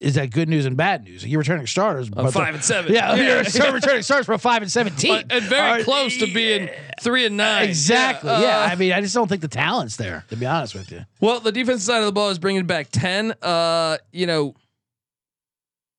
is 0.00 0.14
that 0.16 0.30
good 0.30 0.48
news 0.48 0.66
and 0.66 0.76
bad 0.76 1.04
news. 1.04 1.24
You're 1.26 1.38
returning 1.38 1.66
starters, 1.66 2.10
but 2.10 2.30
five 2.30 2.54
and 2.54 2.62
seven. 2.62 2.92
Yeah, 2.92 3.14
you're 3.14 3.44
still 3.46 3.72
returning 3.72 4.02
starters 4.02 4.26
for 4.26 4.36
five 4.36 4.60
and 4.62 4.70
seventeen, 4.70 5.22
But- 5.28 5.32
and 5.32 5.44
very 5.44 5.80
Are- 5.80 5.84
close 5.84 6.16
to 6.18 6.32
being 6.34 6.68
three 7.00 7.24
and 7.24 7.36
nine. 7.36 7.68
Exactly. 7.68 8.30
Yeah. 8.30 8.40
Yeah. 8.40 8.58
Uh, 8.58 8.68
I 8.72 8.74
mean, 8.74 8.92
I 8.92 9.00
just 9.00 9.14
don't 9.14 9.26
think 9.28 9.40
the 9.40 9.48
talent's 9.48 9.96
there. 9.96 10.24
To 10.28 10.36
be 10.36 10.44
honest 10.46 10.74
with 10.74 10.92
you. 10.92 11.06
Well, 11.20 11.40
the 11.40 11.52
defensive 11.52 11.82
side 11.86 12.00
of 12.00 12.06
the 12.06 12.12
ball 12.12 12.28
is 12.30 12.38
bringing 12.38 12.66
back 12.66 12.88
10. 12.90 13.34
Uh, 13.40 13.96
you 14.12 14.26
know, 14.26 14.54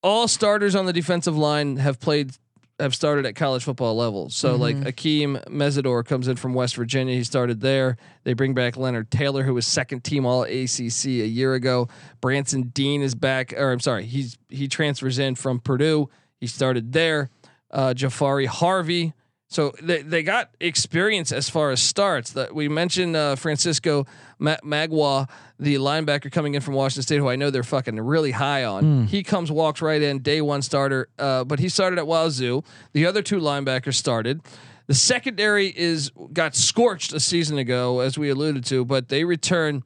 all 0.03 0.27
starters 0.27 0.75
on 0.75 0.85
the 0.85 0.93
defensive 0.93 1.35
line 1.35 1.77
have 1.77 1.99
played, 1.99 2.31
have 2.79 2.93
started 2.93 3.25
at 3.25 3.35
college 3.35 3.63
football 3.63 3.95
level. 3.95 4.29
So, 4.29 4.55
like 4.55 4.75
Akeem 4.77 5.43
Mesidor 5.45 6.05
comes 6.05 6.27
in 6.27 6.35
from 6.35 6.53
West 6.53 6.75
Virginia. 6.75 7.15
He 7.15 7.23
started 7.23 7.61
there. 7.61 7.97
They 8.23 8.33
bring 8.33 8.53
back 8.53 8.77
Leonard 8.77 9.09
Taylor, 9.09 9.43
who 9.43 9.53
was 9.53 9.65
second 9.65 10.03
team 10.03 10.25
All 10.25 10.43
ACC 10.43 11.05
a 11.05 11.27
year 11.27 11.55
ago. 11.55 11.87
Branson 12.21 12.63
Deen 12.69 13.01
is 13.01 13.15
back, 13.15 13.53
or 13.53 13.71
I'm 13.71 13.79
sorry, 13.79 14.05
he's 14.05 14.37
he 14.49 14.67
transfers 14.67 15.17
in 15.17 15.35
from 15.35 15.59
Purdue. 15.59 16.09
He 16.39 16.47
started 16.47 16.93
there. 16.93 17.29
Uh, 17.71 17.93
Jahfari 17.95 18.45
Harvey. 18.45 19.13
So 19.49 19.73
they, 19.81 20.01
they 20.01 20.23
got 20.23 20.49
experience 20.59 21.31
as 21.31 21.49
far 21.49 21.71
as 21.71 21.81
starts. 21.81 22.31
That 22.31 22.53
we 22.53 22.67
mentioned 22.67 23.15
uh, 23.15 23.37
Francisco 23.37 24.05
Mauigoa, 24.41 25.29
the 25.57 25.75
linebacker 25.75 26.31
coming 26.31 26.53
in 26.55 26.61
from 26.61 26.73
Washington 26.73 27.03
State, 27.03 27.17
who 27.17 27.29
I 27.29 27.37
know 27.37 27.49
they're 27.49 27.63
fucking 27.63 27.99
really 27.99 28.31
high 28.31 28.65
on. 28.65 29.07
He 29.07 29.23
comes, 29.23 29.49
walks 29.49 29.81
right 29.81 30.01
in, 30.01 30.19
day 30.19 30.41
one 30.41 30.61
starter. 30.61 31.07
Uh, 31.17 31.45
but 31.45 31.59
he 31.59 31.69
started 31.69 31.97
at 31.97 32.05
Wazoo. 32.07 32.63
The 32.91 33.05
other 33.05 33.21
two 33.21 33.39
linebackers 33.39 33.95
started. 33.95 34.41
The 34.87 34.95
secondary 34.95 35.67
is 35.67 36.11
got 36.33 36.55
scorched 36.55 37.13
a 37.13 37.19
season 37.19 37.57
ago, 37.57 37.99
as 38.01 38.17
we 38.17 38.29
alluded 38.29 38.65
to, 38.65 38.85
but 38.85 39.09
they 39.09 39.23
return. 39.23 39.83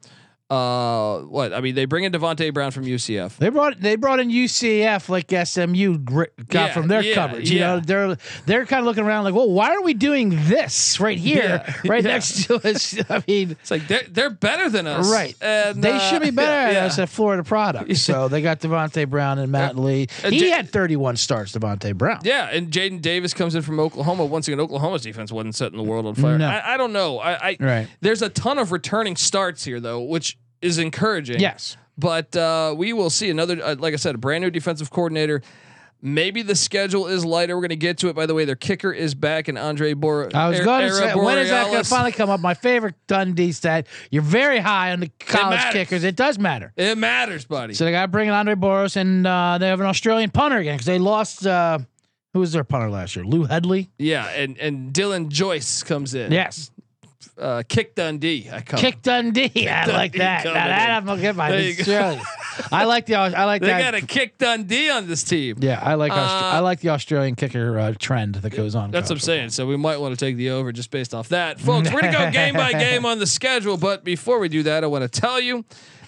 Uh, 0.52 1.20
what 1.22 1.52
I 1.54 1.60
mean, 1.60 1.74
they 1.74 1.86
bring 1.86 2.04
in 2.04 2.12
Devonte 2.12 2.52
Brown 2.52 2.70
from 2.72 2.84
UCF. 2.84 3.38
They 3.38 3.48
brought 3.48 3.80
they 3.80 3.96
brought 3.96 4.20
in 4.20 4.28
UCF 4.30 5.08
like 5.08 5.30
SMU 5.46 5.96
got 5.98 6.28
Yeah, 6.50 6.72
from 6.74 6.88
their 6.88 7.02
yeah, 7.02 7.14
coverage. 7.14 7.50
You 7.50 7.60
yeah. 7.60 7.66
know, 7.76 7.80
they're 7.80 8.16
they're 8.44 8.66
kind 8.66 8.80
of 8.80 8.84
looking 8.86 9.04
around 9.04 9.24
like, 9.24 9.34
well, 9.34 9.50
why 9.50 9.74
are 9.74 9.80
we 9.82 9.94
doing 9.94 10.30
this 10.46 11.00
right 11.00 11.16
here, 11.16 11.64
right 11.86 12.04
next 12.04 12.44
to 12.46 12.56
us? 12.68 12.94
I 13.10 13.22
mean, 13.26 13.52
It's 13.52 13.70
like 13.70 13.88
they're 13.88 14.02
they're 14.08 14.30
better 14.30 14.68
than 14.68 14.86
us, 14.86 15.10
right? 15.10 15.34
And 15.40 15.82
they 15.82 15.92
uh, 15.92 15.98
should 15.98 16.20
be 16.22 16.30
better 16.30 16.72
yeah. 16.72 16.84
us 16.84 16.98
at 16.98 17.08
Florida 17.08 17.42
product. 17.44 17.90
So 18.02 18.26
they 18.28 18.42
got 18.42 18.60
Devonte 18.60 19.08
Brown 19.08 19.38
and 19.38 19.50
Matt 19.52 19.76
Lee. 19.78 20.08
And 20.24 20.34
He 20.34 20.40
J- 20.40 20.50
had 20.50 20.68
31 20.70 21.16
starts. 21.16 21.52
Devonte 21.52 21.96
Brown. 21.96 22.18
Yeah, 22.24 22.48
and 22.50 22.70
Jaden 22.70 23.00
Davis 23.00 23.32
comes 23.32 23.54
in 23.54 23.62
from 23.62 23.78
Oklahoma. 23.80 24.26
Once 24.26 24.48
again, 24.48 24.60
Oklahoma's 24.60 25.02
defense 25.02 25.30
wasn't 25.32 25.54
setting 25.54 25.78
the 25.78 25.84
world 25.84 26.04
on 26.06 26.14
fire. 26.14 26.36
No. 26.36 26.46
I, 26.48 26.74
I 26.74 26.76
don't 26.76 26.92
know. 26.92 27.18
I, 27.20 27.32
I 27.50 27.56
Right. 27.60 27.88
there's 28.00 28.20
a 28.20 28.28
ton 28.28 28.58
of 28.58 28.72
returning 28.72 29.14
starts 29.16 29.64
here 29.64 29.78
though, 29.80 30.02
which 30.02 30.36
is 30.62 30.78
encouraging. 30.78 31.40
Yes. 31.40 31.76
but 31.98 32.34
uh, 32.36 32.74
we 32.76 32.92
will 32.92 33.10
see 33.10 33.28
another. 33.30 33.62
Uh, 33.62 33.76
like 33.78 33.92
I 33.92 33.96
said, 33.96 34.14
a 34.14 34.18
brand 34.18 34.42
new 34.42 34.50
defensive 34.50 34.90
coordinator. 34.90 35.42
Maybe 36.04 36.42
the 36.42 36.56
schedule 36.56 37.06
is 37.06 37.24
lighter. 37.24 37.54
We're 37.54 37.60
going 37.60 37.68
to 37.68 37.76
get 37.76 37.98
to 37.98 38.08
it. 38.08 38.16
By 38.16 38.26
the 38.26 38.34
way, 38.34 38.44
their 38.44 38.56
kicker 38.56 38.92
is 38.92 39.14
back, 39.14 39.46
and 39.46 39.56
Andre 39.56 39.94
Bor. 39.94 40.28
I 40.34 40.48
was 40.48 40.58
going 40.58 40.88
to 40.88 40.94
say, 40.94 41.10
Era 41.10 41.24
when 41.24 41.38
is 41.38 41.50
that 41.50 41.70
going 41.70 41.84
to 41.84 41.88
finally 41.88 42.10
come 42.10 42.28
up? 42.28 42.40
My 42.40 42.54
favorite 42.54 42.96
Dundee 43.06 43.52
stat. 43.52 43.86
You're 44.10 44.22
very 44.24 44.58
high 44.58 44.90
on 44.90 44.98
the 44.98 45.10
college 45.20 45.58
matters. 45.58 45.72
kickers. 45.72 46.02
It 46.02 46.16
does 46.16 46.40
matter. 46.40 46.72
It 46.76 46.98
matters, 46.98 47.44
buddy. 47.44 47.74
So 47.74 47.84
they 47.84 47.92
got 47.92 48.02
to 48.02 48.08
bring 48.08 48.26
in 48.26 48.34
Andre 48.34 48.56
Boros, 48.56 48.96
and 48.96 49.24
uh, 49.24 49.58
they 49.58 49.68
have 49.68 49.78
an 49.78 49.86
Australian 49.86 50.30
punter 50.30 50.56
again 50.58 50.74
because 50.74 50.86
they 50.86 50.98
lost. 50.98 51.46
Uh, 51.46 51.78
who 52.32 52.40
was 52.40 52.50
their 52.50 52.64
punter 52.64 52.90
last 52.90 53.14
year? 53.14 53.24
Lou 53.24 53.44
Hedley. 53.44 53.88
yeah, 53.98 54.26
and 54.30 54.58
and 54.58 54.92
Dylan 54.92 55.28
Joyce 55.28 55.84
comes 55.84 56.14
in. 56.14 56.32
Yes. 56.32 56.72
Uh, 57.38 57.62
Kick 57.66 57.94
Dundee. 57.94 58.48
I 58.52 58.60
call 58.60 58.78
Kick 58.78 59.00
Dundee. 59.02 59.66
I 59.68 59.86
like 59.86 60.12
that. 60.14 60.44
Now 60.44 60.52
that 60.52 60.90
in. 60.90 60.94
I'm 60.96 61.06
gonna 61.06 61.20
get 61.22 61.34
my 61.34 61.50
There 61.50 61.60
you 61.62 61.82
go. 61.84 62.20
I 62.70 62.84
like 62.84 63.06
the 63.06 63.14
I 63.16 63.44
like 63.46 63.62
They 63.62 63.68
that. 63.68 63.80
got 63.80 63.94
a 63.94 64.06
Kick 64.06 64.36
Dundee 64.36 64.90
on 64.90 65.06
this 65.08 65.22
team. 65.22 65.56
yeah, 65.60 65.80
I 65.82 65.94
like 65.94 66.12
Austra- 66.12 66.42
Uh, 66.42 66.56
I 66.56 66.58
like 66.58 66.80
the 66.80 66.90
Australian 66.90 67.34
kicker 67.34 67.78
uh, 67.78 67.94
trend 67.98 68.34
that 68.36 68.50
goes 68.50 68.74
on. 68.74 68.90
That's 68.90 69.08
what 69.08 69.16
I'm 69.16 69.20
saying. 69.20 69.50
So 69.50 69.66
we 69.66 69.78
might 69.78 69.96
want 69.98 70.16
to 70.16 70.22
take 70.22 70.36
the 70.36 70.50
over 70.50 70.72
just 70.72 70.90
based 70.90 71.14
off 71.14 71.30
that. 71.30 71.58
Folks, 71.58 71.90
we're 71.90 72.02
going 72.02 72.12
to 72.12 72.18
go 72.18 72.30
game 72.30 72.54
by 72.54 72.72
game 72.72 73.06
on 73.06 73.18
the 73.18 73.26
schedule. 73.38 73.78
But 73.78 74.04
before 74.04 74.38
we 74.38 74.48
do 74.50 74.62
that, 74.64 74.84
I 74.84 74.86
want 74.86 75.10
to 75.10 75.20
tell 75.20 75.40
you 75.40 75.64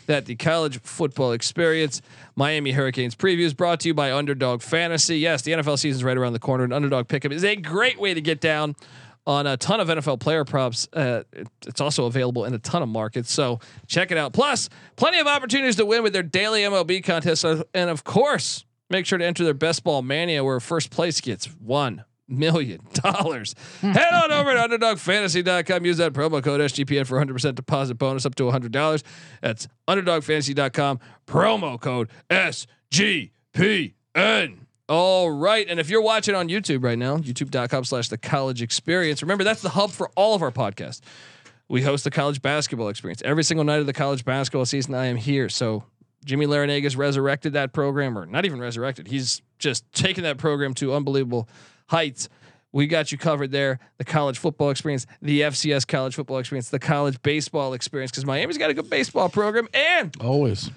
that 0.06 0.26
the 0.26 0.36
college 0.36 0.78
football 0.82 1.32
experience, 1.32 2.02
Miami 2.36 2.72
Hurricanes 2.72 3.14
preview 3.14 3.40
is 3.46 3.54
brought 3.54 3.80
to 3.80 3.88
you 3.88 3.94
by 3.94 4.12
Underdog 4.12 4.60
Fantasy. 4.60 5.18
Yes, 5.18 5.40
the 5.40 5.52
NFL 5.52 5.78
season 5.78 6.00
is 6.00 6.04
right 6.04 6.18
around 6.18 6.34
the 6.34 6.38
corner, 6.38 6.64
and 6.64 6.74
Underdog 6.74 7.08
Pick'em 7.08 7.32
is 7.32 7.42
a 7.42 7.56
great 7.56 7.98
way 7.98 8.12
to 8.12 8.20
get 8.20 8.42
down 8.42 8.76
on 9.26 9.46
a 9.46 9.56
ton 9.56 9.80
of 9.80 9.88
NFL 9.88 10.20
player 10.20 10.44
props. 10.44 10.88
Uh, 10.92 11.22
it- 11.32 11.48
it's 11.66 11.80
also 11.80 12.06
available 12.06 12.44
in 12.44 12.54
a 12.54 12.58
ton 12.58 12.82
of 12.82 12.88
markets. 12.88 13.32
So 13.32 13.60
check 13.86 14.10
it 14.10 14.18
out. 14.18 14.32
Plus, 14.32 14.68
plenty 14.96 15.18
of 15.18 15.26
opportunities 15.26 15.76
to 15.76 15.86
win 15.86 16.02
with 16.02 16.12
their 16.12 16.22
daily 16.22 16.62
MLB 16.62 17.02
contest. 17.02 17.44
And 17.44 17.90
of 17.90 18.04
course, 18.04 18.64
make 18.90 19.06
sure 19.06 19.18
to 19.18 19.24
enter 19.24 19.44
their 19.44 19.54
best 19.54 19.84
ball 19.84 20.02
mania 20.02 20.44
where 20.44 20.60
first 20.60 20.90
place 20.90 21.20
gets 21.20 21.46
one 21.46 22.04
million 22.28 22.80
dollars. 22.94 23.54
Head 23.80 24.14
on 24.14 24.32
over 24.32 24.52
to 24.54 24.58
underdogfantasy.com. 24.58 25.84
Use 25.84 25.98
that 25.98 26.12
promo 26.12 26.42
code 26.42 26.60
SGPN 26.60 27.06
for 27.06 27.18
100% 27.22 27.54
deposit 27.54 27.94
bonus 27.96 28.24
up 28.26 28.34
to 28.36 28.44
$100. 28.44 29.02
That's 29.42 29.68
underdogfantasy.com. 29.88 31.00
Promo 31.26 31.80
code 31.80 32.10
SGPN. 32.30 33.90
All 34.88 35.30
right. 35.30 35.66
And 35.68 35.80
if 35.80 35.88
you're 35.88 36.02
watching 36.02 36.34
on 36.34 36.48
YouTube 36.48 36.84
right 36.84 36.98
now, 36.98 37.16
youtube.com 37.16 37.84
slash 37.84 38.08
the 38.08 38.18
college 38.18 38.60
experience, 38.60 39.22
remember 39.22 39.44
that's 39.44 39.62
the 39.62 39.70
hub 39.70 39.90
for 39.90 40.10
all 40.14 40.34
of 40.34 40.42
our 40.42 40.50
podcasts. 40.50 41.00
We 41.68 41.80
host 41.82 42.04
the 42.04 42.10
college 42.10 42.42
basketball 42.42 42.88
experience 42.88 43.22
every 43.24 43.44
single 43.44 43.64
night 43.64 43.80
of 43.80 43.86
the 43.86 43.94
college 43.94 44.24
basketball 44.24 44.66
season. 44.66 44.94
I 44.94 45.06
am 45.06 45.16
here. 45.16 45.48
So 45.48 45.84
Jimmy 46.24 46.46
Larrañaga's 46.46 46.96
resurrected 46.96 47.54
that 47.54 47.72
program, 47.72 48.18
or 48.18 48.26
not 48.26 48.44
even 48.44 48.60
resurrected. 48.60 49.08
He's 49.08 49.40
just 49.58 49.90
taken 49.92 50.24
that 50.24 50.36
program 50.36 50.74
to 50.74 50.92
unbelievable 50.94 51.48
heights. 51.88 52.28
We 52.72 52.86
got 52.86 53.12
you 53.12 53.18
covered 53.18 53.52
there. 53.52 53.78
The 53.98 54.04
college 54.04 54.38
football 54.38 54.70
experience, 54.70 55.06
the 55.22 55.42
FCS 55.42 55.86
college 55.86 56.14
football 56.16 56.38
experience, 56.38 56.70
the 56.70 56.78
college 56.78 57.22
baseball 57.22 57.72
experience, 57.72 58.10
because 58.10 58.26
Miami's 58.26 58.58
got 58.58 58.68
a 58.68 58.74
good 58.74 58.90
baseball 58.90 59.28
program, 59.28 59.68
and 59.72 60.14
Always. 60.20 60.70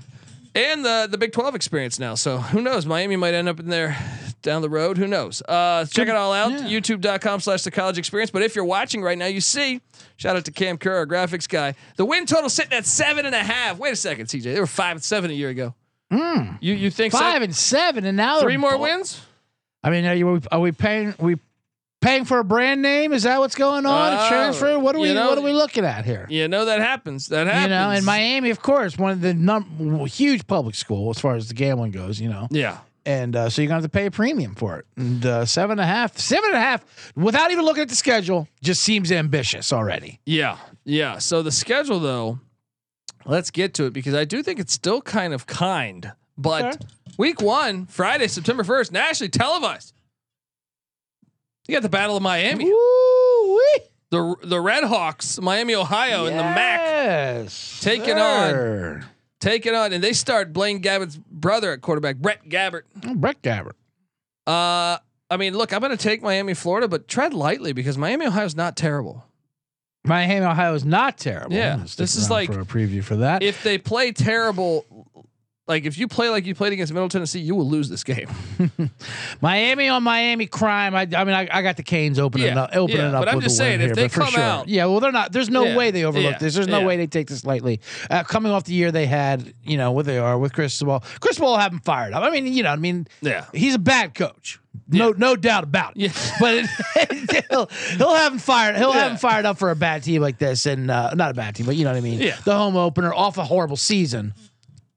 And 0.58 0.84
the 0.84 1.08
the 1.10 1.18
Big 1.18 1.32
Twelve 1.32 1.56
experience 1.56 2.00
now. 2.00 2.16
So 2.16 2.38
who 2.38 2.62
knows? 2.62 2.86
Miami 2.86 3.16
might 3.16 3.34
end 3.34 3.48
up 3.50 3.60
in 3.60 3.70
there 3.70 3.98
down 4.42 4.62
the 4.62 4.70
road. 4.70 4.98
Who 4.98 5.08
knows? 5.08 5.42
Uh, 5.42 5.86
check 5.86 6.08
it 6.08 6.16
all 6.16 6.34
out. 6.34 6.52
Yeah. 6.52 6.60
YouTube.com 6.80 7.40
slash 7.42 7.64
the 7.64 7.72
college 7.72 7.98
experience. 7.98 8.32
But 8.32 8.44
if 8.44 8.56
you're 8.56 8.66
watching 8.66 9.02
right 9.02 9.18
now, 9.18 9.26
you 9.26 9.42
see, 9.42 9.82
shout 10.16 10.36
out 10.36 10.46
to 10.46 10.52
Cam 10.52 10.78
Kerr, 10.78 10.96
our 10.98 11.06
graphics 11.08 11.48
guy. 11.50 11.76
The 11.96 12.06
win 12.06 12.26
total 12.26 12.50
sitting 12.50 12.74
at 12.74 12.86
seven 12.86 13.26
and 13.26 13.36
a 13.36 13.44
half. 13.44 13.78
Wait 13.78 13.94
a 13.94 13.96
second, 13.96 14.28
CJ. 14.28 14.44
They 14.44 14.60
were 14.60 14.68
five 14.68 14.96
and 14.98 15.04
seven 15.04 15.32
a 15.32 15.34
year 15.34 15.50
ago. 15.50 15.74
You 16.10 16.74
you 16.74 16.90
think 16.90 17.12
so? 17.14 17.20
Five 17.20 17.42
and 17.42 17.56
seven, 17.56 18.06
and 18.06 18.16
now 18.16 18.40
three 18.42 18.58
more 18.58 18.78
bo- 18.78 18.84
wins? 18.84 19.22
I 19.84 19.90
mean, 19.90 20.06
are 20.06 20.16
you 20.16 20.42
are 20.52 20.60
we 20.60 20.72
paying 20.72 21.14
we 21.20 21.36
paying 22.02 22.26
for 22.26 22.40
a 22.40 22.44
brand 22.44 22.82
name? 22.82 23.14
Is 23.14 23.24
that 23.24 23.40
what's 23.40 23.56
going 23.56 23.86
on? 23.86 24.14
A 24.14 24.28
transfer? 24.30 24.78
What 24.80 24.96
are 24.96 25.00
we 25.00 25.14
know- 25.14 25.30
what 25.30 25.38
are 25.38 25.42
we 25.42 25.52
looking 25.54 25.86
at 25.86 26.06
here? 26.06 26.26
You 26.30 26.48
know 26.48 26.66
that 26.66 26.80
happens. 26.80 27.28
That 27.28 27.48
happens. 27.48 27.64
You 27.64 27.70
know, 27.70 27.90
in 27.92 28.06
Miami, 28.06 28.50
of 28.50 28.62
course, 28.62 28.98
one 28.98 29.12
of 29.12 29.22
the 29.22 29.34
num- 29.34 30.06
huge 30.08 30.46
public 30.48 30.76
school 30.76 31.10
as 31.10 31.20
far 31.20 31.36
as 31.36 31.48
the 31.48 31.54
gambling 31.54 31.92
goes. 31.92 32.20
You 32.22 32.30
know, 32.30 32.48
Yeah. 32.52 32.78
and 33.06 33.36
uh, 33.36 33.50
so 33.50 33.62
you're 33.62 33.68
gonna 33.70 33.82
have 33.82 33.84
to 33.84 33.90
pay 33.90 34.06
a 34.06 34.12
premium 34.12 34.56
for 34.56 34.78
it. 34.80 34.86
And 34.96 35.26
uh, 35.26 35.46
seven 35.46 35.72
and 35.80 35.82
a 35.82 35.86
half, 35.88 36.18
seven 36.18 36.50
and 36.50 36.58
a 36.58 36.62
half, 36.62 37.14
without 37.16 37.52
even 37.52 37.66
looking 37.66 37.84
at 37.84 37.90
the 37.90 37.96
schedule, 37.96 38.48
just 38.62 38.82
seems 38.84 39.12
ambitious 39.12 39.74
already. 39.74 40.20
Yeah. 40.26 40.58
Yeah. 40.86 41.18
So 41.18 41.42
the 41.42 41.52
schedule 41.52 42.00
though, 42.00 42.40
let's 43.26 43.52
get 43.52 43.74
to 43.76 43.86
it 43.86 43.94
because 43.94 44.14
I 44.14 44.24
do 44.26 44.44
think 44.44 44.60
it's 44.60 44.74
still 44.74 45.02
kind 45.02 45.34
of 45.34 45.46
kind. 45.48 46.12
But 46.38 46.66
Okay. 46.66 46.78
week 47.18 47.42
one, 47.42 47.88
Friday, 47.88 48.28
September 48.28 48.64
1st, 48.64 48.92
nationally 48.92 49.30
televised. 49.30 49.94
You 51.68 51.76
got 51.76 51.84
the 51.84 51.90
Battle 51.90 52.16
of 52.18 52.24
Miami. 52.24 52.66
Woo-wee. 52.66 53.80
The 54.10 54.36
the 54.44 54.60
Red 54.62 54.86
Hawks, 54.86 55.40
Miami, 55.42 55.76
Ohio, 55.76 56.26
and 56.26 56.40
the 56.40 56.44
MAC 56.44 56.80
Yes, 56.80 57.80
Taking 57.82 58.18
on- 58.18 58.50
sir. 58.52 59.04
taking 59.42 59.76
on, 59.76 59.92
and 59.94 60.02
they 60.04 60.14
start 60.14 60.54
Blaine 60.54 60.82
Gabbert's 60.82 61.18
brother 61.18 61.74
at 61.74 61.82
quarterback, 61.82 62.16
Brett 62.18 62.48
Gabbert. 62.48 62.84
Oh, 63.06 63.16
Brett 63.16 63.42
Gabbert. 63.42 63.74
Uh, 64.48 64.98
I 65.30 65.36
mean, 65.38 65.58
look, 65.58 65.74
I'm 65.74 65.82
going 65.82 65.92
to 65.92 66.02
take 66.02 66.22
Miami, 66.22 66.54
Florida, 66.54 66.88
but 66.88 67.10
tread 67.10 67.34
lightly 67.34 67.74
because 67.74 67.98
Miami, 67.98 68.26
Ohio 68.28 68.46
is 68.46 68.56
not 68.56 68.78
terrible. 68.78 69.26
Miami, 70.06 70.46
Ohio 70.46 70.74
is 70.74 70.86
not 70.86 71.18
terrible. 71.18 71.54
Yeah, 71.54 71.74
I'm 71.74 71.78
gonna 71.80 71.88
stick 71.90 71.98
this 72.04 72.16
is 72.16 72.30
like- 72.30 72.52
for 72.54 72.62
a 72.62 72.66
preview 72.66 73.04
for 73.04 73.18
that. 73.18 73.44
If 73.44 73.62
they 73.62 73.78
play 73.78 74.14
terrible, 74.14 74.86
like 75.68 75.86
if 75.86 75.98
you 75.98 76.08
play 76.08 76.30
like 76.30 76.46
you 76.46 76.56
played 76.56 76.74
against 76.74 76.94
Middle 76.94 77.10
Tennessee, 77.10 77.40
you 77.40 77.54
will 77.56 77.68
lose 77.70 77.90
this 77.90 78.04
game. 78.04 78.30
Miami 79.42 79.90
on 79.90 80.04
Miami 80.04 80.48
crime. 80.48 80.96
I, 80.96 81.02
I 81.02 81.24
mean, 81.24 81.34
I, 81.36 81.48
I 81.52 81.62
got 81.62 81.78
the 81.78 81.84
Canes 81.84 82.20
opening 82.20 82.48
Yeah, 82.48 82.64
up, 82.64 82.70
opening 82.76 83.02
yeah, 83.02 83.12
up. 83.18 83.22
but 83.26 83.30
I'm 83.30 83.42
just 83.42 83.58
saying, 83.58 83.82
if 83.82 83.88
here, 83.88 83.96
they 83.96 84.10
come 84.10 84.28
sure. 84.32 84.40
out- 84.42 84.68
yeah. 84.68 84.86
Well, 84.86 85.00
they're 85.00 85.12
not. 85.12 85.32
There's 85.32 85.50
no 85.50 85.66
Yeah, 85.66 85.78
way 85.78 85.92
they 85.92 86.04
overlook 86.06 86.34
yeah, 86.34 86.38
this. 86.38 86.54
There's 86.56 86.68
no 86.68 86.80
yeah. 86.80 86.86
way 86.86 86.98
they 86.98 87.08
take 87.08 87.28
this 87.28 87.44
lightly. 87.46 87.82
Uh, 88.10 88.24
coming 88.24 88.52
off 88.52 88.64
the 88.66 88.74
year 88.74 88.92
they 88.92 89.06
had, 89.06 89.54
you 89.64 89.78
know, 89.78 89.92
what 89.92 90.06
they 90.06 90.18
are 90.18 90.38
with 90.38 90.54
Cristobal. 90.54 91.04
Cristobal 91.20 91.52
will 91.52 91.58
have 91.58 91.72
him 91.74 91.80
fired 91.82 92.14
up. 92.14 92.24
I 92.24 92.30
mean, 92.30 92.48
you 92.48 92.64
know, 92.64 92.72
I 92.72 92.76
mean, 92.78 93.08
Yeah. 93.22 93.46
he's 93.54 93.76
a 93.76 93.80
bad 93.80 94.14
coach. 94.16 94.60
No, 94.90 95.12
no 95.12 95.36
doubt 95.36 95.64
about 95.66 95.98
it. 95.98 96.02
Yeah. 96.04 96.38
But 96.40 96.54
it, 96.56 97.46
he'll, 97.50 97.66
he'll 97.98 98.14
have 98.16 98.32
him 98.32 98.40
fired. 98.40 98.78
He'll 98.78 98.92
have 98.94 99.12
him 99.12 99.18
fired 99.18 99.46
up 99.46 99.58
for 99.58 99.72
a 99.72 99.76
bad 99.76 100.04
team 100.04 100.22
like 100.22 100.38
this, 100.38 100.66
and 100.66 100.90
uh, 100.90 101.14
not 101.14 101.32
a 101.32 101.34
bad 101.34 101.56
team, 101.56 101.66
but 101.66 101.76
you 101.76 101.84
know 101.84 101.90
what 101.92 101.98
I 101.98 102.02
mean. 102.02 102.20
Yeah. 102.22 102.38
The 102.46 102.56
home 102.56 102.78
opener 102.78 103.14
off 103.14 103.38
a 103.38 103.44
horrible 103.44 103.76
season. 103.76 104.34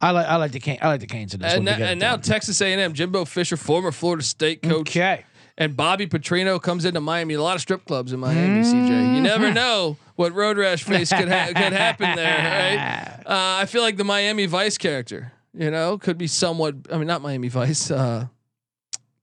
I 0.01 0.11
like 0.13 0.27
I 0.27 0.37
like 0.37 0.53
the 0.53 0.61
Cane, 0.61 0.79
I 0.81 0.89
like 0.89 1.01
the 1.01 1.07
Canes 1.07 1.35
in 1.35 1.41
this 1.41 1.53
And, 1.55 1.67
one. 1.67 1.83
and 1.83 2.01
now 2.01 2.13
done. 2.13 2.23
Texas 2.23 2.61
A&M, 2.61 2.95
Jimbo 2.95 3.25
Fisher, 3.27 3.57
former 3.57 3.93
Florida 3.93 4.23
State 4.23 4.63
coach, 4.63 4.97
okay. 4.97 5.25
and 5.59 5.77
Bobby 5.77 6.07
Petrino 6.07 6.61
comes 6.61 6.85
into 6.85 7.01
Miami. 7.01 7.35
A 7.35 7.43
lot 7.43 7.55
of 7.57 7.61
strip 7.61 7.85
clubs 7.85 8.13
in 8.13 8.21
Miami, 8.21 8.63
CJ. 8.63 9.15
You 9.15 9.21
never 9.21 9.53
know 9.53 9.97
what 10.17 10.33
road 10.35 10.57
rash 10.57 10.83
face 10.85 11.11
could 11.11 11.29
ha- 11.29 11.49
could 11.49 11.73
happen 11.75 12.17
there, 12.17 13.19
right? 13.27 13.27
Uh, 13.27 13.61
I 13.63 13.67
feel 13.67 13.83
like 13.83 13.97
the 13.99 14.05
Miami 14.05 14.47
Vice 14.47 14.79
character, 14.79 15.33
you 15.53 15.71
know, 15.71 15.99
could 15.99 16.17
be 16.17 16.27
somewhat. 16.27 16.77
I 16.91 16.97
mean, 16.97 17.07
not 17.07 17.21
Miami 17.23 17.49
Vice. 17.49 17.91
Uh, 17.91 18.27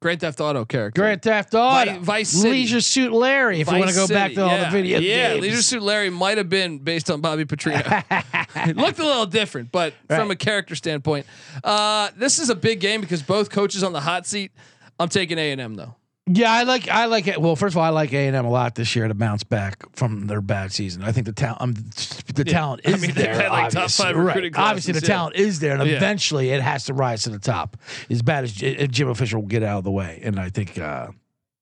Grand 0.08 0.22
Theft 0.22 0.39
Auto 0.39 0.63
character. 0.63 1.02
Grand 1.02 1.22
Theft 1.22 1.54
Auto, 1.54 1.91
Vi- 1.91 1.98
Vice 1.98 2.30
City. 2.30 2.50
Leisure 2.50 2.80
Suit 2.80 3.12
Larry. 3.12 3.60
If 3.60 3.67
you 3.70 3.78
want 3.78 3.89
to 3.89 3.96
Vice 3.96 4.08
go 4.08 4.13
back 4.13 4.30
City, 4.30 4.36
to 4.36 4.43
all 4.43 4.58
the 4.58 4.70
video 4.70 5.00
yeah, 5.00 5.32
games, 5.34 5.41
Leisure 5.41 5.62
Suit 5.62 5.82
Larry 5.84 6.10
might 6.10 6.38
have 6.38 6.48
been 6.48 6.78
based 6.80 7.12
on 7.12 7.20
Bobby 7.20 7.43
Petrino. 7.43 7.82
it 8.70 8.78
looked 8.78 9.00
a 9.00 9.06
little 9.06 9.26
different, 9.26 9.70
but 9.70 9.93
from 10.08 10.32
a 10.32 10.38
character 10.38 10.76
standpoint, 10.76 11.26
uh, 11.62 12.10
this 12.15 12.39
is 12.39 12.50
a 12.50 12.56
big 12.56 12.80
game 12.80 13.02
because 13.02 13.22
both 13.22 13.50
coaches 13.50 13.84
on 13.84 13.91
the 13.91 14.00
hot 14.00 14.26
seat. 14.26 14.54
I'm 14.98 15.10
taking 15.10 15.38
A 15.38 15.52
and 15.52 15.60
M 15.60 15.76
though. 15.76 15.96
Yeah, 16.29 16.51
I 16.51 16.63
like 16.63 16.89
I 16.89 17.05
like 17.05 17.27
it. 17.27 17.39
Well, 17.41 17.55
first 17.55 17.73
of 17.73 17.77
all, 17.77 17.83
I 17.85 17.89
like 17.89 18.11
A 18.13 18.27
and 18.27 18.35
M 18.35 18.45
a 18.45 18.49
lot 18.49 18.75
this 18.75 18.95
year 18.95 19.07
to 19.07 19.13
bounce 19.13 19.43
back 19.45 19.83
from 19.95 20.27
their 20.27 20.41
bad 20.41 20.73
season. 20.73 21.01
I 21.03 21.11
think 21.13 21.25
the 21.25 21.31
talent, 21.33 21.61
um, 21.61 21.73
the 22.35 22.43
talent 22.43 22.81
I 22.85 22.91
is 22.91 23.01
mean, 23.01 23.11
there. 23.13 23.33
had, 23.33 23.47
like, 23.51 23.65
obviously. 23.67 24.05
five 24.05 24.15
Right. 24.17 24.25
recruiting 24.35 24.55
Obviously, 24.55 24.91
the 24.93 24.99
classes, 24.99 25.09
yeah. 25.09 25.15
talent 25.15 25.35
is 25.37 25.59
there, 25.59 25.77
and 25.77 25.89
Yeah. 25.89 25.95
eventually 25.95 26.49
it 26.49 26.61
has 26.61 26.83
to 26.85 26.93
rise 26.93 27.23
to 27.23 27.29
the 27.29 27.39
top. 27.39 27.77
As 28.09 28.21
bad 28.21 28.43
as 28.43 28.51
J- 28.51 28.87
Jim 28.87 29.13
Fisher 29.13 29.39
will 29.39 29.47
get 29.47 29.63
out 29.63 29.77
of 29.79 29.83
the 29.85 29.91
way, 29.91 30.19
and 30.23 30.37
I 30.39 30.49
think 30.49 30.77
uh, 30.77 31.07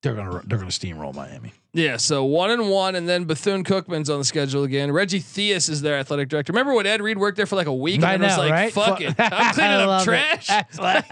they're 0.06 0.14
gonna 0.14 0.42
they're 0.46 0.60
gonna 0.60 0.70
steamroll 0.70 1.16
Miami. 1.16 1.52
Yeah, 1.74 1.98
so 1.98 2.24
one 2.24 2.52
and 2.52 2.70
one, 2.70 2.96
and 2.96 3.10
then 3.10 3.26
Bethune 3.26 3.64
Cookman's 3.66 4.10
on 4.10 4.20
the 4.20 4.24
schedule 4.24 4.64
again. 4.64 4.92
Reggie 4.92 5.20
Theus 5.20 5.68
is 5.68 5.82
their 5.82 5.98
athletic 5.98 6.30
director. 6.30 6.54
Remember 6.54 6.74
when 6.74 6.86
Ed 6.86 7.02
Reed 7.02 7.18
worked 7.18 7.36
there 7.36 7.48
for 7.48 7.56
like 7.58 7.68
a 7.68 7.74
week 7.74 7.96
and 7.96 8.06
I 8.06 8.18
know, 8.18 8.28
was 8.28 8.38
like, 8.38 8.52
right? 8.52 8.72
"Fuck 8.72 9.00
Fu- 9.00 9.04
it, 9.04 9.16
I'm 9.20 9.54
cleaning 9.54 9.90
up 9.90 10.04
trash." 10.04 10.48
That's 10.48 10.80
like, 10.80 11.06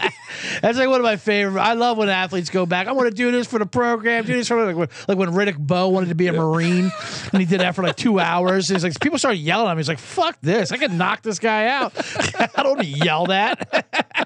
that's 0.62 0.78
like 0.78 0.88
one 0.88 1.00
of 1.00 1.02
my 1.04 1.16
favorite. 1.16 1.60
I 1.60 1.72
love 1.74 1.98
when 1.98 2.08
athletes 2.08 2.50
go 2.50 2.64
back. 2.66 2.86
I 2.86 2.92
want 2.92 3.08
to 3.10 3.14
do 3.14 3.32
this 3.32 3.48
for 3.48 3.58
the 3.58 3.66
program. 3.66 4.24
Do 4.24 4.32
this 4.32 4.46
for 4.46 4.64
like 4.64 4.76
when, 4.76 4.88
like 5.08 5.18
when 5.18 5.30
Riddick 5.30 5.58
Bowe 5.58 5.88
wanted 5.88 6.10
to 6.10 6.14
be 6.14 6.28
a 6.28 6.32
Marine 6.32 6.90
and 7.32 7.40
he 7.42 7.46
did 7.46 7.60
that 7.60 7.74
for 7.74 7.82
like 7.82 7.96
two 7.96 8.20
hours. 8.20 8.68
He's 8.68 8.84
like 8.84 8.98
people 9.00 9.18
started 9.18 9.38
yelling 9.38 9.66
at 9.66 9.72
him. 9.72 9.78
He's 9.78 9.88
like, 9.88 9.98
"Fuck 9.98 10.38
this! 10.40 10.70
I 10.70 10.78
can 10.78 10.96
knock 10.96 11.22
this 11.22 11.40
guy 11.40 11.66
out. 11.66 11.92
I 12.56 12.62
don't 12.62 12.82
yell 12.84 13.26
that." 13.26 14.23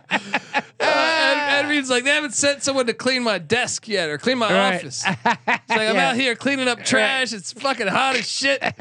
Ed, 1.79 1.81
Ed 1.81 1.83
Reed's 1.83 1.91
like, 1.91 2.05
they 2.05 2.11
haven't 2.11 2.35
sent 2.35 2.63
someone 2.63 2.87
to 2.87 2.95
clean 2.95 3.23
my 3.23 3.39
desk 3.39 3.87
yet 3.89 4.09
or 4.09 4.19
clean 4.19 4.39
my 4.39 4.53
Right. 4.53 4.77
office. 4.77 5.05
It's 5.07 5.25
like 5.25 5.67
I'm 5.71 5.95
Yeah. 5.97 6.11
out 6.11 6.17
here 6.17 6.35
cleaning 6.35 6.69
up 6.69 6.85
trash. 6.85 7.33
It's 7.33 7.53
fucking 7.53 7.87
hot 7.89 8.17
as 8.17 8.29
shit. 8.29 8.63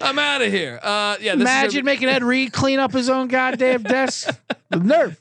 I'm 0.00 0.18
out 0.18 0.42
of 0.42 0.50
here. 0.52 0.78
Uh, 0.82 1.16
yeah, 1.20 1.32
this 1.34 1.42
Imagine 1.42 1.78
is 1.80 1.84
making 1.84 2.08
Ed 2.08 2.22
Reed 2.22 2.52
clean 2.52 2.78
up 2.78 2.92
his 2.92 3.08
own 3.08 3.28
goddamn 3.28 3.82
desk. 3.82 4.28
The 4.70 4.78
nerve. 4.80 5.20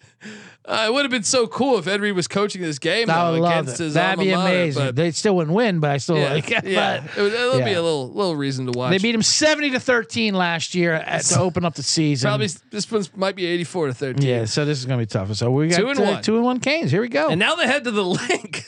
Uh, 0.65 0.85
it 0.87 0.93
would 0.93 1.03
have 1.03 1.11
been 1.11 1.23
so 1.23 1.45
cool 1.45 1.77
if 1.77 1.87
Ed 1.87 1.99
Reed 1.99 2.15
was 2.15 2.29
coaching 2.29 2.61
this 2.61 2.79
game 2.79 3.09
I 3.09 3.13
though, 3.25 3.31
would 3.33 3.41
love 3.41 3.51
against 3.63 3.81
it. 3.81 3.83
his 3.83 3.93
That'd 3.95 4.19
be 4.19 4.31
mater, 4.31 4.41
amazing. 4.41 4.95
They 4.95 5.11
still 5.11 5.35
wouldn't 5.35 5.53
win, 5.53 5.81
but 5.81 5.91
I 5.91 5.97
still 5.97 6.17
yeah, 6.17 6.33
like. 6.33 6.49
it. 6.49 6.63
yeah. 6.65 7.01
But 7.01 7.17
it 7.17 7.21
would, 7.21 7.33
it'll 7.33 7.57
be 7.59 7.73
a 7.73 7.81
little 7.81 8.09
little 8.13 8.35
reason 8.37 8.65
to 8.67 8.71
watch. 8.71 8.91
they 8.91 8.97
beat 8.97 9.13
him 9.13 9.21
seventy 9.23 9.71
to 9.71 9.79
thirteen 9.81 10.35
last 10.35 10.73
year 10.73 10.93
at, 10.93 11.23
to 11.23 11.39
open 11.41 11.65
up 11.65 11.75
the 11.75 11.83
season. 11.83 12.29
Probably 12.29 12.47
this 12.69 12.89
one 12.89 13.03
might 13.15 13.35
be 13.35 13.45
84 13.45 13.87
to 13.87 13.93
13. 13.93 14.25
Yeah, 14.25 14.45
so 14.45 14.63
this 14.63 14.79
is 14.79 14.85
gonna 14.85 14.99
be 15.01 15.05
tough. 15.05 15.33
So 15.35 15.51
we 15.51 15.67
got 15.67 15.77
Two 15.79 15.89
and 15.89 15.99
one. 15.99 16.21
two 16.23 16.35
and 16.35 16.45
one 16.45 16.59
Canes. 16.61 16.91
Here 16.91 17.01
we 17.01 17.09
go. 17.09 17.27
And 17.29 17.39
now 17.39 17.55
they 17.55 17.67
head 17.67 17.83
to 17.83 17.91
the 17.91 18.03
Linc. 18.05 18.63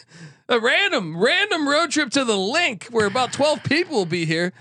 A 0.50 0.60
random, 0.60 1.18
random 1.18 1.68
road 1.68 1.92
trip 1.92 2.10
to 2.12 2.26
the 2.26 2.36
Linc 2.38 2.88
where 2.92 3.08
about 3.08 3.32
12 3.34 3.64
people 3.64 3.96
will 3.96 4.06
be 4.06 4.26
here. 4.26 4.52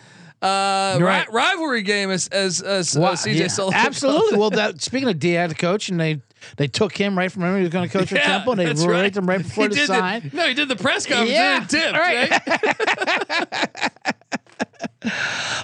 Uh, 0.40 0.98
Right. 1.00 1.26
ri- 1.26 1.34
rivalry 1.34 1.82
game 1.82 2.10
as 2.10 2.28
as, 2.28 2.60
as 2.62 2.96
uh, 2.96 3.00
Wow, 3.00 3.12
CJ 3.14 3.34
yeah, 3.36 3.46
Sullivan. 3.48 3.80
absolutely. 3.80 4.38
well, 4.38 4.50
that 4.50 4.80
speaking 4.82 5.08
of 5.08 5.18
D 5.18 5.32
had 5.32 5.50
a 5.50 5.54
coach, 5.54 5.88
and 5.88 5.98
they 5.98 6.20
they 6.56 6.66
took 6.66 6.96
him 6.96 7.16
right 7.16 7.30
from 7.30 7.42
him. 7.44 7.56
He 7.56 7.62
was 7.62 7.70
going 7.70 7.88
to 7.88 7.98
coach 7.98 8.12
at 8.12 8.22
Temple, 8.22 8.58
and 8.58 8.76
they 8.76 8.86
raised 8.86 9.16
him 9.16 9.26
right 9.28 9.38
before 9.42 9.64
He 9.64 9.74
the 9.74 9.86
sign. 9.86 10.30
no, 10.32 10.46
he 10.48 10.54
did 10.54 10.68
the 10.68 10.76
press 10.76 11.06
conference. 11.06 11.30
Yeah, 11.30 11.64
tipped, 11.66 11.92
right. 11.96 12.30
right? 12.46 14.14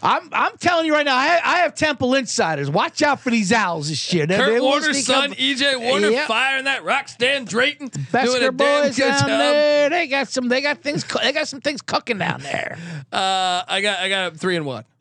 I'm 0.02 0.28
I'm 0.32 0.56
telling 0.58 0.86
you 0.86 0.92
right 0.94 1.04
now, 1.04 1.16
I, 1.16 1.40
I 1.44 1.56
have 1.58 1.74
Temple 1.74 2.14
insiders. 2.14 2.70
Watch 2.70 3.02
out 3.02 3.20
for 3.20 3.30
these 3.30 3.52
owls 3.52 3.88
this 3.88 4.12
year. 4.12 4.26
They- 4.26 4.36
they 4.36 4.42
Kurt 4.42 4.54
will 4.60 4.68
Warner's 4.68 5.04
son, 5.04 5.32
up- 5.32 5.36
EJ 5.38 5.76
Warner, 5.80 6.08
Yep. 6.10 6.28
firing 6.28 6.64
that 6.64 6.84
rock. 6.84 7.08
Stan 7.08 7.44
Drayton 7.44 7.88
doing 7.88 8.04
a 8.04 8.52
Besker 8.52 8.56
boys 8.56 8.96
good 8.96 9.08
down 9.08 9.18
job. 9.20 9.28
there. 9.28 9.90
They 9.90 10.06
got 10.06 10.28
some. 10.28 10.48
They 10.48 10.60
got 10.60 10.82
things. 10.82 11.04
They 11.22 11.32
got 11.32 11.48
some 11.48 11.60
things 11.60 11.82
cooking 11.82 12.18
down 12.18 12.40
there. 12.42 12.78
Uh, 13.12 13.62
I 13.68 13.80
got 13.82 13.98
I 14.00 14.08
got 14.08 14.36
three 14.36 14.56
and 14.56 14.64
one. 14.66 14.84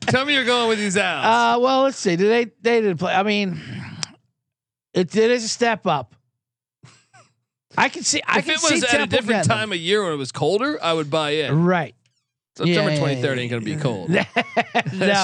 Tell 0.00 0.24
me 0.24 0.34
you're 0.34 0.44
going 0.44 0.68
with 0.68 0.78
these 0.78 0.96
owls. 0.96 1.24
Uh, 1.24 1.60
well, 1.60 1.82
let's 1.82 1.98
see. 1.98 2.16
Did 2.16 2.28
they? 2.28 2.44
They 2.62 2.80
didn't 2.80 2.98
play. 2.98 3.14
I 3.14 3.22
mean, 3.22 3.60
it, 4.94 5.14
it 5.14 5.30
is 5.30 5.44
a 5.44 5.48
step 5.48 5.86
up. 5.86 6.14
I 7.76 7.88
can 7.88 8.02
see. 8.02 8.20
I 8.26 8.38
if 8.38 8.46
can 8.46 8.54
it 8.54 8.60
see 8.60 8.74
was 8.74 8.84
at 8.84 9.00
a 9.00 9.06
different 9.06 9.44
time 9.46 9.72
of 9.72 9.78
year 9.78 10.02
when 10.04 10.12
it 10.12 10.16
was 10.16 10.32
colder, 10.32 10.78
I 10.82 10.92
would 10.92 11.10
buy 11.10 11.30
it. 11.30 11.50
right? 11.50 11.94
September 12.56 12.90
yeah, 12.90 12.98
23rd 12.98 13.22
yeah. 13.36 13.42
ain't 13.42 13.50
gonna 13.50 13.64
be 13.64 13.76
cold. 13.76 14.10
no, 14.10 14.24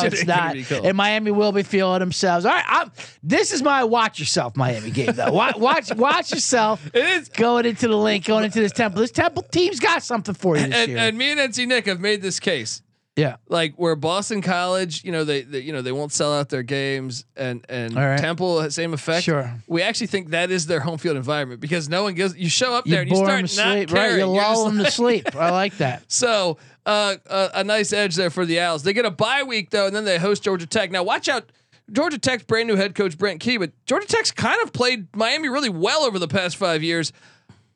it's 0.05 0.24
not. 0.24 0.57
And 0.57 0.97
Miami 0.97 1.32
will 1.32 1.51
be 1.53 1.64
feeling 1.64 1.99
themselves. 1.99 2.47
All 2.47 2.53
right, 2.53 2.64
I'm, 2.66 2.92
this 3.22 3.53
is 3.53 3.62
my 3.62 3.82
watch 3.84 4.20
yourself 4.20 4.57
Miami 4.57 4.90
game 4.90 5.12
though. 5.12 5.32
Watch, 5.32 5.57
watch, 5.59 5.94
watch 5.97 6.30
yourself 6.32 6.86
It 6.94 7.05
is. 7.05 7.28
going 7.28 7.66
into 7.66 7.88
the 7.88 7.97
Linc, 7.97 8.24
going 8.24 8.44
into 8.44 8.61
this 8.61 8.72
Temple. 8.72 9.01
This 9.01 9.11
Temple 9.11 9.42
team's 9.42 9.80
got 9.80 10.03
something 10.05 10.34
for 10.34 10.57
you 10.57 10.66
this 10.68 10.74
And, 10.76 10.88
year. 10.88 10.99
and 10.99 11.18
me 11.18 11.32
and 11.32 11.40
NC 11.40 11.66
Nick 11.66 11.86
have 11.86 12.01
made 12.01 12.22
this 12.22 12.38
case. 12.40 12.80
Yeah, 13.17 13.37
like 13.49 13.75
where 13.77 13.97
Boston 13.97 14.43
College, 14.43 15.03
you 15.03 15.11
know, 15.11 15.25
they, 15.25 15.41
they 15.41 15.61
you 15.61 15.73
know 15.73 15.81
they 15.81 15.91
won't 15.91 16.12
sell 16.12 16.35
out 16.35 16.51
their 16.51 16.62
games, 16.62 17.25
and 17.35 17.64
and 17.67 17.95
right. 17.95 18.19
Temple 18.19 18.71
same 18.71 18.93
effect. 18.93 19.25
Sure. 19.25 19.55
we 19.67 19.81
actually 19.81 20.09
think 20.09 20.31
that 20.31 20.51
is 20.51 20.67
their 20.67 20.81
home 20.81 20.99
field 20.99 21.17
environment 21.17 21.62
because 21.62 21.89
no 21.89 22.03
one 22.03 22.14
gives. 22.14 22.37
You 22.37 22.51
show 22.51 22.75
up 22.75 22.87
you 22.87 22.93
there 22.93 23.01
and 23.03 23.11
you 23.11 23.17
start 23.17 23.41
not 23.41 23.49
sleep, 23.49 23.89
caring. 23.89 24.12
right? 24.12 24.19
You 24.19 24.27
lull 24.27 24.67
them 24.67 24.77
to 24.85 24.91
sleep. 24.91 25.35
I 25.35 25.51
like 25.51 25.77
that. 25.79 26.05
So 26.12 26.59
uh, 26.85 27.17
uh, 27.27 27.49
a 27.55 27.64
nice 27.64 27.95
edge 27.95 28.17
there 28.17 28.29
for 28.29 28.45
the 28.45 28.61
Owls. 28.61 28.83
They 28.83 28.93
get 28.93 29.07
a 29.07 29.11
bye 29.11 29.45
week 29.45 29.71
though, 29.71 29.87
and 29.87 29.97
then 29.97 30.05
they 30.05 30.19
host 30.19 30.43
Georgia 30.43 30.67
Tech. 30.67 30.91
Now 30.91 31.03
watch 31.03 31.29
out. 31.29 31.51
Georgia 31.91 32.19
Tech's 32.19 32.43
brand 32.43 32.69
new 32.69 32.77
head 32.77 32.95
coach 32.95 33.17
Brent 33.17 33.41
Key, 33.41 33.59
but 33.59 33.71
Georgia 33.87 34.09
Tech's 34.09 34.33
kind 34.33 34.61
of 34.62 34.73
played 34.73 35.07
Miami 35.17 35.49
really 35.49 35.69
well 35.69 36.03
over 36.03 36.19
the 36.19 36.29
past 36.29 36.57
five 36.57 36.83
years. 36.83 37.12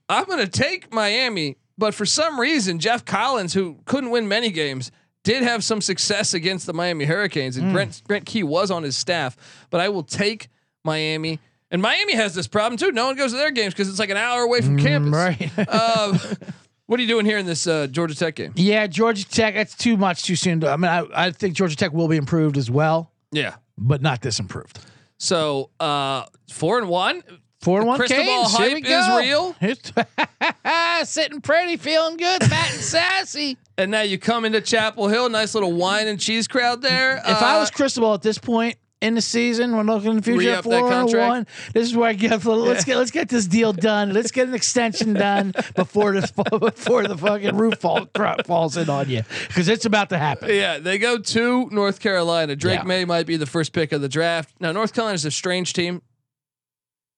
I'm 0.09 0.24
going 0.24 0.41
to 0.41 0.49
take 0.49 0.93
Miami, 0.93 1.57
but 1.78 1.95
for 1.95 2.05
some 2.05 2.38
reason, 2.38 2.80
Geoff 2.80 3.05
Collins, 3.05 3.55
who 3.55 3.78
couldn't 3.84 4.11
win 4.11 4.26
many 4.26 4.51
games, 4.51 4.91
did 5.24 5.42
have 5.42 5.62
some 5.62 5.80
success 5.80 6.34
against 6.34 6.66
the 6.66 6.72
Miami 6.72 7.04
Hurricanes, 7.04 7.56
and 7.56 7.72
Brent 7.72 8.02
Brent 8.06 8.26
Key 8.26 8.42
was 8.42 8.70
on 8.70 8.82
his 8.82 8.96
staff. 8.96 9.36
But 9.70 9.80
I 9.80 9.88
will 9.88 10.02
take 10.02 10.48
Miami, 10.84 11.38
and 11.70 11.82
Miami 11.82 12.14
has 12.14 12.34
this 12.34 12.46
problem 12.48 12.78
too. 12.78 12.92
No 12.92 13.06
one 13.06 13.16
goes 13.16 13.32
to 13.32 13.36
their 13.38 13.50
games 13.50 13.74
because 13.74 13.88
it's 13.88 13.98
like 13.98 14.10
an 14.10 14.16
hour 14.16 14.42
away 14.42 14.60
from 14.60 14.78
campus. 14.78 15.12
right. 15.12 15.50
Uh, 15.58 16.16
what 16.86 16.98
are 16.98 17.02
you 17.02 17.08
doing 17.08 17.26
here 17.26 17.38
in 17.38 17.46
this 17.46 17.66
uh, 17.66 17.86
Georgia 17.86 18.14
Tech 18.14 18.34
game? 18.34 18.52
Yeah, 18.56 18.86
Georgia 18.86 19.28
Tech. 19.28 19.54
That's 19.54 19.76
too 19.76 19.96
much 19.96 20.22
too 20.22 20.36
soon. 20.36 20.64
I 20.64 20.76
mean, 20.76 20.90
I, 20.90 21.04
I 21.14 21.30
think 21.32 21.54
Georgia 21.54 21.76
Tech 21.76 21.92
will 21.92 22.08
be 22.08 22.16
improved 22.16 22.56
as 22.56 22.70
well, 22.70 23.12
Yeah. 23.30 23.56
but 23.76 24.00
not 24.02 24.22
this 24.22 24.40
improved. 24.40 24.78
So 25.18 25.68
uh, 25.78 26.24
four 26.50 26.78
and 26.78 26.88
one. 26.88 27.22
Four 27.61 27.80
and 27.80 27.88
one 27.88 28.00
Canes. 28.06 28.56
Here 28.56 28.70
hype 28.70 28.82
we 28.82 28.88
is 28.88 29.08
real. 29.28 29.54
It's- 29.61 31.08
Sitting 31.11 31.40
pretty, 31.40 31.76
feeling 31.76 32.16
good, 32.16 32.42
fat 32.44 32.72
and 32.72 32.80
sassy. 32.80 33.58
And 33.76 33.90
now 33.90 34.02
you 34.02 34.18
come 34.18 34.44
into 34.44 34.61
Chapel 34.61 35.08
Hill, 35.08 35.28
nice 35.28 35.54
little 35.54 35.72
wine 35.72 36.08
and 36.08 36.18
cheese 36.20 36.46
crowd 36.48 36.82
there. 36.82 37.16
If 37.18 37.42
I 37.42 37.56
Uh, 37.56 37.61
was 37.61 37.70
Cristobal 37.70 38.14
at 38.14 38.22
this 38.22 38.38
point 38.38 38.76
in 39.02 39.14
the 39.14 39.20
season, 39.22 39.76
when 39.76 39.86
looking 39.86 40.11
in 40.11 40.16
the 40.16 40.22
future, 40.22 40.50
that 40.50 40.64
four 40.64 40.92
and 40.92 41.12
one, 41.14 41.46
this 41.72 41.86
is 41.88 41.96
where 41.96 42.08
I 42.11 42.12
get. 42.12 42.44
Let's 42.44 42.84
get 42.84 42.96
let's 42.98 43.11
get 43.11 43.28
this 43.30 43.46
deal 43.46 43.72
done. 43.72 44.12
Let's 44.12 44.30
get 44.30 44.48
an 44.48 44.54
extension 44.54 45.14
done 45.14 45.54
before 45.74 46.12
this 46.12 46.30
before 46.30 47.06
the 47.06 47.16
fucking 47.16 47.56
roof 47.56 47.78
fall, 47.78 48.06
falls 48.44 48.76
in 48.76 48.88
on 48.90 49.08
you 49.08 49.22
because 49.48 49.68
it's 49.68 49.86
about 49.86 50.11
to 50.11 50.18
happen. 50.18 50.50
Yeah, 50.50 50.78
they 50.78 50.98
go 50.98 51.18
to 51.18 51.68
North 51.70 52.00
Carolina. 52.00 52.56
Drake 52.56 52.80
Yeah. 52.80 52.84
Maye 52.84 53.04
might 53.06 53.26
be 53.26 53.36
the 53.36 53.46
first 53.46 53.72
pick 53.72 53.92
of 53.92 54.00
the 54.02 54.08
draft. 54.08 54.54
Now, 54.61 54.72
North 54.72 54.92
Carolina's 54.94 55.24
a 55.24 55.30
strange 55.30 55.72
team. 55.72 56.02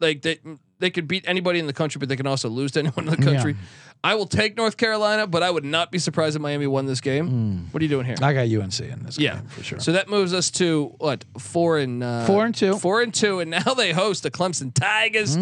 Like 0.02 0.22
they 0.22 0.38
they 0.80 0.90
could 0.90 1.06
beat 1.08 1.24
anybody 1.28 1.58
in 1.60 1.66
the 1.66 1.72
country, 1.72 1.98
but 2.00 2.08
they 2.08 2.16
can 2.16 2.26
also 2.26 2.48
lose 2.48 2.72
to 2.72 2.80
anyone 2.80 3.08
in 3.08 3.10
the 3.12 3.24
country. 3.24 3.56
I 4.04 4.16
will 4.16 4.26
take 4.26 4.56
North 4.56 4.76
Carolina, 4.76 5.28
but 5.28 5.44
I 5.44 5.50
would 5.50 5.64
not 5.64 5.92
be 5.92 6.00
surprised 6.00 6.34
if 6.34 6.42
Miami 6.42 6.66
won 6.66 6.86
this 6.86 7.00
game. 7.00 7.68
What 7.70 7.80
are 7.80 7.84
you 7.84 7.88
doing 7.88 8.04
here? 8.04 8.16
I 8.20 8.32
got 8.32 8.48
UNC 8.48 8.80
in 8.80 9.04
this 9.04 9.16
yeah, 9.16 9.36
game 9.36 9.46
for 9.46 9.62
sure. 9.62 9.78
So 9.78 9.92
that 9.92 10.08
moves 10.08 10.34
us 10.34 10.50
to 10.52 10.92
what 10.98 11.24
four 11.38 11.78
and 11.78 12.02
uh, 12.02 12.24
Four 12.26 12.44
and 12.44 12.52
two. 12.52 12.76
four 12.78 13.00
and 13.00 13.14
two, 13.14 13.38
and 13.38 13.50
now 13.64 13.74
they 13.74 13.92
host 13.92 14.24
the 14.24 14.30
Clemson 14.32 14.74
Tigers. 14.74 15.36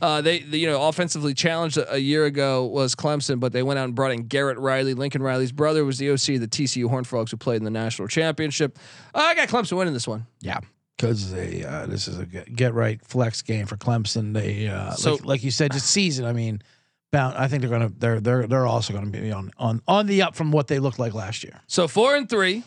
Uh, 0.00 0.20
they, 0.20 0.38
they, 0.38 0.58
you 0.58 0.68
know, 0.68 0.86
offensively 0.86 1.34
challenged 1.34 1.78
a, 1.78 1.94
a 1.94 1.98
year 1.98 2.26
ago 2.26 2.64
was 2.64 2.94
Clemson, 2.94 3.40
but 3.40 3.52
they 3.52 3.64
went 3.64 3.80
out 3.80 3.86
and 3.86 3.94
brought 3.96 4.12
in 4.12 4.28
Garrett 4.28 4.58
Riley. 4.58 4.94
Lincoln 4.94 5.20
Riley's 5.20 5.50
brother 5.50 5.84
was 5.84 5.98
the 5.98 6.10
OC 6.10 6.36
of 6.36 6.40
the 6.42 6.48
TCU 6.48 6.88
Horned 6.88 7.08
Frogs, 7.08 7.32
who 7.32 7.36
played 7.38 7.56
in 7.56 7.64
the 7.64 7.70
national 7.70 8.06
championship. 8.06 8.78
Uh, 9.12 9.18
I 9.18 9.34
got 9.34 9.48
Clemson 9.48 9.76
winning 9.76 9.94
this 9.94 10.06
one. 10.06 10.26
Yeah, 10.40 10.60
because 11.00 11.32
they 11.32 11.64
uh, 11.64 11.86
this 11.86 12.08
is 12.08 12.18
a 12.18 12.26
get, 12.26 12.74
right 12.74 13.00
flex 13.04 13.42
game 13.42 13.66
for 13.66 13.76
Clemson. 13.76 14.34
They 14.34 14.68
uh, 14.68 14.92
So- 14.92 15.12
like, 15.14 15.24
like 15.24 15.44
you 15.44 15.50
said, 15.50 15.72
just 15.72 15.86
season. 15.86 16.24
I 16.26 16.32
mean, 16.32 16.62
bound. 17.10 17.36
I 17.36 17.48
think 17.48 17.62
they're 17.62 17.70
gonna 17.70 17.92
they're 17.98 18.20
they're 18.20 18.46
they're 18.46 18.66
also 18.66 18.92
gonna 18.92 19.06
be 19.06 19.32
on 19.32 19.50
on 19.58 19.80
on 19.88 20.06
the 20.06 20.22
up 20.22 20.34
from 20.34 20.52
what 20.52 20.66
they 20.66 20.78
looked 20.78 20.98
like 20.98 21.14
last 21.14 21.42
year. 21.42 21.60
So 21.66 21.88
four 21.88 22.16
and 22.16 22.28
three. 22.28 22.64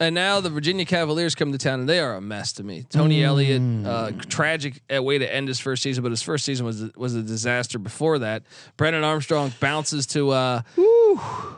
And 0.00 0.14
now 0.14 0.40
the 0.40 0.48
Virginia 0.48 0.86
Cavaliers 0.86 1.34
come 1.34 1.52
to 1.52 1.58
town, 1.58 1.80
and 1.80 1.88
they 1.88 2.00
are 2.00 2.14
a 2.14 2.22
mess 2.22 2.54
to 2.54 2.62
me. 2.62 2.86
Tony 2.88 3.22
Elliott, 3.22 3.60
uh, 3.86 4.12
tragic 4.28 4.80
uh, 4.92 5.02
way 5.02 5.18
to 5.18 5.30
end 5.34 5.46
his 5.46 5.60
first 5.60 5.82
season, 5.82 6.02
but 6.02 6.10
his 6.10 6.22
first 6.22 6.46
season 6.46 6.64
was 6.64 6.90
was 6.96 7.14
a 7.14 7.22
disaster. 7.22 7.78
Before 7.78 8.18
that, 8.20 8.42
Brennan 8.78 9.04
Armstrong 9.04 9.52
bounces 9.60 10.06
to 10.08 10.30
uh, 10.30 10.62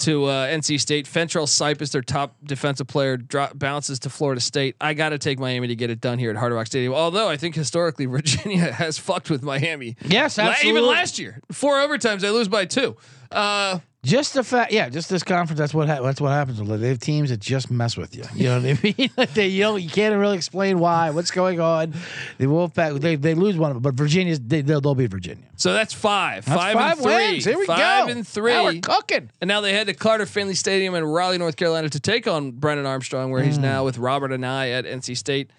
to 0.01 0.25
uh, 0.25 0.49
NC 0.49 0.81
State. 0.81 1.07
Fentrell 1.07 1.49
Cypress, 1.49 1.91
their 1.91 2.03
top 2.03 2.35
defensive 2.43 2.89
player, 2.89 3.17
drop, 3.17 3.57
bounces 3.57 4.01
to 4.01 4.11
Florida 4.11 4.41
State. 4.41 4.75
I 4.81 4.95
got 4.95 5.11
to 5.11 5.19
take 5.19 5.39
Miami 5.39 5.69
to 5.69 5.77
get 5.77 5.91
it 5.91 6.01
done 6.01 6.19
here 6.19 6.31
at 6.31 6.37
Hard 6.37 6.53
Rock 6.53 6.67
Stadium. 6.67 6.95
Although 6.95 7.29
I 7.29 7.37
think 7.37 7.55
historically 7.55 8.07
Virginia 8.13 8.73
has 8.73 8.99
fucked 8.99 9.31
with 9.31 9.45
Miami. 9.45 9.97
Yes, 10.05 10.37
absolutely. 10.41 10.69
even 10.69 10.91
last 10.91 11.21
year, 11.21 11.41
four 11.53 11.77
overtimes, 11.77 12.23
they 12.23 12.31
lose 12.31 12.49
by 12.49 12.65
two. 12.65 12.97
Uh, 13.31 13.79
Just 14.05 14.35
the 14.35 14.43
fact, 14.43 14.73
yeah, 14.73 14.89
just 14.89 15.09
this 15.09 15.23
conference. 15.23 15.61
That's 15.61 15.73
what 15.73 15.87
ha- 15.89 16.03
that's 16.03 16.21
what 16.21 16.31
happens. 16.31 16.59
They 16.81 16.89
have 16.89 16.99
teams 16.99 17.31
that 17.31 17.39
just 17.39 17.71
mess 17.71 17.97
with 17.97 18.17
you. 18.17 18.25
You 18.35 18.49
know 18.49 18.61
what 18.61 18.69
I 18.85 18.95
mean? 18.99 19.11
Like 19.17 19.33
they, 19.33 19.47
you 19.47 19.63
know, 19.63 19.77
you 19.77 19.89
can't 19.89 20.13
really 20.17 20.37
explain 20.37 20.81
why. 20.81 21.11
What's 21.11 21.31
going 21.31 21.61
on? 21.61 21.95
The 22.39 22.47
Wolfpack, 22.47 23.01
they 23.01 23.15
they 23.15 23.35
lose 23.35 23.57
one 23.57 23.71
of 23.71 23.77
them, 23.77 23.83
but 23.85 23.95
Virginia's 23.95 24.41
they, 24.41 24.61
they'll, 24.61 24.81
they'll 24.81 24.97
beat 24.97 25.11
Virginia. 25.13 25.45
so 25.57 25.73
that's 25.73 25.95
five, 25.95 26.45
That's 26.47 26.61
five, 26.61 26.77
and 26.77 26.99
three, 27.01 27.15
wins. 27.15 27.45
Here 27.45 27.57
we 27.57 27.65
five 27.67 28.07
go. 28.07 28.13
and 28.13 28.27
three. 28.27 28.53
Now 28.55 28.65
we're 28.65 28.81
cooking. 28.81 29.31
And 29.41 29.47
now 29.47 29.61
they 29.61 29.73
head 29.73 29.87
to 29.87 29.95
Carter 29.95 30.27
Finley 30.27 30.55
Stadium 30.55 30.97
in 30.97 31.05
Raleigh, 31.05 31.39
North 31.39 31.55
Carolina 31.55 31.89
to 31.91 32.01
take 32.01 32.27
on 32.27 32.51
Brennan 32.51 32.87
Armstrong, 32.87 33.31
where 33.31 33.43
Mm. 33.43 33.47
he's 33.47 33.59
now 33.59 33.85
with 33.85 33.99
Robert 33.99 34.33
and 34.33 34.45
I 34.45 34.71
at 34.71 34.85
NC 34.85 35.17
State. 35.17 35.51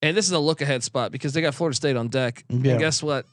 And 0.00 0.16
this 0.16 0.24
is 0.24 0.32
a 0.32 0.38
look 0.38 0.62
ahead 0.62 0.82
spot 0.82 1.12
because 1.12 1.34
they 1.34 1.42
got 1.42 1.54
Florida 1.54 1.76
State 1.76 1.96
on 1.96 2.08
deck. 2.08 2.44
Yeah. 2.48 2.70
And 2.72 2.80
guess 2.80 3.02
what? 3.02 3.26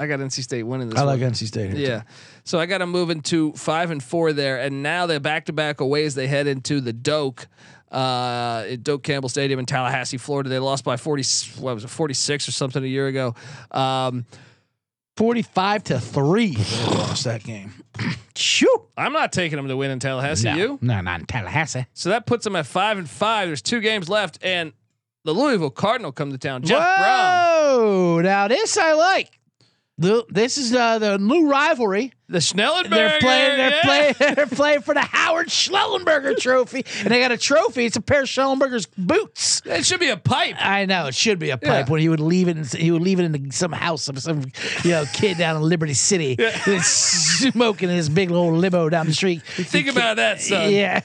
I 0.00 0.06
got 0.06 0.18
NC 0.20 0.42
State 0.42 0.64
winning 0.64 0.88
this 0.90 0.98
I 0.98 1.04
one. 1.04 1.20
like 1.20 1.32
NC 1.32 1.46
State 1.46 1.72
here. 1.72 1.88
Yeah. 1.88 2.02
So 2.44 2.58
I 2.58 2.66
got 2.66 2.78
them 2.78 2.90
moving 2.90 3.20
to 3.22 3.52
five 3.52 3.90
and 3.90 4.02
four 4.02 4.32
there. 4.32 4.58
And 4.58 4.82
now 4.82 5.06
they're 5.06 5.20
back 5.20 5.46
to 5.46 5.52
back 5.52 5.80
away 5.80 6.04
as 6.04 6.14
they 6.14 6.26
head 6.26 6.46
into 6.46 6.80
the 6.80 6.92
Doak. 6.92 7.46
Uh, 7.92 8.64
at 8.70 8.82
Doak 8.82 9.04
Campbell 9.04 9.28
Stadium 9.28 9.60
in 9.60 9.66
Tallahassee, 9.66 10.16
Florida. 10.16 10.48
They 10.48 10.58
lost 10.58 10.82
by 10.82 10.96
40, 10.96 11.22
what 11.60 11.74
was 11.76 11.84
it, 11.84 11.88
46 11.90 12.48
or 12.48 12.50
something 12.52 12.82
a 12.82 12.86
year 12.88 13.06
ago. 13.06 13.36
Um, 13.70 14.26
forty-five 15.16 15.84
to 15.84 16.00
three. 16.00 16.54
They 16.56 16.86
lost 16.86 17.22
that 17.24 17.44
game. 17.44 17.72
Shoot. 18.34 18.82
I'm 18.96 19.12
not 19.12 19.32
taking 19.32 19.56
them 19.56 19.68
to 19.68 19.76
win 19.76 19.92
in 19.92 20.00
Tallahassee. 20.00 20.48
no, 20.50 20.56
You? 20.56 20.78
no, 20.82 21.00
not 21.02 21.20
in 21.20 21.26
Tallahassee. 21.26 21.86
So 21.94 22.08
that 22.08 22.26
puts 22.26 22.42
them 22.42 22.56
at 22.56 22.66
five 22.66 22.98
and 22.98 23.08
five. 23.08 23.48
There's 23.48 23.62
two 23.62 23.78
games 23.80 24.08
left, 24.08 24.38
and 24.42 24.72
the 25.24 25.32
Louisville 25.32 25.70
Cardinal 25.70 26.10
come 26.10 26.32
to 26.32 26.38
town. 26.38 26.62
Jeff 26.64 26.82
Brohm. 26.82 26.98
Whoa! 26.98 28.20
Now 28.22 28.48
this 28.48 28.76
I 28.76 28.92
like. 28.94 29.38
This 29.96 30.58
is 30.58 30.74
uh, 30.74 30.98
the 30.98 31.18
new 31.18 31.48
rivalry 31.48 32.12
The 32.26 32.38
Schnellenberger. 32.38 32.88
They're 32.90 33.18
playing. 33.20 33.56
They're 33.58 33.70
yeah. 33.70 33.82
playing. 33.82 34.14
They're 34.34 34.46
playing 34.46 34.80
for 34.80 34.94
the 34.94 35.02
Howard 35.02 35.48
Schnellenberger 35.48 36.38
Trophy, 36.38 36.84
and 37.00 37.08
they 37.12 37.20
got 37.20 37.32
a 37.32 37.36
trophy. 37.36 37.84
It's 37.84 37.96
a 37.96 38.00
pair 38.00 38.22
of 38.22 38.28
Schnellenberger's 38.28 38.86
boots. 38.96 39.60
It 39.66 39.84
should 39.84 40.00
be 40.00 40.08
a 40.08 40.16
pipe. 40.16 40.56
I 40.58 40.86
know 40.86 41.06
it 41.06 41.14
should 41.14 41.38
be 41.38 41.50
a 41.50 41.58
pipe 41.58 41.86
Yeah. 41.86 41.92
when 41.92 42.00
he 42.00 42.08
would 42.08 42.20
leave 42.20 42.48
it. 42.48 42.56
In, 42.56 42.64
he 42.80 42.90
would 42.90 43.02
leave 43.02 43.20
it 43.20 43.24
in 43.24 43.50
some 43.50 43.72
house 43.72 44.08
of 44.08 44.18
some 44.20 44.40
you 44.82 44.90
know 44.92 45.04
kid 45.12 45.36
down 45.36 45.56
in 45.56 45.62
Liberty 45.62 45.92
City, 45.92 46.34
that's 46.36 46.86
smoking 47.52 47.90
his 47.90 48.08
big 48.08 48.30
little 48.30 48.52
limo 48.54 48.88
down 48.88 49.04
the 49.06 49.12
street. 49.14 49.42
Think 49.46 49.88
about 49.88 50.16
that, 50.16 50.40
son. 50.40 50.70
Yeah. 50.72 51.00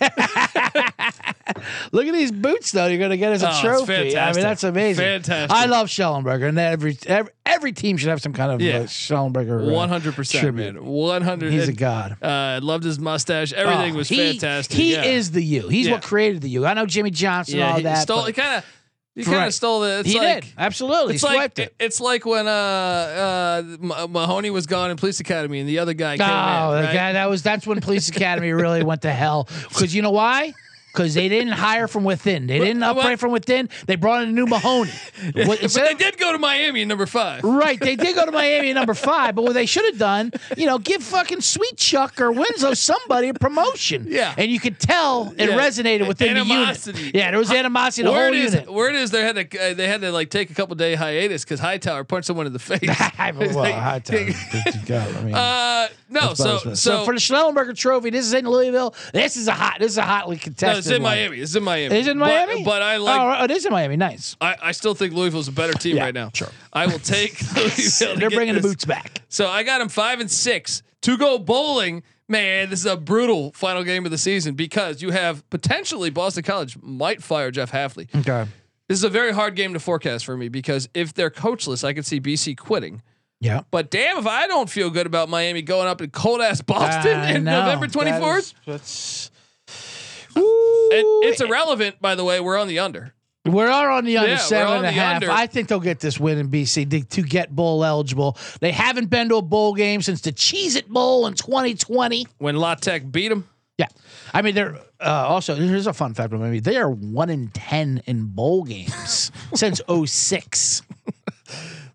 Look 1.91 2.05
at 2.05 2.13
these 2.13 2.32
boots, 2.32 2.72
though. 2.72 2.86
You're 2.88 2.99
going 2.99 3.09
to 3.09 3.17
get 3.17 3.34
as 3.34 3.43
a 3.43 3.49
Oh, 3.51 3.61
trophy. 3.61 4.15
I 4.17 4.32
mean, 4.32 4.41
that's 4.41 4.63
amazing. 4.63 5.03
Fantastic. 5.03 5.51
I 5.57 5.65
love 5.65 5.88
Schnellenberger, 5.88 6.47
and 6.47 6.59
every 6.59 6.97
every, 7.07 7.32
every 7.45 7.72
team 7.74 7.97
should 7.97 8.09
have 8.09 8.22
some 8.22 8.34
kind 8.34 8.51
of 8.51 8.61
Yeah. 8.61 8.80
uh, 8.80 8.84
Schnellenberger. 8.84 9.67
uh, 9.67 9.72
One 9.74 9.89
hundred 9.89 10.13
percent, 10.13 10.55
man. 10.55 10.86
One 11.10 11.22
hundred. 11.22 11.51
He's 11.53 11.68
a 11.68 11.74
god. 11.74 12.22
Uh, 12.22 12.60
loved 12.62 12.84
his 12.84 12.99
mustache. 12.99 13.51
Everything 13.53 13.93
Oh, 13.95 13.97
was 13.97 14.10
he- 14.10 14.32
fantastic. 14.34 14.76
He 14.78 14.93
yeah. 14.93 15.03
is 15.03 15.32
the 15.32 15.43
you. 15.43 15.68
He's 15.68 15.88
Yeah. 15.88 15.93
what 15.93 16.03
created 16.03 16.41
the 16.41 16.49
you. 16.49 16.66
I 16.66 16.74
know 16.74 16.86
Jimmy 16.86 17.12
Johnson 17.12 17.55
and 17.55 17.60
Yeah, 17.62 17.70
all 17.72 17.78
he 17.78 17.84
that. 17.84 18.01
stole. 18.03 18.24
kind 18.32 18.57
of. 18.57 18.66
He 19.16 19.26
kind 19.26 19.47
of 19.47 19.53
stole 19.53 19.82
the. 19.82 19.99
It's 19.99 20.10
he 20.12 20.18
like, 20.20 20.43
did 20.45 20.53
absolutely. 20.57 21.16
It's 21.16 21.28
he 21.28 21.36
like 21.36 21.60
it. 21.60 21.76
it's 21.80 21.99
like 21.99 22.26
when 22.26 22.47
uh 22.47 22.51
uh 22.51 24.07
Mahoney 24.07 24.49
was 24.49 24.66
gone 24.66 24.91
in 24.91 24.97
Police 24.97 25.20
Academy 25.20 25.60
and 25.60 25.68
the 25.68 25.80
other 25.80 25.93
guy 25.93 26.16
came 26.18 26.26
Oh, 26.30 26.72
in. 26.76 26.82
the 26.82 26.88
right? 26.88 26.93
guy 26.93 27.14
that 27.14 27.30
was 27.30 27.41
that's 27.43 27.68
when 27.68 27.82
Police 27.82 28.07
Academy 28.10 28.51
really 28.53 28.82
went 28.84 29.01
to 29.01 29.12
hell. 29.12 29.49
Because 29.68 29.93
you 29.93 30.01
know 30.03 30.12
why? 30.12 30.53
Because 30.91 31.13
they 31.13 31.29
didn't 31.29 31.53
hire 31.53 31.87
from 31.87 32.03
within. 32.03 32.47
They 32.47 32.59
didn't 32.59 32.79
What- 32.81 32.97
upgrade 32.97 33.19
from 33.19 33.31
within. 33.31 33.69
They 33.85 33.95
brought 33.95 34.23
in 34.23 34.29
a 34.29 34.31
new 34.31 34.45
Mahoney. 34.47 34.91
What- 35.33 35.61
But 35.61 35.71
they 35.71 35.91
of- 35.91 35.97
did 35.97 36.17
go 36.17 36.31
to 36.31 36.39
Miami 36.39 36.81
in 36.81 36.87
number 36.87 37.05
five. 37.05 37.43
Right, 37.43 37.79
they 37.79 37.95
did 37.95 38.15
go 38.15 38.25
to 38.25 38.31
Miami 38.31 38.73
number 38.73 38.93
five, 39.09 39.35
but 39.35 39.43
what 39.43 39.53
they 39.53 39.65
should 39.65 39.85
have 39.85 39.97
done, 39.99 40.31
you 40.57 40.65
know, 40.65 40.77
give 40.79 41.03
fucking 41.03 41.41
Sweet 41.41 41.77
Chuck 41.77 42.19
or 42.19 42.31
Winslow 42.31 42.73
somebody 42.73 43.29
a 43.29 43.33
promotion. 43.33 44.05
Yeah. 44.09 44.33
and 44.37 44.49
you 44.51 44.59
could 44.59 44.79
tell 44.79 45.33
it 45.37 45.49
Yeah. 45.49 45.57
resonated 45.57 46.07
within 46.07 46.29
Animosity. 46.37 46.91
the 46.93 46.99
unit. 46.99 47.15
Yeah, 47.15 47.31
there 47.31 47.39
was 47.39 47.51
animosity 47.51 48.01
in 48.01 48.13
the 48.13 48.19
whole 48.19 48.33
is, 48.33 48.53
unit. 48.53 48.71
word 48.73 48.95
is 48.95 49.11
they 49.11 49.21
had 49.23 49.35
to 49.35 49.59
uh, 49.59 49.73
they 49.73 49.87
had 49.87 50.01
to 50.01 50.11
like 50.11 50.29
take 50.29 50.49
a 50.49 50.53
couple 50.53 50.75
day 50.75 50.95
hiatus 50.95 51.43
because 51.43 51.59
Hightower 51.59 52.03
punched 52.03 52.27
someone 52.27 52.47
in 52.47 52.53
the 52.53 52.59
face. 52.59 52.79
well, 52.87 53.73
high 53.73 53.99
time. 53.99 54.33
I 54.89 55.21
mean, 55.23 55.33
Uh, 55.35 55.87
no, 56.09 56.33
so 56.33 56.57
so, 56.57 56.73
so, 56.73 57.05
for 57.05 57.13
the 57.13 57.19
Schnellenberger 57.19 57.75
Trophy, 57.77 58.09
this 58.09 58.25
is 58.25 58.33
in 58.33 58.45
Louisville. 58.47 58.95
This 59.13 59.37
is 59.37 59.47
a 59.47 59.51
hot. 59.51 59.77
This 59.79 59.91
is 59.91 59.97
a 59.97 60.01
hotly 60.03 60.37
contested. 60.37 60.77
no, 60.77 60.78
it's 60.80 60.95
in 60.95 61.03
one. 61.03 61.11
Miami. 61.11 61.38
It's 61.39 61.55
in 61.55 61.63
Miami. 61.63 61.97
Is 61.99 62.07
it 62.07 62.11
in 62.11 62.17
Miami? 62.17 62.63
But, 62.63 62.82
I 62.82 62.97
like. 62.97 63.39
Oh, 63.41 63.43
it 63.43 63.51
is 63.51 63.65
in 63.65 63.71
Miami. 63.71 63.95
Nice. 63.97 64.36
I, 64.41 64.55
I 64.61 64.71
still 64.71 64.93
think 64.95 65.13
Louisville's 65.13 65.47
a 65.47 65.51
better 65.51 65.73
team 65.73 65.97
Yeah, 65.97 66.05
right 66.05 66.13
now. 66.13 66.32
sure. 66.34 66.49
I 66.73 66.88
will 66.88 66.99
take 66.99 67.39
Louisville. 67.55 68.15
They're 68.17 68.30
bringing 68.30 68.55
the 68.55 68.61
boots 68.61 68.86
back. 68.86 69.21
So 69.30 69.47
I 69.47 69.63
got 69.63 69.80
them 69.80 69.89
five 69.89 70.19
and 70.19 70.30
six 70.30 70.84
to 71.01 71.17
go 71.17 71.38
bowling. 71.39 72.03
Man, 72.27 72.69
this 72.69 72.80
is 72.82 72.86
a 72.86 72.95
brutal 72.95 73.51
final 73.53 73.84
game 73.84 74.05
of 74.05 74.11
the 74.11 74.17
season 74.17 74.53
because 74.53 75.01
you 75.01 75.09
have 75.09 75.47
potentially 75.49 76.11
Boston 76.11 76.43
College 76.43 76.77
might 76.82 77.23
fire 77.23 77.49
Jeff 77.49 77.71
Hafley. 77.71 78.07
Okay. 78.19 78.47
This 78.88 78.97
is 78.99 79.03
a 79.03 79.09
very 79.09 79.32
hard 79.32 79.55
game 79.55 79.73
to 79.73 79.80
forecast 79.80 80.25
for 80.25 80.38
me 80.38 80.47
because 80.49 80.89
if 80.93 81.13
they're 81.13 81.32
coachless, 81.32 81.84
I 81.84 81.93
could 81.93 82.05
see 82.05 82.19
BC 82.21 82.55
quitting. 82.57 83.01
Yeah. 83.39 83.61
But 83.71 83.89
damn, 83.89 84.17
if 84.17 84.27
I 84.27 84.45
don't 84.47 84.69
feel 84.69 84.89
good 84.91 85.07
about 85.07 85.30
Miami 85.30 85.61
going 85.63 85.88
up 85.88 86.01
in 86.01 86.09
cold 86.11 86.41
ass 86.41 86.61
Boston 86.61 87.17
I 87.17 87.32
in 87.36 87.45
know. 87.45 87.61
November 87.61 87.88
twenty 87.88 88.11
That 88.11 88.21
fourth, 88.21 88.39
is- 88.45 88.53
That's. 88.67 89.32
And 90.36 91.05
it's 91.25 91.41
irrelevant. 91.41 92.01
By 92.01 92.15
the 92.15 92.23
way, 92.23 92.39
we're 92.39 92.57
on 92.57 92.67
the 92.67 92.80
under. 92.80 93.13
We're 93.45 93.69
all 93.69 93.88
on 93.88 94.05
the 94.05 94.17
under 94.17 94.32
Yeah, 94.32 94.38
seven 94.38 94.77
and 94.77 94.86
a 94.86 94.91
half. 94.91 95.15
under. 95.15 95.32
I 95.32 95.47
think 95.47 95.69
they'll 95.69 95.80
get 95.80 95.99
this 95.99 96.19
win 96.19 96.38
in 96.38 96.49
BC 96.49 96.89
to, 96.91 97.03
to 97.03 97.21
get 97.23 97.55
bowl 97.55 97.84
eligible. 97.86 98.38
They 98.59 98.71
haven't 98.71 99.07
been 99.09 99.30
to 99.30 99.38
a 99.38 99.41
bowl 99.41 99.73
game 99.73 100.01
since 100.01 100.21
the 100.21 100.32
Cheez 100.32 100.75
It 100.75 100.89
Bowl 100.89 101.25
in 101.25 101.34
2020. 101.36 102.27
When 102.38 102.57
La 102.57 102.75
Tech 102.75 103.09
beat 103.11 103.30
them, 103.30 103.47
Yeah. 103.77 103.88
I 104.34 104.41
mean, 104.41 104.55
they're 104.55 104.75
uh, 104.99 105.25
also, 105.27 105.55
here's 105.55 105.88
a 105.88 105.93
fun 105.93 106.13
fact 106.13 106.34
about 106.34 106.41
maybe 106.41 106.59
they 106.59 106.75
are 106.77 106.89
one 106.91 107.30
in 107.30 107.47
10 107.47 108.03
in 108.05 108.25
bowl 108.25 108.65
games 108.65 109.32
since 109.55 109.82
06. 110.05 110.82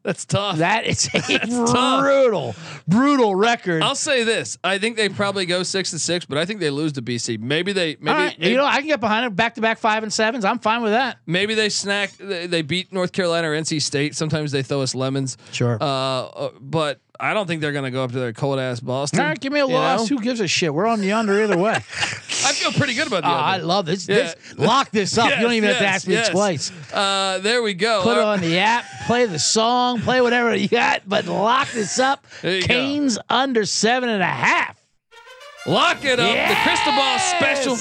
That's 0.04 0.24
tough. 0.26 0.58
That 0.58 0.86
is 0.86 1.06
a 1.14 1.38
tough. 1.38 2.00
brutal, 2.00 2.54
brutal 2.86 3.34
record. 3.34 3.82
I'll 3.82 3.94
say 3.94 4.22
this: 4.22 4.58
I 4.62 4.78
think 4.78 4.96
they 4.96 5.08
probably 5.08 5.46
go 5.46 5.62
six 5.62 5.92
and 5.92 6.00
six, 6.00 6.24
but 6.26 6.38
I 6.38 6.44
think 6.44 6.60
they 6.60 6.70
lose 6.70 6.92
to 6.92 7.02
BC. 7.02 7.40
Maybe 7.40 7.72
they, 7.72 7.96
maybe, 7.98 8.10
right, 8.10 8.38
you 8.38 8.56
know, 8.56 8.66
I 8.66 8.78
can 8.78 8.86
get 8.86 9.00
behind 9.00 9.26
it. 9.26 9.34
Back 9.34 9.54
to 9.54 9.60
back 9.60 9.78
five 9.78 10.02
and 10.02 10.12
sevens. 10.12 10.44
I'm 10.44 10.58
fine 10.58 10.82
with 10.82 10.92
that. 10.92 11.18
maybe 11.26 11.54
they 11.54 11.70
snack. 11.70 12.12
They, 12.18 12.46
they 12.46 12.62
beat 12.62 12.92
North 12.92 13.12
Carolina 13.12 13.50
or 13.50 13.54
NC 13.54 13.80
State. 13.82 14.14
Sometimes 14.14 14.52
they 14.52 14.62
throw 14.62 14.82
us 14.82 14.94
lemons. 14.94 15.36
Sure. 15.52 15.78
Uh, 15.80 15.84
uh, 15.86 16.50
but 16.60 17.00
I 17.20 17.32
don't 17.32 17.46
think 17.46 17.60
they're 17.60 17.72
going 17.72 17.84
to 17.84 17.90
go 17.90 18.02
up 18.04 18.12
to 18.12 18.18
their 18.18 18.32
cold 18.32 18.58
ass 18.58 18.80
Boston. 18.80 19.20
All 19.20 19.26
right, 19.26 19.38
give 19.40 19.52
me 19.52 19.60
a 19.60 19.66
you 19.66 19.72
loss. 19.74 20.10
know? 20.10 20.16
Who 20.16 20.22
gives 20.22 20.40
a 20.40 20.48
shit? 20.48 20.74
We're 20.74 20.86
on 20.86 21.00
the 21.00 21.12
under 21.12 21.40
either 21.42 21.56
way. 21.56 21.72
I 22.46 22.52
feel 22.52 22.72
pretty 22.72 22.94
good 22.94 23.06
about 23.06 23.22
the 23.22 23.28
Oh, 23.28 23.32
I 23.32 23.56
love 23.58 23.86
this. 23.86 24.08
Yeah. 24.08 24.16
this. 24.16 24.36
Lock 24.58 24.90
this 24.90 25.16
up. 25.16 25.28
Yes, 25.30 25.38
you 25.38 25.44
don't 25.46 25.54
even 25.54 25.68
have 25.70 25.78
to 25.78 25.86
ask 25.86 26.06
me 26.08 26.14
yes. 26.14 26.28
twice. 26.30 26.72
Uh, 26.92 27.38
there 27.40 27.62
we 27.62 27.72
go. 27.74 28.02
Put 28.02 28.18
it 28.18 28.22
Uh, 28.24 28.26
on 28.26 28.40
the 28.40 28.58
app, 28.58 28.84
play 29.06 29.26
the 29.26 29.38
song, 29.38 30.00
play 30.00 30.20
whatever 30.20 30.54
you 30.54 30.68
got, 30.68 31.02
but 31.08 31.24
lock 31.26 31.70
this 31.70 31.98
up. 31.98 32.26
There 32.42 32.56
you 32.56 32.60
go. 32.62 32.66
Canes 32.66 33.18
under 33.30 33.64
seven 33.64 34.08
and 34.08 34.22
a 34.22 34.26
half. 34.26 34.78
Lock 35.66 36.04
it 36.04 36.20
up. 36.20 36.48
The 36.48 36.54
crystal 36.62 36.92
ball 36.92 37.18
special, 37.18 37.72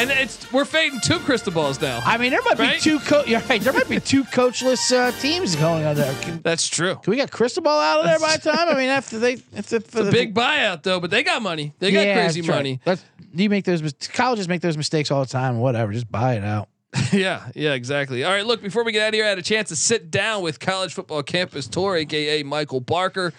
and 0.00 0.10
it's 0.12 0.52
we're 0.52 0.64
fading 0.64 1.00
two 1.02 1.18
crystal 1.18 1.52
balls 1.52 1.80
now. 1.80 2.00
I 2.04 2.18
mean, 2.18 2.30
there 2.30 2.40
might 2.42 2.56
Right? 2.58 2.74
be 2.76 2.80
two. 2.80 3.00
Co- 3.00 3.24
you're 3.24 3.40
right. 3.40 3.60
There 3.60 3.72
might 3.72 3.88
be 3.88 3.98
two 3.98 4.22
coachless 4.24 4.92
uh, 4.96 5.10
teams 5.20 5.56
going 5.56 5.84
on 5.84 5.96
there. 5.96 6.14
Can, 6.22 6.40
That's 6.42 6.68
true. 6.68 6.94
can 6.94 7.10
we 7.10 7.16
get 7.16 7.32
crystal 7.32 7.64
ball 7.64 7.80
out 7.80 8.00
of 8.00 8.04
there 8.06 8.18
by 8.20 8.36
the 8.36 8.48
time? 8.50 8.68
I 8.68 8.74
mean, 8.74 8.90
after 8.90 9.18
they, 9.18 9.32
if 9.54 9.66
the, 9.66 9.80
The 9.80 10.10
big 10.12 10.34
buyout 10.34 10.84
though, 10.84 11.00
but 11.00 11.10
they 11.10 11.24
got 11.24 11.42
money. 11.42 11.74
They 11.80 11.90
got 11.90 12.04
crazy 12.04 12.42
that's 12.42 12.48
right. 12.48 12.56
money. 12.56 12.80
That's, 12.84 13.04
you 13.34 13.50
make 13.50 13.64
those 13.64 13.82
colleges 14.12 14.48
make 14.48 14.60
those 14.62 14.76
mistakes 14.76 15.10
all 15.10 15.22
the 15.24 15.30
time. 15.30 15.58
Whatever, 15.58 15.92
just 15.92 16.10
buy 16.10 16.34
it 16.34 16.44
out. 16.44 16.68
Yeah, 17.12 17.48
yeah, 17.54 17.72
exactly. 17.74 18.22
All 18.24 18.32
right, 18.32 18.46
look, 18.46 18.62
before 18.62 18.82
we 18.84 18.92
get 18.92 19.02
out 19.02 19.08
of 19.08 19.14
here, 19.14 19.24
I 19.24 19.28
had 19.28 19.38
a 19.38 19.42
chance 19.42 19.68
to 19.70 19.76
sit 19.76 20.10
down 20.10 20.42
with 20.42 20.58
College 20.60 20.94
Football 20.94 21.22
Campus 21.24 21.66
Tour, 21.66 21.96
aka 21.96 22.42
Michael 22.42 22.80
Barker, 22.80 23.32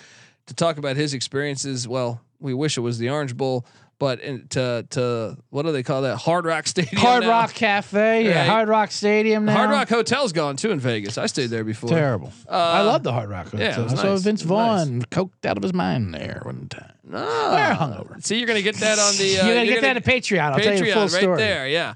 to 0.45 0.53
talk 0.53 0.77
about 0.77 0.95
his 0.95 1.13
experiences. 1.13 1.87
Well, 1.87 2.21
we 2.39 2.53
wish 2.53 2.77
it 2.77 2.81
was 2.81 2.97
the 2.97 3.09
Orange 3.09 3.35
Bowl, 3.37 3.65
but 3.99 4.19
in, 4.19 4.47
to 4.49 4.85
to 4.91 5.37
what 5.49 5.63
do 5.63 5.71
they 5.71 5.83
call 5.83 6.03
that? 6.03 6.17
Hard 6.17 6.45
Rock 6.45 6.67
Stadium. 6.67 7.01
Hard 7.01 7.23
now. 7.23 7.29
Rock 7.29 7.53
Cafe, 7.53 8.25
yeah, 8.25 8.39
Right. 8.41 8.47
Hard 8.49 8.69
Rock 8.69 8.91
Stadium 8.91 9.45
now. 9.45 9.55
Hard 9.55 9.69
Rock 9.71 9.89
Hotel's 9.89 10.33
gone 10.33 10.55
too 10.55 10.71
in 10.71 10.79
Vegas. 10.79 11.17
I 11.17 11.25
stayed 11.25 11.49
there 11.49 11.63
before. 11.63 11.89
Terrible. 11.89 12.31
I 12.49 12.81
love 12.81 13.03
the 13.03 13.11
Hard 13.13 13.29
Rock. 13.29 13.53
Uh, 13.53 13.57
yeah, 13.57 13.71
Hotel. 13.73 13.91
I 13.91 13.95
saw 14.01 14.09
nice. 14.13 14.21
Vince 14.21 14.41
Vaughn 14.43 15.01
coked 15.03 15.45
out 15.45 15.57
of 15.57 15.63
his 15.63 15.73
mind 15.73 16.13
there 16.13 16.41
one 16.43 16.67
time. 16.69 16.91
Ah. 17.13 17.51
They're 17.55 17.75
hungover. 17.87 18.23
See, 18.23 18.37
you're 18.37 18.47
gonna 18.47 18.61
get 18.61 18.75
that 18.77 18.99
on 18.99 19.15
the. 19.17 19.23
Uh, 19.39 19.47
you 19.47 19.53
gotta 19.53 19.65
you're 19.65 19.65
get 19.75 19.81
gonna- 19.81 19.93
that 19.95 20.03
to 20.05 20.11
Patreon. 20.11 20.39
I'll 20.51 20.59
tell 20.59 20.73
you 20.75 20.83
Patreon 20.83 20.93
full 20.93 21.01
right 21.03 21.11
story. 21.11 21.37
there. 21.37 21.67
Yeah. 21.67 21.93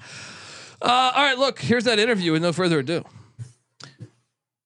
Uh, 0.81 1.11
all 1.15 1.23
right, 1.23 1.37
look, 1.37 1.59
here's 1.59 1.83
that 1.83 1.99
interview 1.99 2.31
with 2.31 2.41
no 2.41 2.51
further 2.51 2.79
ado. 2.79 3.03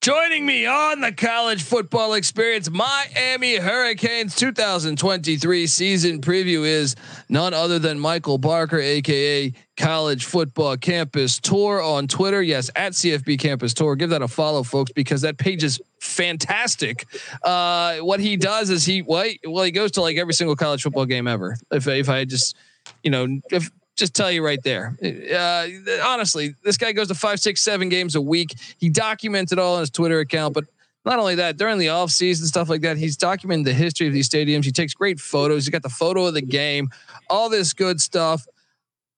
Joining 0.06 0.46
me 0.46 0.68
on 0.68 1.02
the 1.02 1.12
college 1.12 1.64
football 1.64 2.14
experience, 2.14 2.70
Miami 2.70 3.56
Hurricanes 3.56 4.36
2023 4.36 5.66
season 5.66 6.22
preview 6.22 6.64
is 6.64 6.96
none 7.28 7.56
other 7.56 7.80
than 7.80 8.00
Michael 8.00 8.38
Barker, 8.38 8.78
aka 8.78 9.52
College 9.78 10.26
Football 10.26 10.78
Campus 10.78 11.40
Tour 11.40 11.82
on 11.82 12.08
Twitter. 12.08 12.44
Yes, 12.44 12.70
at 12.76 12.92
CFB 12.92 13.40
Campus 13.40 13.74
Tour. 13.74 13.96
Give 13.96 14.12
that 14.12 14.22
a 14.22 14.28
follow, 14.28 14.62
folks, 14.62 14.92
because 14.92 15.22
that 15.22 15.40
page 15.40 15.64
is 15.64 15.82
fantastic. 16.00 17.08
Uh, 17.42 17.98
what 17.98 18.20
he 18.20 18.38
does 18.38 18.70
is 18.70 18.86
he 18.86 19.02
well, 19.02 19.24
he, 19.24 19.40
well 19.44 19.64
he 19.64 19.72
goes 19.72 19.90
to 19.94 20.02
like 20.02 20.18
every 20.18 20.36
single 20.36 20.56
college 20.56 20.84
football 20.84 21.08
game 21.08 21.28
ever. 21.28 21.58
If 21.72 21.88
if 21.88 22.10
I 22.10 22.26
just 22.26 22.56
you 23.02 23.10
know 23.10 23.40
if 23.50 23.72
just 23.96 24.14
tell 24.14 24.32
you 24.32 24.44
right 24.44 24.62
there. 24.64 24.96
Uh, 25.04 25.68
honestly, 26.04 26.56
this 26.64 26.78
guy 26.78 26.92
goes 26.92 27.08
to 27.08 27.16
five, 27.16 27.40
six, 27.40 27.62
seven 27.62 27.90
games 27.90 28.16
a 28.16 28.22
week. 28.22 28.56
He 28.78 28.90
documents 28.90 29.52
it 29.52 29.60
all 29.60 29.76
on 29.76 29.80
his 29.82 29.90
Twitter 29.90 30.20
account, 30.20 30.54
but 30.54 30.66
not 31.06 31.20
only 31.20 31.36
that, 31.36 31.58
during 31.58 31.78
the 31.78 31.90
off 31.90 32.10
season 32.10 32.48
stuff 32.48 32.68
like 32.68 32.82
that, 32.82 32.98
he's 32.98 33.16
documenting 33.16 33.64
the 33.64 33.74
history 33.74 34.08
of 34.08 34.14
these 34.14 34.28
stadiums. 34.28 34.66
He 34.66 34.72
takes 34.72 34.94
great 34.94 35.20
photos. 35.20 35.66
He's 35.66 35.70
got 35.70 35.84
the 35.84 35.90
photo 35.90 36.26
of 36.26 36.34
the 36.34 36.42
game, 36.42 36.90
all 37.30 37.50
this 37.50 37.74
good 37.74 38.02
stuff. 38.02 38.46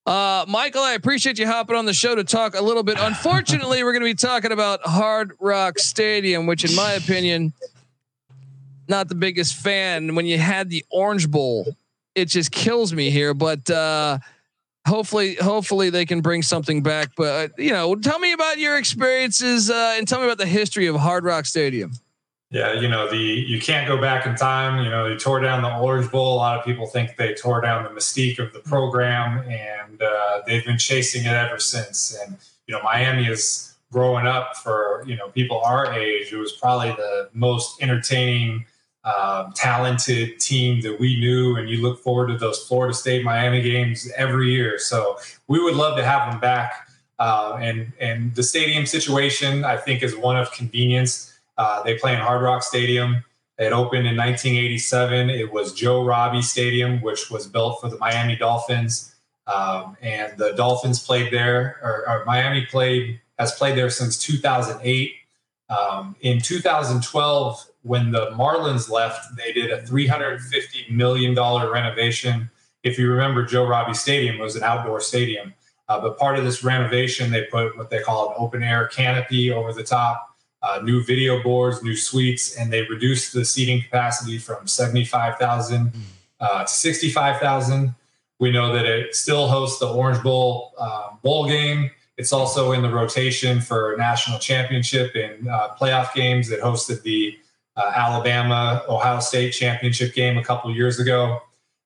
Uh, 0.06 0.46
Michael, 0.48 0.84
I 0.84 0.94
appreciate 0.94 1.38
you 1.38 1.48
hopping 1.48 1.76
on 1.76 1.86
the 1.86 1.94
show 1.94 2.16
to 2.16 2.24
talk 2.24 2.56
a 2.56 2.62
little 2.62 2.84
bit. 2.84 2.98
Unfortunately, 3.00 3.84
we're 3.84 3.92
going 3.92 4.04
to 4.04 4.10
be 4.10 4.16
talking 4.16 4.54
about 4.54 4.82
Hard 4.84 5.34
Rock 5.40 5.80
Stadium, 5.80 6.46
which, 6.46 6.64
in 6.64 6.74
my 6.76 6.94
opinion, 6.94 7.52
not 8.88 9.10
the 9.10 9.16
biggest 9.16 9.56
fan. 9.56 10.16
When 10.16 10.26
you 10.26 10.38
had 10.38 10.70
the 10.70 10.86
Orange 10.92 11.30
Bowl, 11.30 11.76
it 12.16 12.26
just 12.26 12.52
kills 12.52 12.94
me 12.94 13.10
here. 13.10 13.34
But 13.34 13.70
uh, 13.70 14.20
hopefully, 14.88 15.36
hopefully 15.36 15.90
they 15.90 16.06
can 16.06 16.22
bring 16.22 16.42
something 16.42 16.82
back. 16.82 17.12
But 17.16 17.52
uh, 17.52 17.54
you 17.58 17.72
know, 17.72 17.96
tell 17.96 18.20
me 18.20 18.34
about 18.34 18.58
your 18.58 18.78
experiences 18.78 19.70
uh, 19.70 19.96
and 19.98 20.08
tell 20.08 20.20
me 20.20 20.26
about 20.26 20.38
the 20.38 20.48
history 20.48 20.88
of 20.88 20.96
Hard 20.96 21.24
Rock 21.24 21.46
Stadium. 21.46 21.92
Yeah, 22.50 22.74
you 22.74 22.88
know, 22.88 23.10
the 23.10 23.18
you 23.18 23.60
can't 23.60 23.88
go 23.88 24.00
back 24.00 24.26
in 24.26 24.36
time. 24.36 24.84
You 24.84 24.90
know, 24.90 25.10
they 25.10 25.18
tore 25.18 25.42
down 25.42 25.62
the 25.62 25.78
Orange 25.78 26.10
Bowl. 26.10 26.36
A 26.36 26.38
lot 26.38 26.58
of 26.58 26.64
people 26.64 26.88
think 26.88 27.18
they 27.18 27.34
tore 27.34 27.60
down 27.60 27.84
the 27.84 27.90
mystique 27.90 28.40
of 28.40 28.54
the 28.54 28.60
program, 28.60 29.40
and 29.50 30.02
uh, 30.02 30.42
they've 30.48 30.64
been 30.64 30.78
chasing 30.78 31.26
it 31.26 31.34
ever 31.34 31.60
since. 31.60 32.18
And 32.24 32.38
you 32.66 32.74
know, 32.74 32.82
Miami 32.82 33.28
is 33.28 33.76
growing 33.92 34.26
up 34.26 34.56
for 34.56 35.04
you 35.06 35.18
know 35.18 35.28
people 35.30 35.60
our 35.60 35.92
age. 35.94 36.32
It 36.32 36.38
was 36.38 36.54
probably 36.54 36.92
the 36.92 37.30
most 37.34 37.82
entertaining 37.82 38.66
um, 39.08 39.54
talented 39.54 40.38
team 40.40 40.82
that 40.82 41.00
we 41.00 41.18
knew, 41.18 41.56
and 41.56 41.70
you 41.70 41.82
look 41.82 42.04
forward 42.04 42.28
to 42.28 42.38
those 42.38 42.68
Florida 42.68 42.94
State 42.94 43.24
Miami 43.24 43.62
games 43.62 44.12
every 44.18 44.52
year. 44.52 44.78
So 44.78 45.18
we 45.48 45.64
would 45.64 45.76
love 45.76 45.96
to 45.98 46.04
have 46.04 46.30
them 46.30 46.42
back. 46.42 46.90
Uh, 47.18 47.58
and 47.62 47.94
and 48.02 48.36
the 48.36 48.44
stadium 48.44 48.86
situation, 48.86 49.64
I 49.64 49.78
think, 49.78 50.04
is 50.04 50.16
one 50.16 50.38
of 50.38 50.52
convenience. 50.52 51.40
Uh, 51.58 51.82
they 51.84 51.98
play 51.98 52.14
in 52.14 52.20
Hard 52.20 52.42
Rock 52.42 52.64
Stadium. 52.64 53.24
It 53.58 53.72
opened 53.72 54.06
in 54.06 54.18
1987. 54.18 55.30
It 55.30 55.52
was 55.52 55.74
Joe 55.74 56.04
Robbie 56.04 56.42
Stadium, 56.44 57.02
which 57.02 57.32
was 57.32 57.48
built 57.48 57.80
for 57.82 57.90
the 57.90 57.98
Miami 57.98 58.36
Dolphins. 58.36 59.16
Um, 59.48 59.96
and 60.02 60.38
the 60.38 60.52
Dolphins 60.52 61.02
played 61.04 61.32
there, 61.32 61.80
or, 61.82 62.08
or, 62.10 62.26
Miami 62.26 62.66
played 62.66 63.22
has 63.40 63.54
played 63.54 63.78
there 63.78 63.90
since 63.90 64.18
2008. 64.18 65.14
Um, 65.70 66.18
in 66.20 66.42
2012, 66.42 67.68
when 67.88 68.12
the 68.12 68.32
Marlins 68.32 68.90
left, 68.90 69.36
they 69.38 69.54
did 69.54 69.72
a 69.72 69.82
350 69.82 70.88
million 70.92 71.34
dollar 71.34 71.72
renovation. 71.72 72.50
If 72.84 73.00
you 73.00 73.10
remember, 73.10 73.46
Joe 73.46 73.66
Robbie 73.66 73.94
Stadium 73.94 74.38
was 74.38 74.56
an 74.56 74.64
outdoor 74.64 75.00
stadium, 75.00 75.54
uh, 75.90 76.00
but 76.02 76.18
part 76.18 76.38
of 76.38 76.44
this 76.44 76.64
renovation, 76.64 77.32
they 77.32 77.46
put 77.46 77.78
what 77.78 77.90
they 77.90 78.02
call 78.02 78.30
an 78.30 78.36
open 78.38 78.62
air 78.62 78.88
canopy 78.88 79.52
over 79.52 79.74
the 79.74 79.84
top 79.84 80.36
uh, 80.62 80.82
new 80.84 81.04
video 81.04 81.42
boards, 81.42 81.82
new 81.82 81.96
suites, 81.96 82.56
and 82.58 82.72
they 82.72 82.82
reduced 82.84 83.34
the 83.34 83.46
seating 83.46 83.82
capacity 83.82 84.38
from 84.38 84.68
75,000 84.68 85.94
uh, 86.40 86.64
to 86.64 86.68
65,000. 86.68 87.96
We 88.40 88.52
know 88.52 88.74
that 88.74 88.86
it 88.86 89.16
still 89.16 89.48
hosts 89.48 89.80
the 89.80 89.88
Orange 89.88 90.22
Bowl 90.22 90.74
uh, 90.78 91.12
bowl 91.24 91.48
game. 91.48 91.90
It's 92.18 92.34
also 92.34 92.72
in 92.72 92.82
the 92.82 92.90
rotation 92.90 93.62
for 93.62 93.96
national 93.98 94.40
championship 94.40 95.16
and 95.16 95.48
uh, 95.48 95.70
playoff 95.80 96.14
games. 96.14 96.50
It 96.52 96.62
hosted 96.62 97.04
the 97.04 97.38
uh, 97.78 97.92
Alabama 97.96 98.84
Ohio 98.90 99.20
State 99.20 99.52
championship 99.52 100.14
game 100.14 100.38
a 100.38 100.44
couple 100.44 100.74
years 100.76 101.00
ago. 101.00 101.42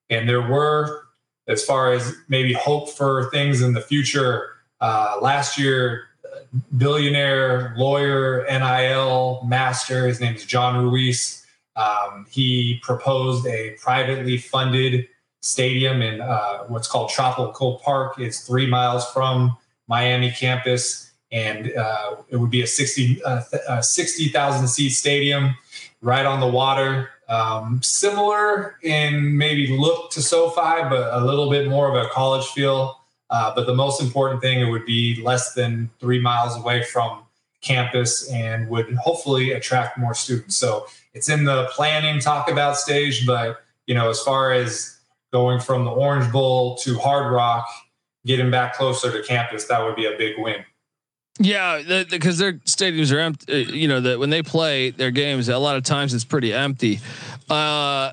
And 0.09 0.27
there 0.27 0.41
were, 0.41 1.03
as 1.47 1.63
far 1.63 1.91
as 1.91 2.15
maybe 2.27 2.53
hope 2.53 2.89
for 2.89 3.29
things 3.29 3.61
in 3.61 3.73
the 3.73 3.81
future, 3.81 4.49
uh, 4.79 5.19
last 5.21 5.59
year 5.59 6.07
billionaire 6.77 7.73
lawyer, 7.77 8.45
NIL 8.49 9.43
master. 9.45 10.07
His 10.07 10.19
name 10.19 10.35
is 10.35 10.45
John 10.45 10.83
Ruiz. 10.83 11.45
Um, 11.75 12.25
he 12.29 12.79
proposed 12.83 13.45
a 13.47 13.77
privately 13.81 14.37
funded 14.37 15.07
stadium 15.41 16.01
in 16.01 16.21
uh, 16.21 16.59
what's 16.65 16.87
called 16.87 17.09
Tropical 17.09 17.79
Park. 17.83 18.19
It's 18.19 18.45
three 18.45 18.67
miles 18.67 19.09
from 19.11 19.57
Miami 19.87 20.31
campus, 20.31 21.11
and 21.31 21.71
uh, 21.75 22.15
it 22.29 22.37
would 22.37 22.51
be 22.51 22.61
a 22.61 22.67
60 22.67 23.23
uh, 23.23 23.81
60,000 23.81 24.67
seat 24.67 24.89
stadium 24.89 25.55
right 26.01 26.25
on 26.25 26.39
the 26.39 26.47
water. 26.47 27.09
Um, 27.29 27.81
similar 27.81 28.77
in 28.83 29.37
maybe 29.37 29.77
look 29.77 30.11
to 30.11 30.21
SoFi, 30.21 30.89
but 30.89 31.13
a 31.13 31.23
little 31.23 31.49
bit 31.49 31.69
more 31.69 31.87
of 31.87 31.95
a 31.95 32.09
college 32.09 32.47
feel. 32.47 32.99
Uh, 33.29 33.53
but 33.55 33.65
the 33.65 33.73
most 33.73 34.01
important 34.01 34.41
thing, 34.41 34.59
it 34.59 34.69
would 34.69 34.85
be 34.85 35.21
less 35.23 35.53
than 35.53 35.89
three 35.99 36.19
miles 36.19 36.57
away 36.57 36.83
from 36.83 37.23
campus 37.61 38.29
and 38.29 38.67
would 38.67 38.93
hopefully 38.95 39.51
attract 39.51 39.97
more 39.97 40.13
students. 40.13 40.57
So 40.57 40.87
it's 41.13 41.29
in 41.29 41.45
the 41.45 41.69
planning 41.71 42.19
talk 42.19 42.49
about 42.49 42.77
stage, 42.77 43.25
but 43.25 43.63
you 43.87 43.95
know, 43.95 44.09
as 44.09 44.19
far 44.21 44.51
as 44.51 44.97
going 45.31 45.59
from 45.59 45.85
the 45.85 45.91
Orange 45.91 46.31
Bowl 46.31 46.75
to 46.77 46.97
Hard 46.99 47.31
Rock, 47.31 47.67
getting 48.25 48.51
back 48.51 48.75
closer 48.75 49.11
to 49.11 49.25
campus, 49.25 49.65
that 49.65 49.83
would 49.83 49.95
be 49.95 50.05
a 50.05 50.17
big 50.17 50.35
win. 50.37 50.65
Yeah, 51.41 52.03
because 52.09 52.37
the, 52.37 52.43
their 52.43 52.53
stadiums 52.53 53.11
are 53.13 53.19
empty. 53.19 53.53
Uh, 53.53 53.71
you 53.71 53.87
know 53.87 53.99
that 54.01 54.19
when 54.19 54.29
they 54.29 54.43
play 54.43 54.91
their 54.91 55.11
games, 55.11 55.49
a 55.49 55.57
lot 55.57 55.75
of 55.75 55.83
times 55.83 56.13
it's 56.13 56.23
pretty 56.23 56.53
empty. 56.53 56.99
Uh, 57.49 58.11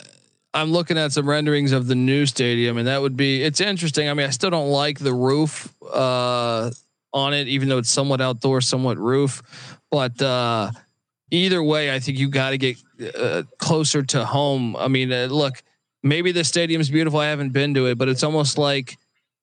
I'm 0.55 0.72
looking 0.72 0.97
at 0.97 1.12
some 1.12 1.29
renderings 1.29 1.72
of 1.72 1.87
the 1.87 1.95
new 1.95 2.24
stadium, 2.24 2.79
and 2.79 2.89
that 2.89 3.03
would 3.03 3.16
be 3.16 3.43
it's 3.43 3.61
interesting. 3.61 4.09
I 4.09 4.14
mean, 4.14 4.26
I 4.26 4.31
still 4.31 4.51
don't 4.51 4.70
like 4.70 4.99
the 4.99 5.12
roof 5.12 5.72
uh, 5.93 6.70
on 7.12 7.35
it, 7.35 7.49
even 7.49 7.68
though 7.68 7.79
it's 7.79 7.91
somewhat 7.91 8.20
outdoor, 8.20 8.62
somewhat 8.62 8.97
roof. 8.97 9.43
But 9.91 10.20
uh, 10.22 10.70
either 11.31 11.62
way, 11.62 11.95
I 11.95 11.99
think 12.01 12.18
you 12.18 12.29
got 12.29 12.51
to 12.51 12.59
get 12.59 12.79
uh, 13.14 13.43
closer 13.59 14.03
to 14.05 14.24
home. 14.24 14.74
I 14.74 14.89
mean, 14.89 15.12
uh, 15.12 15.26
look, 15.31 15.62
maybe 16.03 16.33
the 16.33 16.45
stadium's 16.45 16.91
beautiful. 16.91 17.20
I 17.20 17.26
haven't 17.26 17.51
been 17.51 17.74
to 17.74 17.87
it, 17.89 17.99
but 17.99 18.09
it's 18.09 18.22
almost 18.22 18.57
like 18.57 18.97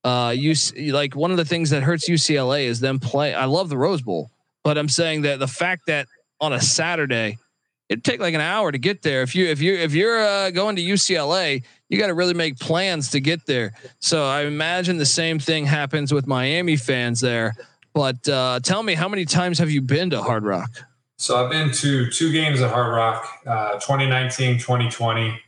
uh, 0.06 0.30
you 0.30 0.54
like 0.94 1.16
one 1.16 1.32
of 1.32 1.38
the 1.38 1.46
things 1.46 1.72
that 1.72 1.82
hurts 1.82 2.08
UCLA 2.08 2.66
is 2.66 2.80
them 2.80 3.00
play. 3.00 3.34
I 3.34 3.46
love 3.46 3.70
the 3.70 3.78
Rose 3.78 4.04
Bowl, 4.04 4.30
but 4.64 4.78
I'm 4.78 4.88
saying 4.88 5.24
that 5.24 5.40
the 5.40 5.48
fact 5.48 5.88
that 5.88 6.08
on 6.40 6.54
a 6.54 6.62
Saturday 6.62 7.40
it'd 7.90 8.04
take 8.04 8.20
like 8.20 8.36
an 8.36 8.42
hour 8.42 8.72
to 8.72 8.78
get 8.78 9.02
there. 9.02 9.24
If 9.24 9.34
you 9.34 9.48
if 9.48 9.62
you 9.62 9.74
if 9.74 9.96
you're 9.96 10.24
uh, 10.24 10.52
going 10.52 10.76
to 10.76 10.82
UCLA, 10.84 11.64
you 11.90 11.98
got 11.98 12.08
to 12.08 12.14
really 12.14 12.36
make 12.36 12.60
plans 12.60 13.10
to 13.12 13.20
get 13.20 13.48
there. 13.48 13.74
So 13.98 14.24
I 14.24 14.44
imagine 14.44 14.98
the 14.98 15.08
same 15.08 15.40
thing 15.40 15.66
happens 15.66 16.14
with 16.14 16.28
Miami 16.28 16.76
fans 16.76 17.20
there. 17.20 17.56
But 17.96 18.30
uh, 18.30 18.60
tell 18.62 18.84
me, 18.84 18.94
how 18.94 19.10
many 19.10 19.26
times 19.26 19.58
have 19.58 19.72
you 19.72 19.82
been 19.82 20.12
to 20.12 20.22
Hard 20.22 20.44
Rock? 20.44 20.70
So 21.18 21.44
I've 21.44 21.50
been 21.50 21.72
to 21.72 22.12
two 22.12 22.32
games 22.32 22.62
at 22.62 22.70
Hard 22.70 22.94
Rock, 22.94 23.26
uh, 23.48 23.80
2019, 23.80 24.60
2020. 24.60 25.42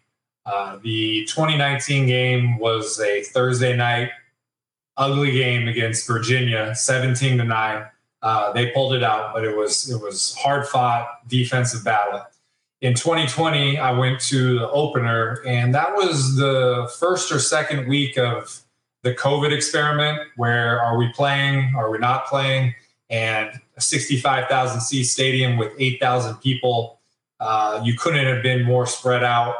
Uh, 0.47 0.79
the 0.81 1.25
2019 1.25 2.07
game 2.07 2.57
was 2.57 2.99
a 3.01 3.21
Thursday 3.21 3.75
night 3.75 4.09
ugly 4.97 5.31
game 5.31 5.67
against 5.67 6.07
Virginia, 6.07 6.73
17 6.75 7.37
to 7.37 7.43
nine. 7.43 7.85
Uh, 8.21 8.51
they 8.51 8.71
pulled 8.71 8.93
it 8.93 9.03
out, 9.03 9.33
but 9.33 9.43
it 9.43 9.55
was 9.55 9.89
it 9.89 10.01
was 10.01 10.35
hard 10.35 10.67
fought 10.67 11.07
defensive 11.27 11.83
battle. 11.83 12.23
In 12.81 12.93
2020, 12.93 13.77
I 13.77 13.91
went 13.91 14.19
to 14.21 14.59
the 14.59 14.69
opener, 14.69 15.41
and 15.45 15.73
that 15.73 15.93
was 15.93 16.35
the 16.35 16.91
first 16.99 17.31
or 17.31 17.39
second 17.39 17.87
week 17.87 18.17
of 18.17 18.61
the 19.03 19.13
COVID 19.13 19.51
experiment. 19.51 20.19
Where 20.35 20.81
are 20.81 20.97
we 20.97 21.11
playing? 21.13 21.73
Are 21.75 21.89
we 21.89 21.97
not 21.97 22.27
playing? 22.27 22.75
And 23.09 23.59
a 23.77 23.81
65,000 23.81 24.81
seat 24.81 25.03
stadium 25.05 25.57
with 25.57 25.71
8,000 25.77 26.35
people. 26.35 26.99
Uh, 27.39 27.81
you 27.83 27.95
couldn't 27.95 28.25
have 28.25 28.43
been 28.43 28.63
more 28.63 28.85
spread 28.85 29.23
out. 29.23 29.55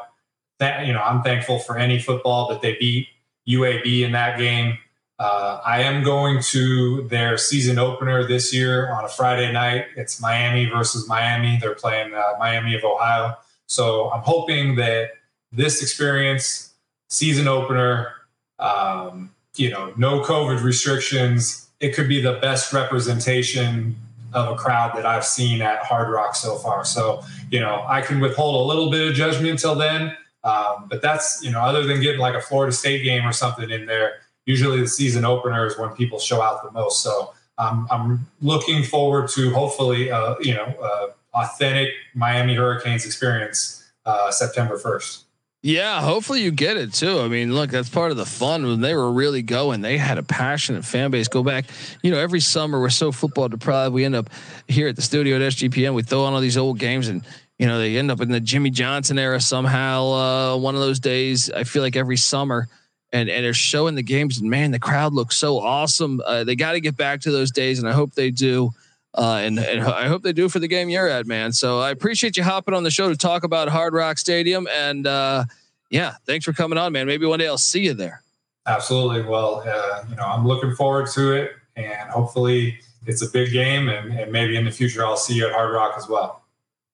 That 0.59 0.87
you 0.87 0.93
know, 0.93 1.01
I'm 1.01 1.21
thankful 1.21 1.59
for 1.59 1.77
any 1.77 1.99
football 1.99 2.49
that 2.49 2.61
they 2.61 2.75
beat 2.79 3.07
UAB 3.47 4.01
in 4.01 4.11
that 4.13 4.37
game. 4.39 4.77
Uh, 5.19 5.59
I 5.65 5.81
am 5.81 6.03
going 6.03 6.41
to 6.51 7.07
their 7.07 7.37
season 7.37 7.79
opener 7.79 8.27
this 8.27 8.53
year 8.53 8.91
on 8.91 9.03
a 9.03 9.09
Friday 9.09 9.51
night. 9.51 9.87
It's 9.95 10.21
Miami 10.21 10.65
versus 10.65 11.07
Miami. 11.07 11.57
They're 11.59 11.73
playing 11.75 12.13
uh, 12.13 12.33
Miami 12.37 12.75
of 12.75 12.83
Ohio. 12.83 13.35
So 13.65 14.11
I'm 14.11 14.21
hoping 14.21 14.75
that 14.75 15.11
this 15.51 15.81
experience, 15.81 16.73
season 17.09 17.47
opener, 17.47 18.11
um, 18.59 19.31
you 19.55 19.71
know, 19.71 19.91
no 19.97 20.21
COVID 20.21 20.61
restrictions, 20.61 21.67
it 21.79 21.95
could 21.95 22.07
be 22.07 22.21
the 22.21 22.33
best 22.33 22.71
representation 22.71 23.95
of 24.33 24.53
a 24.53 24.55
crowd 24.55 24.95
that 24.95 25.05
I've 25.05 25.25
seen 25.25 25.63
at 25.63 25.83
Hard 25.83 26.09
Rock 26.09 26.35
so 26.35 26.57
far. 26.57 26.85
So, 26.85 27.23
you 27.49 27.59
know, 27.59 27.83
I 27.87 28.01
can 28.01 28.19
withhold 28.19 28.55
a 28.55 28.67
little 28.67 28.91
bit 28.91 29.07
of 29.07 29.15
judgment 29.15 29.49
until 29.49 29.73
then. 29.73 30.15
Um, 30.43 30.85
but 30.89 31.01
that's, 31.01 31.41
you 31.43 31.49
know, 31.49 31.61
other 31.61 31.83
than 31.85 32.01
getting 32.01 32.21
like 32.21 32.35
a 32.35 32.41
Florida 32.41 32.71
State 32.71 33.03
game 33.03 33.25
or 33.25 33.33
something 33.33 33.69
in 33.69 33.87
there, 33.87 34.17
usually 34.47 34.79
the 34.79 34.87
season 34.87 35.23
opener 35.23 35.67
is 35.67 35.77
when 35.77 35.89
people 35.91 36.17
show 36.17 36.41
out 36.41 36.63
the 36.63 36.71
most. 36.71 37.03
So 37.03 37.33
um, 37.59 37.87
I'm 37.91 38.25
looking 38.41 38.81
forward 38.81 39.29
to 39.31 39.53
hopefully, 39.53 40.09
uh, 40.09 40.35
you 40.39 40.55
know, 40.55 40.73
uh, 40.81 41.07
authentic 41.35 41.89
Miami 42.15 42.55
Hurricanes 42.55 43.05
experience 43.05 43.87
uh, 44.05 44.31
September 44.31 44.77
1st. 44.79 45.25
Yeah, 45.63 46.01
hopefully 46.01 46.43
you 46.43 46.51
get 46.51 46.77
it 46.77 46.93
too. 46.93 47.19
I 47.19 47.27
mean, 47.27 47.53
look, 47.53 47.71
that's 47.71 47.89
part 47.89 48.11
of 48.11 48.17
the 48.17 48.25
fun 48.25 48.65
when 48.65 48.79
they 48.79 48.93
were 48.93 49.11
really 49.11 49.41
going. 49.41 49.81
They 49.81 49.97
had 49.97 50.17
a 50.17 50.23
passionate 50.23 50.85
fan 50.85 51.11
base. 51.11 51.27
Go 51.27 51.43
back, 51.43 51.65
you 52.03 52.11
know, 52.11 52.19
every 52.19 52.39
summer 52.39 52.79
we're 52.79 52.89
so 52.89 53.11
football 53.11 53.49
deprived. 53.49 53.93
We 53.93 54.05
end 54.05 54.15
up 54.15 54.29
here 54.67 54.87
at 54.87 54.95
the 54.95 55.01
studio 55.01 55.35
at 55.35 55.41
SGPN. 55.41 55.93
We 55.93 56.03
throw 56.03 56.23
on 56.23 56.33
all 56.33 56.39
these 56.39 56.57
old 56.57 56.77
games, 56.79 57.07
and 57.07 57.23
you 57.57 57.65
know 57.65 57.79
they 57.79 57.97
end 57.97 58.11
up 58.11 58.21
in 58.21 58.29
the 58.29 58.39
Jimmy 58.39 58.69
Johnson 58.69 59.17
era 59.17 59.41
somehow. 59.41 60.05
Uh, 60.05 60.57
one 60.57 60.75
of 60.75 60.81
those 60.81 60.99
days, 60.99 61.49
I 61.51 61.63
feel 61.63 61.81
like 61.81 61.95
every 61.95 62.17
summer 62.17 62.69
and 63.13 63.29
and 63.29 63.45
they're 63.45 63.53
showing 63.53 63.95
the 63.95 64.03
games 64.03 64.39
and 64.39 64.49
man 64.49 64.71
the 64.71 64.79
crowd 64.79 65.13
looks 65.13 65.37
so 65.37 65.59
awesome. 65.59 66.21
Uh, 66.25 66.43
they 66.43 66.55
got 66.55 66.73
to 66.73 66.79
get 66.79 66.97
back 66.97 67.21
to 67.21 67.31
those 67.31 67.51
days 67.51 67.79
and 67.79 67.87
i 67.87 67.91
hope 67.91 68.13
they 68.13 68.31
do. 68.31 68.71
Uh, 69.13 69.39
and, 69.41 69.57
and 69.57 69.83
i 69.83 70.07
hope 70.07 70.21
they 70.21 70.33
do 70.33 70.49
for 70.49 70.59
the 70.59 70.67
game 70.67 70.89
you're 70.89 71.07
at 71.07 71.25
man. 71.25 71.51
So 71.51 71.79
i 71.79 71.91
appreciate 71.91 72.37
you 72.37 72.43
hopping 72.43 72.73
on 72.73 72.83
the 72.83 72.91
show 72.91 73.09
to 73.09 73.17
talk 73.17 73.43
about 73.43 73.69
hard 73.69 73.93
rock 73.93 74.17
stadium 74.17 74.67
and 74.71 75.07
uh, 75.07 75.45
yeah 75.89 76.15
thanks 76.25 76.45
for 76.45 76.53
coming 76.53 76.77
on 76.77 76.91
man. 76.91 77.07
Maybe 77.07 77.25
one 77.25 77.39
day 77.39 77.47
i'll 77.47 77.57
see 77.57 77.81
you 77.81 77.93
there. 77.93 78.21
Absolutely. 78.65 79.21
Well 79.23 79.63
uh, 79.67 80.03
you 80.09 80.15
know 80.15 80.23
i'm 80.23 80.45
looking 80.45 80.75
forward 80.75 81.07
to 81.11 81.33
it 81.33 81.51
and 81.75 82.09
hopefully 82.09 82.79
it's 83.05 83.21
a 83.21 83.29
big 83.31 83.53
game 83.53 83.87
and, 83.87 84.11
and 84.11 84.31
maybe 84.31 84.57
in 84.57 84.65
the 84.65 84.71
future 84.71 85.05
i'll 85.05 85.15
see 85.15 85.35
you 85.35 85.47
at 85.47 85.53
hard 85.53 85.73
rock 85.73 85.93
as 85.97 86.07
well. 86.07 86.43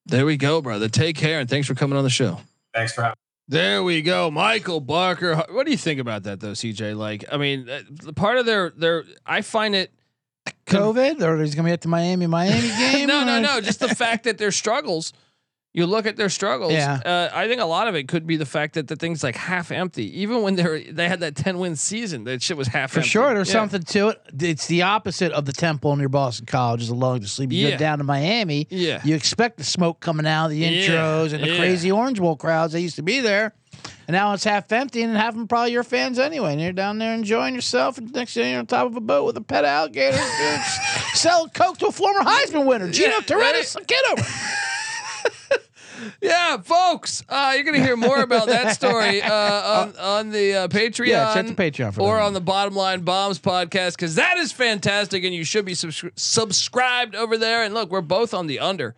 There 0.05 0.25
we 0.25 0.37
go 0.37 0.61
brother. 0.61 0.89
Take 0.89 1.15
care 1.15 1.39
and 1.39 1.49
thanks 1.49 1.67
for 1.67 1.73
coming 1.73 1.97
on 1.97 2.03
the 2.03 2.09
show. 2.09 2.39
Thanks 2.73 2.93
for 2.93 3.01
having 3.01 3.15
there 3.47 3.83
we 3.83 4.01
go, 4.01 4.31
Michael 4.31 4.79
Barker. 4.79 5.35
What 5.49 5.65
do 5.65 5.71
you 5.71 5.77
think 5.77 5.99
about 5.99 6.23
that, 6.23 6.39
though, 6.39 6.51
CJ? 6.51 6.95
Like, 6.95 7.25
I 7.31 7.37
mean, 7.37 7.69
uh, 7.69 8.11
part 8.13 8.37
of 8.37 8.45
their 8.45 8.71
their, 8.71 9.03
I 9.25 9.41
find 9.41 9.75
it 9.75 9.91
COVID, 10.65 11.21
or 11.21 11.41
he's 11.41 11.55
gonna 11.55 11.67
be 11.67 11.73
at 11.73 11.81
the 11.81 11.87
Miami 11.87 12.27
Miami 12.27 12.69
game. 12.69 13.07
no, 13.07 13.23
no, 13.23 13.41
no. 13.41 13.61
Just 13.61 13.79
the 13.79 13.93
fact 13.93 14.23
that 14.23 14.37
their 14.37 14.51
struggles, 14.51 15.13
You 15.75 15.87
look 15.87 16.05
at 16.05 16.17
their 16.17 16.29
struggles. 16.29 16.71
Yeah. 16.73 16.99
Uh, 17.03 17.29
I 17.33 17.47
think 17.47 17.59
a 17.59 17.65
lot 17.65 17.87
of 17.87 17.95
it 17.95 18.07
could 18.07 18.27
be 18.27 18.35
the 18.37 18.45
fact 18.45 18.75
that 18.75 18.87
the 18.87 18.95
thing's 18.95 19.23
like 19.23 19.35
half 19.35 19.71
empty. 19.71 20.21
Even 20.21 20.43
when 20.43 20.55
they're 20.55 20.79
they 20.79 21.09
had 21.09 21.21
that 21.21 21.35
ten 21.35 21.57
win 21.57 21.75
season, 21.75 22.25
that 22.25 22.43
shit 22.43 22.55
was 22.57 22.67
half 22.67 22.91
For 22.91 22.99
empty. 22.99 23.09
sure, 23.09 23.33
there's 23.33 23.47
Yeah. 23.47 23.53
something 23.53 23.81
to 23.81 24.09
it. 24.09 24.21
It's 24.39 24.67
the 24.67 24.83
opposite 24.83 25.31
of 25.31 25.45
the 25.45 25.51
Temple 25.53 25.95
near 25.95 26.09
Boston 26.09 26.45
College 26.45 26.83
is 26.83 26.89
along 26.89 27.21
to 27.21 27.27
sleep. 27.27 27.51
You 27.51 27.65
Yeah. 27.65 27.71
go 27.71 27.77
down 27.77 27.97
to 27.97 28.03
Miami, 28.03 28.67
Yeah. 28.69 29.01
you 29.03 29.15
expect 29.15 29.57
the 29.57 29.63
smoke 29.63 29.99
coming 29.99 30.27
out, 30.27 30.45
of 30.45 30.51
the 30.51 30.57
Yeah, 30.57 30.69
intros, 30.69 31.33
and 31.33 31.43
the 31.43 31.47
yeah. 31.49 31.57
crazy 31.57 31.91
Orange 31.91 32.19
Bowl 32.19 32.35
crowds 32.35 32.73
that 32.73 32.81
used 32.81 32.97
to 32.97 33.01
be 33.03 33.19
there. 33.19 33.53
And 34.07 34.13
now 34.13 34.33
it's 34.33 34.43
half 34.43 34.71
empty, 34.71 35.01
and 35.01 35.17
half 35.17 35.29
of 35.29 35.35
them 35.35 35.47
probably 35.47 35.71
your 35.71 35.83
fans 35.83 36.19
anyway. 36.19 36.51
And 36.51 36.61
you're 36.61 36.71
down 36.73 36.99
there 36.99 37.15
enjoying 37.15 37.55
yourself, 37.55 37.97
and 37.97 38.11
next 38.13 38.35
thing 38.35 38.51
you're 38.51 38.59
on 38.59 38.67
top 38.67 38.85
of 38.85 38.95
a 38.95 39.01
boat 39.01 39.25
with 39.25 39.37
a 39.37 39.41
pet 39.41 39.65
alligator, 39.65 40.17
selling 41.15 41.49
coke 41.49 41.79
to 41.79 41.87
a 41.87 41.91
former 41.91 42.19
Heisman 42.19 42.65
winner, 42.67 42.91
Gino 42.91 43.15
Yeah. 43.27 43.55
Get 43.87 44.03
over. 44.11 44.23
It. 45.25 45.33
Yeah, 46.21 46.57
folks, 46.57 47.23
uh, 47.29 47.53
you're 47.55 47.63
gonna 47.63 47.83
hear 47.83 47.95
more 47.95 48.21
about 48.21 48.47
that 48.47 48.73
story 48.75 49.21
uh, 49.21 49.81
on 49.83 49.95
on 49.99 50.29
the 50.31 50.55
uh, 50.55 50.67
Patreon. 50.67 51.07
Yeah, 51.07 51.33
check 51.33 51.47
the 51.47 51.53
Patreon 51.53 51.93
for 51.93 52.01
or 52.01 52.19
on 52.19 52.33
the 52.33 52.41
Bottom 52.41 52.75
Line 52.75 53.01
Bombs 53.01 53.39
podcast 53.39 53.95
because 53.95 54.15
that 54.15 54.37
is 54.37 54.51
fantastic, 54.51 55.23
and 55.23 55.33
you 55.33 55.43
should 55.43 55.65
be 55.65 55.73
subscri- 55.73 56.11
subscribed 56.17 57.15
over 57.15 57.37
there. 57.37 57.63
And 57.63 57.73
look, 57.73 57.89
we're 57.89 58.01
both 58.01 58.33
on 58.33 58.47
the 58.47 58.59
under. 58.59 58.95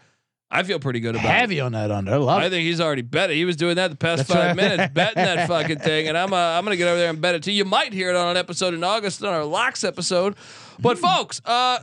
I 0.50 0.64
feel 0.64 0.80
pretty 0.80 1.00
good 1.00 1.16
about 1.16 1.26
it. 1.26 1.32
Heavy 1.32 1.60
on 1.60 1.74
that 1.74 1.92
under. 1.92 2.14
I 2.14 2.18
love 2.18 2.42
I 2.42 2.46
it. 2.46 2.50
think 2.50 2.66
he's 2.66 2.80
already 2.80 3.02
bet 3.02 3.30
it. 3.30 3.36
He 3.36 3.46
was 3.46 3.56
doing 3.56 3.76
that 3.76 3.90
the 3.92 3.98
past 3.98 4.20
That's 4.28 4.30
five 4.34 4.48
right. 4.48 4.56
minutes, 4.56 4.94
betting 4.94 5.24
that 5.24 5.48
fucking 5.48 5.80
thing, 5.80 6.08
and 6.08 6.18
I'm 6.18 6.34
uh, 6.34 6.38
I'm 6.38 6.64
gonna 6.64 6.78
get 6.78 6.88
over 6.88 6.98
there 6.98 7.10
and 7.10 7.20
bet 7.20 7.36
it 7.36 7.44
too. 7.44 7.52
You 7.52 7.66
might 7.66 7.94
hear 7.94 8.10
it 8.10 8.16
on 8.16 8.30
an 8.30 8.38
episode 8.38 8.74
in 8.74 8.84
August 8.84 9.24
on 9.24 9.34
our 9.34 9.46
locks 9.46 9.84
episode, 9.84 10.36
but 10.80 10.98
folks, 10.98 11.42
uh, 11.46 11.80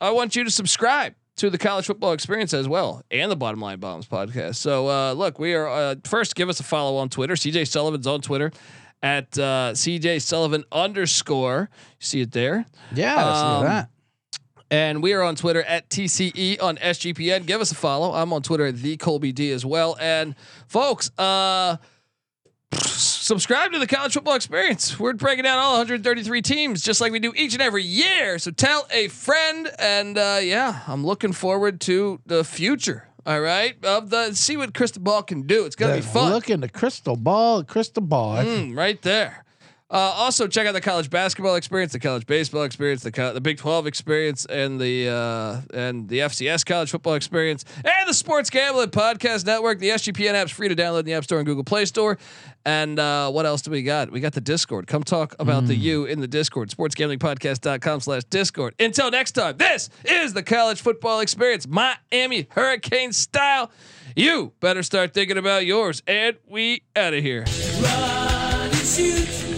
I 0.00 0.10
want 0.12 0.36
you 0.36 0.44
to 0.44 0.50
subscribe 0.50 1.14
to 1.42 1.50
the 1.50 1.58
college 1.58 1.86
football 1.86 2.12
experience 2.12 2.54
as 2.54 2.68
well 2.68 3.02
and 3.10 3.28
the 3.28 3.34
bottom 3.34 3.60
line 3.60 3.80
bombs 3.80 4.06
podcast. 4.06 4.54
So 4.54 4.88
uh, 4.88 5.12
look, 5.12 5.40
we 5.40 5.54
are 5.54 5.66
uh, 5.68 5.96
first 6.04 6.36
give 6.36 6.48
us 6.48 6.60
a 6.60 6.62
follow 6.62 6.96
on 6.98 7.08
Twitter. 7.08 7.34
CJ 7.34 7.66
Sullivan's 7.66 8.06
on 8.06 8.20
Twitter 8.20 8.52
at 9.02 9.36
uh, 9.36 9.72
CJ 9.74 10.22
Sullivan 10.22 10.62
underscore. 10.70 11.68
You 11.72 12.04
see 12.04 12.20
it 12.20 12.30
there. 12.30 12.64
Yeah, 12.94 13.16
Um, 13.16 13.64
that. 13.64 13.88
And 14.70 15.02
we 15.02 15.14
are 15.14 15.22
on 15.22 15.34
Twitter 15.34 15.64
at 15.64 15.90
TCE 15.90 16.62
on 16.62 16.76
SGPN. 16.76 17.44
Give 17.44 17.60
us 17.60 17.72
a 17.72 17.74
follow. 17.74 18.12
I'm 18.14 18.32
on 18.32 18.42
Twitter 18.42 18.66
at 18.66 18.76
the 18.76 18.96
Colby 18.96 19.32
D 19.32 19.50
as 19.50 19.66
well. 19.66 19.96
And 20.00 20.36
folks, 20.68 21.10
uh, 21.18 21.76
subscribe 23.22 23.72
to 23.72 23.78
the 23.78 23.86
college 23.86 24.14
football 24.14 24.34
experience. 24.34 24.98
We're 24.98 25.12
breaking 25.14 25.44
down 25.44 25.58
all 25.58 25.72
133 25.72 26.42
teams 26.42 26.82
just 26.82 27.00
like 27.00 27.12
we 27.12 27.20
do 27.20 27.32
each 27.36 27.52
and 27.54 27.62
every 27.62 27.84
year. 27.84 28.38
So 28.38 28.50
tell 28.50 28.86
a 28.90 29.08
friend. 29.08 29.70
And 29.78 30.18
uh, 30.18 30.40
yeah, 30.42 30.80
I'm 30.86 31.06
looking 31.06 31.32
forward 31.32 31.80
to 31.82 32.20
the 32.26 32.44
future. 32.44 33.08
All 33.24 33.40
right, 33.40 33.76
of 33.84 34.10
the 34.10 34.34
see 34.34 34.56
what 34.56 34.74
Crystal 34.74 35.00
Ball 35.00 35.22
can 35.22 35.42
do. 35.42 35.64
It's 35.64 35.76
gonna 35.76 35.94
be 35.94 36.00
fun. 36.00 36.32
Look 36.32 36.46
the 36.46 36.68
crystal 36.68 37.14
ball, 37.14 37.62
crystal 37.62 38.02
ball. 38.02 38.38
Mm, 38.38 38.76
right 38.76 39.00
there. 39.02 39.44
Uh, 39.92 39.98
also, 39.98 40.48
check 40.48 40.66
out 40.66 40.72
the 40.72 40.80
college 40.80 41.10
basketball 41.10 41.54
experience, 41.54 41.92
the 41.92 42.00
college 42.00 42.24
baseball 42.26 42.62
experience, 42.62 43.02
the 43.02 43.12
co- 43.12 43.34
the 43.34 43.42
Big 43.42 43.58
Twelve 43.58 43.86
experience, 43.86 44.46
and 44.46 44.80
the 44.80 45.10
uh, 45.10 45.60
and 45.74 46.08
the 46.08 46.20
FCS 46.20 46.64
college 46.64 46.90
football 46.90 47.12
experience, 47.12 47.66
and 47.84 48.08
the 48.08 48.14
Sports 48.14 48.48
Gambling 48.48 48.88
Podcast 48.88 49.44
Network. 49.44 49.80
The 49.80 49.90
SGPN 49.90 50.32
app's 50.32 50.50
free 50.50 50.68
to 50.68 50.74
download 50.74 51.00
in 51.00 51.04
the 51.04 51.12
App 51.12 51.24
Store 51.24 51.38
and 51.40 51.46
Google 51.46 51.62
Play 51.62 51.84
Store. 51.84 52.16
And 52.64 52.98
uh, 52.98 53.30
what 53.30 53.44
else 53.44 53.60
do 53.60 53.70
we 53.70 53.82
got? 53.82 54.10
We 54.10 54.20
got 54.20 54.32
the 54.32 54.40
Discord. 54.40 54.86
Come 54.86 55.02
talk 55.02 55.34
about 55.38 55.66
the 55.66 55.74
U 55.74 56.04
in 56.06 56.20
the 56.20 56.28
Discord. 56.28 56.70
SportsGamblingPodcast.com 56.70 58.00
slash 58.00 58.24
Discord. 58.24 58.74
Until 58.78 59.10
next 59.10 59.32
time, 59.32 59.56
this 59.58 59.90
is 60.04 60.32
the 60.32 60.42
college 60.42 60.80
football 60.80 61.20
experience, 61.20 61.66
Miami 61.68 62.46
Hurricane 62.50 63.12
style. 63.12 63.70
You 64.16 64.52
better 64.60 64.82
start 64.82 65.12
thinking 65.12 65.36
about 65.38 65.66
yours, 65.66 66.02
and 66.06 66.36
we 66.48 66.82
out 66.96 67.12
of 67.14 67.22
here. 67.22 67.44
Run 67.82 68.70
and 68.70 68.74
shoot. 68.76 69.51